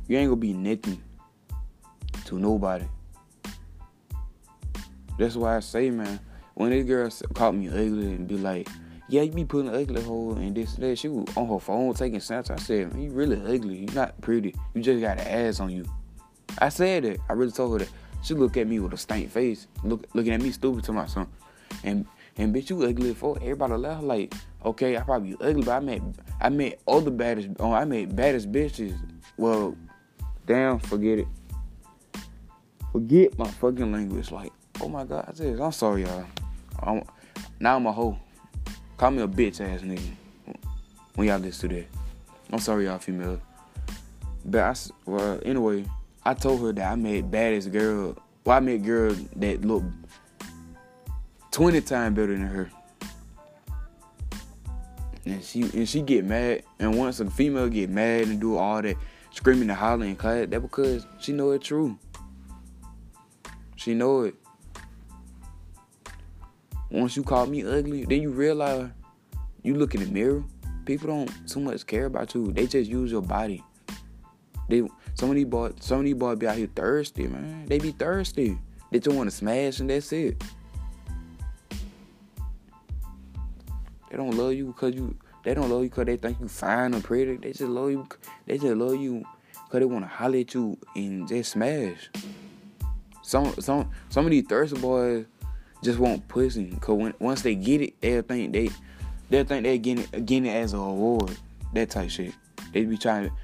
You 0.10 0.18
ain't 0.18 0.30
gonna 0.30 0.36
be 0.36 0.52
nothing 0.52 1.02
to 2.26 2.38
nobody. 2.38 2.84
That's 5.18 5.38
why 5.38 5.56
I 5.56 5.62
say, 5.62 5.90
man, 5.90 6.20
when 6.56 6.72
this 6.72 6.86
girl 6.86 7.10
caught 7.34 7.56
me 7.56 7.70
ugly 7.70 8.08
and 8.08 8.28
be 8.28 8.38
like, 8.38 8.68
yeah, 9.08 9.22
you 9.22 9.32
be 9.32 9.46
putting 9.46 9.74
ugly 9.74 10.02
hole 10.02 10.34
and 10.34 10.54
this 10.54 10.76
and 10.76 10.84
that. 10.84 11.00
She 11.00 11.08
was 11.08 11.26
on 11.38 11.48
her 11.48 11.60
phone 11.60 11.94
taking 11.94 12.20
snaps. 12.20 12.50
I 12.50 12.58
said, 12.58 12.94
you 12.98 13.10
really 13.12 13.38
ugly. 13.38 13.78
You 13.78 13.88
not 13.94 14.20
pretty. 14.20 14.54
You 14.74 14.82
just 14.82 15.00
got 15.00 15.18
an 15.18 15.28
ass 15.28 15.62
on 15.62 15.70
you. 15.70 15.86
I 16.58 16.68
said 16.68 17.04
that. 17.06 17.20
I 17.30 17.34
really 17.34 17.54
told 17.54 17.80
her 17.80 17.86
that. 17.86 17.94
She 18.24 18.34
look 18.34 18.58
at 18.58 18.68
me 18.68 18.80
with 18.80 18.94
a 18.94 18.98
stank 18.98 19.30
face, 19.30 19.68
look, 19.84 20.06
looking 20.14 20.34
at 20.34 20.42
me 20.42 20.52
stupid 20.52 20.84
to 20.86 20.94
my 20.94 21.06
son. 21.06 21.28
And 21.84 22.06
and 22.38 22.54
bitch, 22.54 22.70
you 22.70 22.84
ugly 22.84 23.14
for 23.14 23.38
everybody 23.42 23.74
laugh 23.74 24.02
like, 24.02 24.34
okay, 24.66 24.98
I 24.98 25.02
probably 25.02 25.36
ugly, 25.40 25.64
but 25.64 25.72
I 25.72 25.80
met 25.80 26.02
I 26.42 26.50
met 26.50 26.80
other 26.88 27.12
baddest 27.12 27.50
oh, 27.60 27.74
I 27.74 27.86
met 27.86 28.16
baddest 28.16 28.52
bitches. 28.52 28.98
Well, 29.38 29.76
damn, 30.46 30.80
forget 30.80 31.20
it. 31.20 31.28
Forget 32.92 33.38
my 33.38 33.48
fucking 33.48 33.92
language. 33.92 34.32
Like, 34.32 34.54
oh 34.82 34.88
my 34.88 35.04
god, 35.04 35.26
I 35.28 35.34
said, 35.34 35.60
I'm 35.60 35.72
sorry, 35.72 36.04
y'all. 36.04 36.26
I'm, 36.82 37.04
now 37.60 37.76
I'm 37.76 37.86
a 37.86 37.92
hoe. 37.92 38.18
Call 38.98 39.12
me 39.12 39.24
a 39.24 39.28
bitch 39.28 39.60
ass 39.62 39.82
nigga 39.82 40.14
when 41.16 41.28
y'all 41.28 41.40
listen 41.40 41.70
to 41.70 41.76
that. 41.76 41.88
I'm 42.52 42.60
sorry, 42.60 42.86
y'all 42.86 43.00
female. 43.00 43.42
But 44.46 44.62
I, 44.62 44.76
well, 45.06 45.40
anyway, 45.44 45.86
I 46.26 46.34
told 46.34 46.62
her 46.62 46.74
that 46.74 46.92
I 46.92 46.96
made 46.96 47.30
baddest 47.30 47.72
girl. 47.72 48.18
Well, 48.46 48.58
I 48.58 48.60
met 48.60 48.84
girl 48.84 49.16
that 49.38 49.64
look 49.64 49.84
20 51.52 51.82
times 51.82 52.16
better 52.16 52.34
than 52.34 52.48
her. 52.48 52.72
And 55.26 55.44
she 55.44 55.62
and 55.62 55.88
she 55.88 56.02
get 56.02 56.26
mad. 56.26 56.64
And 56.80 56.98
once 56.98 57.20
a 57.20 57.30
female 57.30 57.70
get 57.70 57.90
mad 57.90 58.28
and 58.28 58.40
do 58.40 58.58
all 58.58 58.82
that 58.82 58.98
screaming 59.32 59.70
and 59.70 59.78
hollering 59.78 60.10
and 60.10 60.20
class, 60.20 60.48
that 60.50 60.62
because 60.62 61.06
she 61.20 61.32
know 61.32 61.52
it 61.52 61.62
true. 61.62 61.98
She 63.76 63.94
know 63.94 64.22
it. 64.22 64.36
Once 66.90 67.16
you 67.16 67.24
call 67.24 67.46
me 67.46 67.64
ugly, 67.64 68.06
then 68.06 68.22
you 68.22 68.32
realize 68.32 68.90
you 69.62 69.76
look 69.76 69.96
in 69.96 70.02
the 70.02 70.08
mirror 70.08 70.44
people 70.86 71.08
don't 71.08 71.48
too 71.48 71.60
much 71.60 71.86
care 71.86 72.06
about 72.06 72.34
you. 72.34 72.52
They 72.52 72.68
just 72.68 72.90
use 72.90 73.12
your 73.12 73.22
body. 73.22 73.64
They 74.70 74.84
some 75.16 75.30
of 75.30 75.36
these 75.36 75.46
boys, 75.46 75.74
some 75.80 76.00
of 76.00 76.06
these 76.06 76.16
boys 76.16 76.38
be 76.38 76.48
out 76.48 76.58
here 76.58 76.70
thirsty, 76.74 77.28
man. 77.28 77.66
They 77.68 77.80
be 77.80 77.92
thirsty. 77.92 78.58
They 78.92 79.00
just 79.00 79.16
want 79.16 79.30
to 79.30 79.36
smash 79.36 79.80
and 79.80 79.90
that's 79.90 80.12
it. 80.12 80.42
They 84.10 84.18
don't 84.18 84.38
love 84.38 84.54
you 84.54 84.68
because 84.68 84.94
you. 84.96 85.16
They 85.44 85.54
don't 85.54 85.70
love 85.70 85.84
you 85.84 85.90
because 85.90 86.06
they 86.06 86.18
think 86.18 86.40
you 86.40 86.48
fine 86.48 86.94
or 86.94 87.02
pretty. 87.02 87.36
They 87.38 87.50
just 87.50 87.62
love 87.62 87.92
you. 87.92 88.08
They 88.46 88.58
just 88.58 88.76
love 88.76 88.96
you 88.96 89.26
because 89.54 89.80
they 89.80 89.86
want 89.86 90.06
to 90.06 90.10
holler 90.10 90.38
at 90.38 90.54
you 90.54 90.78
and 90.96 91.28
just 91.28 91.54
smash. 91.54 92.10
Some 93.24 93.54
some 93.60 93.90
some 94.10 94.26
of 94.26 94.32
these 94.32 94.46
thirsty 94.46 94.80
boys 94.80 95.26
just 95.84 96.00
want 96.00 96.28
pussy. 96.28 96.78
Cause 96.80 96.96
when, 96.96 97.14
once 97.20 97.42
they 97.42 97.56
get 97.56 97.82
it, 97.82 98.00
they'll 98.02 98.22
think 98.22 98.54
they 98.54 98.70
they'll 99.30 99.46
think 99.46 99.64
they 99.64 99.78
getting 99.78 100.06
it, 100.14 100.26
getting 100.26 100.46
it 100.46 100.56
as 100.56 100.74
a 100.74 100.78
reward. 100.78 101.36
That 101.74 101.90
type 101.90 102.10
shit. 102.10 102.34
They 102.72 102.86
be 102.86 102.98
trying 102.98 103.30
to. 103.30 103.36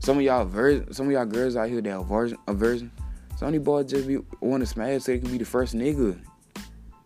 Some 0.00 0.18
of 0.18 0.22
y'all 0.22 0.44
ver- 0.44 0.92
some 0.92 1.06
of 1.06 1.12
y'all 1.12 1.26
girls 1.26 1.56
out 1.56 1.68
here 1.68 1.80
that 1.80 1.92
are 1.92 2.04
version 2.04 2.38
a 2.46 2.54
version. 2.54 2.90
Some 3.36 3.48
of 3.48 3.52
these 3.52 3.62
boys 3.62 3.90
just 3.90 4.08
be 4.08 4.18
want 4.40 4.62
to 4.62 4.66
smash 4.66 5.02
so 5.02 5.12
they 5.12 5.18
can 5.18 5.30
be 5.30 5.38
the 5.38 5.44
first 5.44 5.74
nigga. 5.74 6.18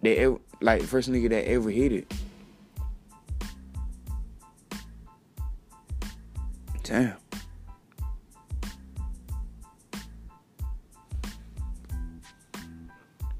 They 0.02 0.18
ever 0.18 0.38
like 0.60 0.82
first 0.82 1.10
nigga 1.10 1.30
that 1.30 1.48
ever 1.48 1.70
hit 1.70 1.92
it. 1.92 2.14
Damn. 6.82 7.16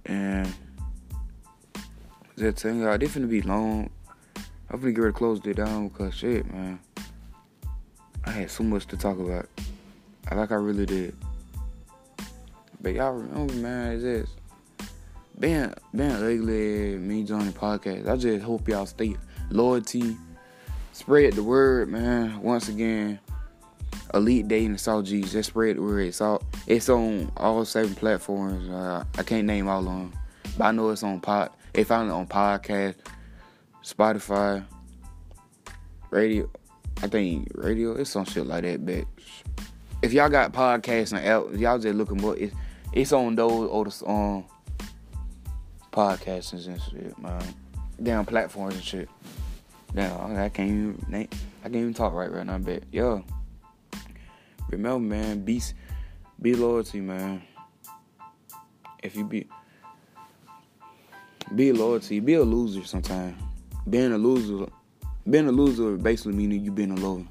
And 0.07 0.53
that 2.37 2.59
thing, 2.59 2.81
y'all, 2.81 2.99
this 2.99 3.15
finna 3.15 3.29
be 3.29 3.43
long. 3.43 3.91
I'm 4.71 4.81
finna 4.81 4.95
get 4.95 5.01
ready 5.03 5.13
to 5.13 5.19
close 5.19 5.41
it 5.45 5.57
down 5.57 5.89
because 5.89 6.15
shit, 6.15 6.53
man. 6.53 6.79
I 8.33 8.37
had 8.37 8.51
so 8.51 8.65
much 8.65 8.87
to 8.87 8.97
talk 8.97 9.19
about. 9.19 9.47
I 10.31 10.35
like 10.35 10.53
I 10.53 10.55
really 10.55 10.87
did. 10.87 11.15
But 12.81 12.95
y'all 12.95 13.13
remember, 13.13 13.53
man, 13.53 13.93
is 13.93 14.03
this 14.03 14.31
being 15.39 15.71
being 15.95 16.11
ugly 16.13 16.97
me 16.97 17.25
joining 17.25 17.53
podcast. 17.53 18.09
I 18.09 18.17
just 18.17 18.43
hope 18.43 18.67
y'all 18.69 18.87
stay 18.87 19.17
loyalty. 19.51 20.17
Spread 20.93 21.35
the 21.35 21.43
word, 21.43 21.91
man. 21.91 22.41
Once 22.41 22.71
again, 22.71 23.21
Elite 24.15 24.51
in 24.51 24.73
the 24.73 25.03
G's. 25.05 25.33
Just 25.33 25.51
spread 25.51 25.77
the 25.77 25.83
word. 25.83 26.07
It's 26.07 26.23
all 26.23 26.43
it's 26.67 26.89
on 26.89 27.31
all 27.37 27.67
seven 27.67 27.95
platforms. 27.95 28.67
Uh, 28.67 29.05
I 29.19 29.23
can't 29.25 29.47
name 29.47 29.69
all 29.69 29.81
of 29.81 29.85
them, 29.85 30.13
but 30.57 30.65
I 30.65 30.71
know 30.71 30.89
it's 30.89 31.03
on 31.03 31.21
pod. 31.21 31.51
It 31.75 31.85
found 31.85 32.09
it 32.09 32.15
on 32.15 32.27
podcast, 32.27 32.95
Spotify, 33.85 34.65
radio. 36.09 36.49
I 37.03 37.09
think 37.09 37.49
radio. 37.55 37.95
It's 37.95 38.11
some 38.11 38.25
shit 38.25 38.47
like 38.47 38.63
that. 38.63 38.87
But 38.87 39.05
if 40.03 40.13
y'all 40.13 40.29
got 40.29 40.53
podcasts 40.53 41.13
and 41.13 41.25
app, 41.25 41.59
y'all 41.59 41.79
just 41.79 41.97
looking 41.97 42.19
more. 42.19 42.37
It's 42.37 42.55
it's 42.93 43.13
on 43.13 43.35
those 43.35 44.01
the 44.01 44.09
um 44.09 44.45
podcasts 45.93 46.53
and 46.67 46.81
shit, 46.81 47.19
man. 47.19 47.43
Damn 48.03 48.25
platforms 48.25 48.75
and 48.75 48.85
shit. 48.85 49.09
Damn, 49.95 50.37
I 50.37 50.49
can't 50.49 50.71
even 50.71 51.07
I 51.15 51.27
can't 51.65 51.77
even 51.77 51.95
talk 51.95 52.13
right 52.13 52.33
right 52.33 52.47
now. 52.47 52.59
But 52.59 52.85
yo, 52.93 53.25
remember, 54.71 55.01
man, 55.01 55.45
be 55.45 55.61
be 56.41 56.55
loyalty, 56.55 57.01
man. 57.01 57.43
If 59.03 59.17
you 59.17 59.25
be 59.25 59.49
be 61.55 61.73
loyalty, 61.73 62.21
be 62.21 62.35
a 62.35 62.43
loser 62.43 62.85
sometimes. 62.85 63.37
Being 63.89 64.13
a 64.13 64.19
loser, 64.19 64.71
being 65.29 65.47
a 65.47 65.53
loser 65.53 65.97
basically 65.97 66.35
meaning 66.35 66.65
you 66.65 66.73
being 66.73 66.91
a 66.91 66.97
loser. 66.97 67.29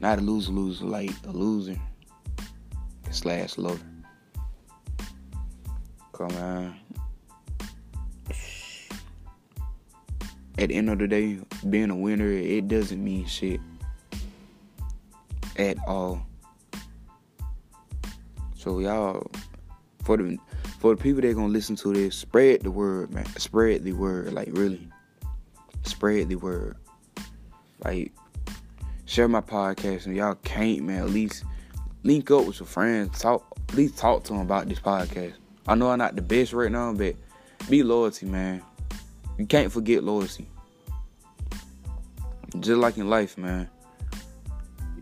Not 0.00 0.18
a 0.18 0.22
loser, 0.22 0.50
loser, 0.50 0.84
like 0.84 1.12
a 1.26 1.30
loser 1.30 1.76
slash 3.10 3.56
lover. 3.56 3.80
Come 6.12 6.30
on. 6.36 6.76
At 10.58 10.68
the 10.68 10.74
end 10.74 10.90
of 10.90 10.98
the 10.98 11.08
day, 11.08 11.38
being 11.70 11.90
a 11.90 11.96
winner, 11.96 12.30
it 12.30 12.68
doesn't 12.68 13.02
mean 13.02 13.26
shit 13.26 13.60
at 15.56 15.76
all. 15.86 16.26
So 18.54 18.78
y'all, 18.78 19.30
for 20.04 20.16
the 20.16 20.38
for 20.78 20.94
the 20.94 21.02
people 21.02 21.22
that 21.22 21.34
gonna 21.34 21.48
listen 21.48 21.76
to 21.76 21.92
this, 21.92 22.16
spread 22.16 22.62
the 22.62 22.70
word, 22.70 23.12
man. 23.12 23.26
Spread 23.38 23.84
the 23.84 23.92
word, 23.92 24.32
like 24.32 24.48
really. 24.52 24.88
Spread 25.82 26.28
the 26.28 26.36
word. 26.36 26.76
Like 27.84 28.12
share 29.06 29.28
my 29.28 29.40
podcast 29.40 30.06
and 30.06 30.16
y'all 30.16 30.36
can't, 30.36 30.82
man. 30.82 31.02
At 31.02 31.10
least 31.10 31.44
link 32.02 32.30
up 32.30 32.46
with 32.46 32.60
your 32.60 32.66
friends. 32.66 33.20
Talk 33.20 33.44
at 33.68 33.74
least 33.74 33.96
talk 33.98 34.24
to 34.24 34.32
them 34.32 34.42
about 34.42 34.68
this 34.68 34.80
podcast. 34.80 35.34
I 35.66 35.74
know 35.74 35.90
I'm 35.90 35.98
not 35.98 36.16
the 36.16 36.22
best 36.22 36.52
right 36.52 36.70
now, 36.70 36.92
but 36.92 37.14
be 37.68 37.82
loyalty, 37.82 38.26
man. 38.26 38.62
You 39.38 39.46
can't 39.46 39.72
forget 39.72 40.02
loyalty. 40.02 40.48
Just 42.60 42.78
like 42.78 42.98
in 42.98 43.08
life, 43.08 43.38
man. 43.38 43.68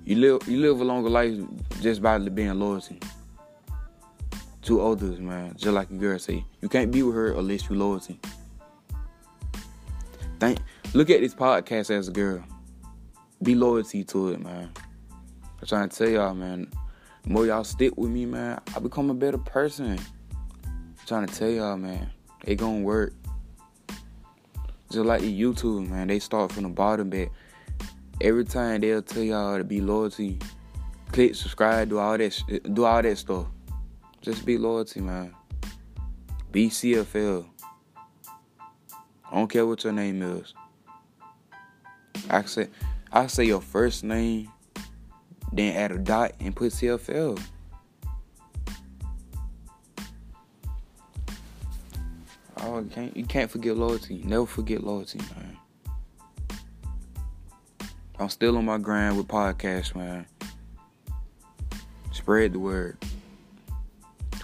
You 0.04 0.16
live 0.16 0.48
you 0.48 0.58
live 0.58 0.80
a 0.80 0.84
longer 0.84 1.10
life 1.10 1.34
just 1.80 2.02
by 2.02 2.18
being 2.18 2.58
loyalty 2.58 3.00
to 4.62 4.80
others, 4.80 5.18
man. 5.20 5.54
Just 5.56 5.72
like 5.72 5.90
a 5.90 5.94
girl 5.94 6.18
say, 6.18 6.44
you 6.60 6.68
can't 6.68 6.90
be 6.90 7.02
with 7.02 7.14
her 7.14 7.32
unless 7.32 7.68
you 7.68 7.76
loyalty. 7.76 8.20
Think, 10.38 10.58
look 10.92 11.10
at 11.10 11.20
this 11.20 11.34
podcast 11.34 11.90
as 11.90 12.08
a 12.08 12.12
girl. 12.12 12.42
Be 13.42 13.54
loyalty 13.54 14.04
to 14.04 14.30
it, 14.30 14.40
man. 14.40 14.70
I'm 15.60 15.66
trying 15.66 15.88
to 15.88 15.96
tell 15.96 16.08
y'all, 16.08 16.34
man. 16.34 16.70
The 17.22 17.30
more 17.30 17.46
y'all 17.46 17.64
stick 17.64 17.96
with 17.96 18.10
me, 18.10 18.26
man, 18.26 18.60
I 18.74 18.80
become 18.80 19.10
a 19.10 19.14
better 19.14 19.38
person. 19.38 19.98
I'm 20.64 20.96
trying 21.06 21.26
to 21.26 21.34
tell 21.34 21.50
y'all, 21.50 21.76
man. 21.76 22.10
It 22.44 22.56
gonna 22.56 22.80
work. 22.80 23.14
Just 24.90 25.04
like 25.04 25.20
the 25.20 25.40
YouTube, 25.40 25.88
man. 25.88 26.08
They 26.08 26.18
start 26.18 26.52
from 26.52 26.64
the 26.64 26.68
bottom, 26.70 27.10
but 27.10 27.28
every 28.20 28.44
time 28.44 28.80
they'll 28.80 29.02
tell 29.02 29.22
y'all 29.22 29.58
to 29.58 29.64
be 29.64 29.80
loyalty, 29.80 30.38
click 31.12 31.34
subscribe, 31.34 31.90
do 31.90 31.98
all 31.98 32.18
that, 32.18 32.72
do 32.74 32.84
all 32.84 33.02
that 33.02 33.18
stuff. 33.18 33.46
Just 34.22 34.44
be 34.44 34.58
loyalty, 34.58 35.00
man. 35.00 35.34
Be 36.50 36.68
CFL. 36.68 37.46
I 39.30 39.34
don't 39.34 39.48
care 39.48 39.64
what 39.64 39.84
your 39.84 39.92
name 39.92 40.22
is. 40.22 40.52
I 42.28 42.42
say, 42.44 42.68
I 43.12 43.26
say 43.26 43.44
your 43.44 43.60
first 43.60 44.04
name, 44.04 44.50
then 45.52 45.76
add 45.76 45.92
a 45.92 45.98
dot 45.98 46.32
and 46.40 46.54
put 46.54 46.72
CFL. 46.72 47.40
Oh, 52.62 52.78
you 52.78 52.90
can't 52.90 53.16
you 53.16 53.24
can't 53.24 53.50
forget 53.50 53.76
loyalty. 53.76 54.22
Never 54.24 54.46
forget 54.46 54.84
loyalty, 54.84 55.18
man. 55.18 55.56
I'm 58.18 58.28
still 58.28 58.58
on 58.58 58.66
my 58.66 58.76
grind 58.76 59.16
with 59.16 59.28
podcast, 59.28 59.94
man. 59.94 60.26
Spread 62.12 62.52
the 62.52 62.58
word. 62.58 62.98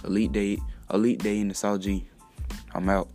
Elite 0.03 0.31
Day, 0.31 0.57
Elite 0.91 1.19
Day 1.21 1.39
in 1.39 1.47
the 1.47 1.53
South 1.53 1.81
G. 1.81 2.07
I'm 2.73 2.89
out. 2.89 3.07